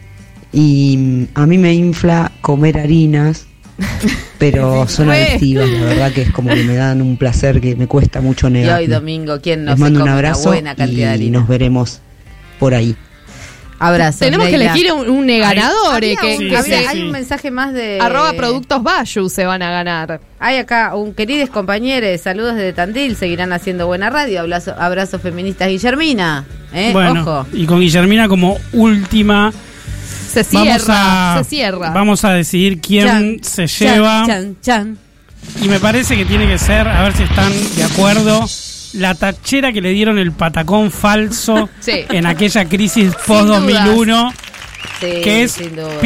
[0.52, 3.46] Y mm, a mí me infla comer harinas,
[4.38, 7.88] pero son adictivas, la verdad que es como que me dan un placer que me
[7.88, 8.78] cuesta mucho Y negar.
[8.78, 11.20] hoy domingo, ¿quién no Les se mando un come una abrazo buena cantidad de y
[11.22, 11.40] harina?
[11.40, 12.00] nos veremos
[12.60, 12.94] por ahí.
[13.88, 14.18] Abrazo.
[14.20, 16.00] Tenemos que elegir un, un ganador.
[16.00, 20.20] Que, que se- hay un mensaje más de Arroba Productos Bayu se van a ganar.
[20.38, 25.68] Hay acá un queridos compañeros, saludos desde Tandil, seguirán haciendo buena radio, abrazo, abrazo feministas
[25.68, 26.90] Guillermina, ¿eh?
[26.92, 27.46] Bueno, ojo.
[27.52, 29.52] y con Guillermina como última.
[30.30, 31.90] Se vamos cierra, a, se cierra.
[31.90, 34.24] Vamos a decidir quién Chan, se lleva.
[34.26, 34.98] chan, chan.
[35.62, 38.44] Y me parece que tiene que ser, a ver si están de acuerdo,
[38.94, 42.04] la tachera que le dieron el patacón falso Sí.
[42.10, 44.32] en aquella crisis post-2001,
[45.00, 45.98] Sí, que es sin duda.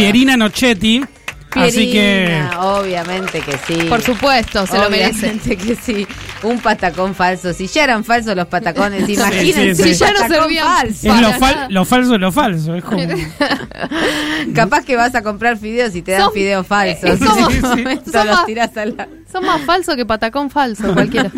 [1.66, 2.48] Pierina.
[2.48, 3.82] Así que obviamente que sí.
[3.88, 5.26] Por supuesto, se lo merece.
[5.30, 6.06] Obviamente que sí.
[6.42, 7.52] Un patacón falso.
[7.52, 9.74] Si ya eran falsos los patacones, imagínense.
[9.74, 9.88] sí, sí.
[9.90, 11.12] un Si ya no servían falso.
[11.14, 12.74] es lo, fal- lo falso es lo falso.
[12.74, 13.02] Es como,
[14.54, 17.18] Capaz que vas a comprar fideos y te dan Son- fideos falsos.
[17.18, 21.30] como- son los más- tirás al la- Son más falsos que patacón falso, cualquiera.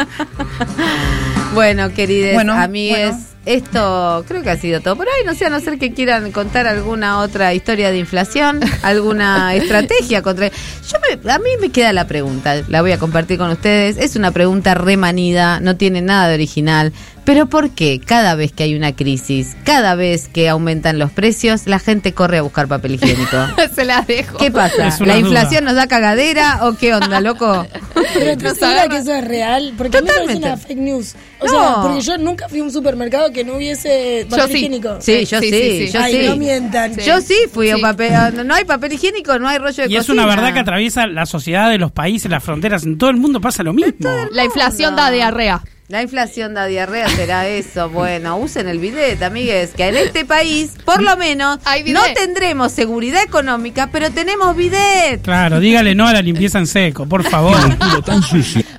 [1.55, 3.27] Bueno, queridos Bueno, amigues, bueno.
[3.55, 5.25] Esto creo que ha sido todo por hoy.
[5.27, 10.23] No sé, a no ser que quieran contar alguna otra historia de inflación, alguna estrategia
[10.23, 10.49] contra.
[10.49, 13.97] Yo me- a mí me queda la pregunta, la voy a compartir con ustedes.
[13.97, 16.93] Es una pregunta remanida, no tiene nada de original.
[17.25, 21.67] Pero ¿por qué cada vez que hay una crisis, cada vez que aumentan los precios,
[21.67, 23.37] la gente corre a buscar papel higiénico?
[23.75, 24.39] Se la dejo.
[24.39, 24.89] ¿Qué pasa?
[25.01, 25.19] ¿La duda.
[25.19, 27.67] inflación nos da cagadera o qué onda, loco?
[28.15, 29.75] Pero ¿te segura que eso es real?
[29.77, 30.49] Porque a mí me parece Totalmente.
[30.49, 31.15] una fake news.
[31.41, 31.51] O No.
[31.53, 34.57] sea, porque yo nunca fui a un supermercado que no hubiese papel sí.
[34.59, 34.97] higiénico.
[35.01, 36.27] Sí, yo sí, yo Ay, sí.
[36.29, 36.97] no mientan.
[36.97, 38.13] Yo sí fui a papel.
[38.47, 41.27] No, hay papel higiénico, no hay rollo de Y es una verdad que atraviesa la
[41.27, 44.11] sociedad de los países, las fronteras, en todo el mundo pasa lo mismo.
[44.33, 45.63] La inflación da diarrea.
[45.91, 47.89] La inflación da diarrea, será eso.
[47.91, 51.59] Bueno, usen el bidet, amigues, que en este país, por lo menos,
[51.89, 55.21] no tendremos seguridad económica, pero tenemos bidet.
[55.23, 57.57] Claro, dígale no a la limpieza en seco, por favor.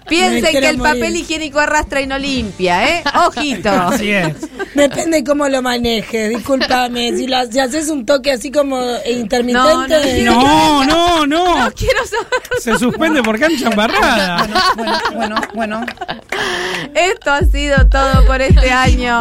[0.08, 0.94] Piensen que el morir.
[1.02, 3.04] papel higiénico arrastra y no limpia, ¿eh?
[3.28, 3.70] Ojito.
[3.70, 4.34] Así es.
[4.74, 7.18] Depende cómo lo manejes, discúlpame.
[7.18, 10.24] Si, lo- si haces un toque así como intermitente.
[10.24, 11.72] No, no, No, no, no.
[11.76, 12.62] Quiero saber.
[12.62, 14.48] Se suspende por cancha embarrada.
[15.14, 15.86] Bueno, bueno.
[17.14, 19.20] Esto ha sido todo por este año.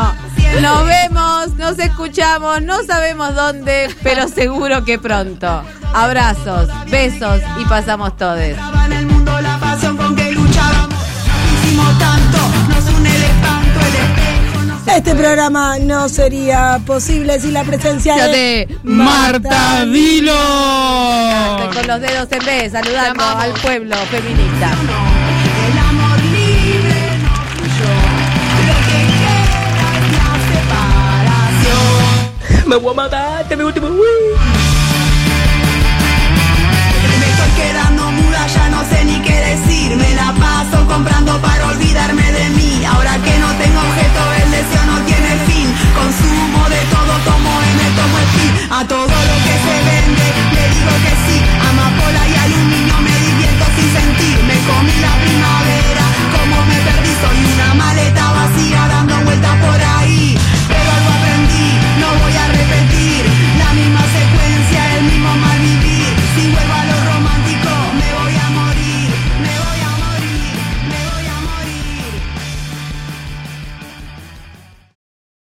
[0.60, 5.62] Nos vemos, nos escuchamos, no sabemos dónde, pero seguro que pronto.
[5.94, 8.36] Abrazos, besos y pasamos todos.
[8.38, 10.94] En el mundo la pasión con que luchábamos.
[11.64, 12.38] Hicimos tanto,
[12.68, 14.64] nos une el espanto, el espejo.
[14.66, 20.34] nos- Este programa no sería posible sin la presencia de Marta Dilo.
[21.74, 24.70] Con los dedos en vez, saludando al pueblo feminista.
[32.70, 33.88] Me voy a matar, este te mi último.
[33.88, 33.96] Me
[37.32, 39.96] estoy quedando muda, ya no sé ni qué decir.
[39.96, 42.84] Me la paso comprando para olvidarme de mí.
[42.84, 45.66] Ahora que no tengo objeto, el deseo no tiene fin.
[45.98, 48.52] Consumo de todo, tomo en el tomo el fin.
[48.70, 50.29] A todo lo que se vende.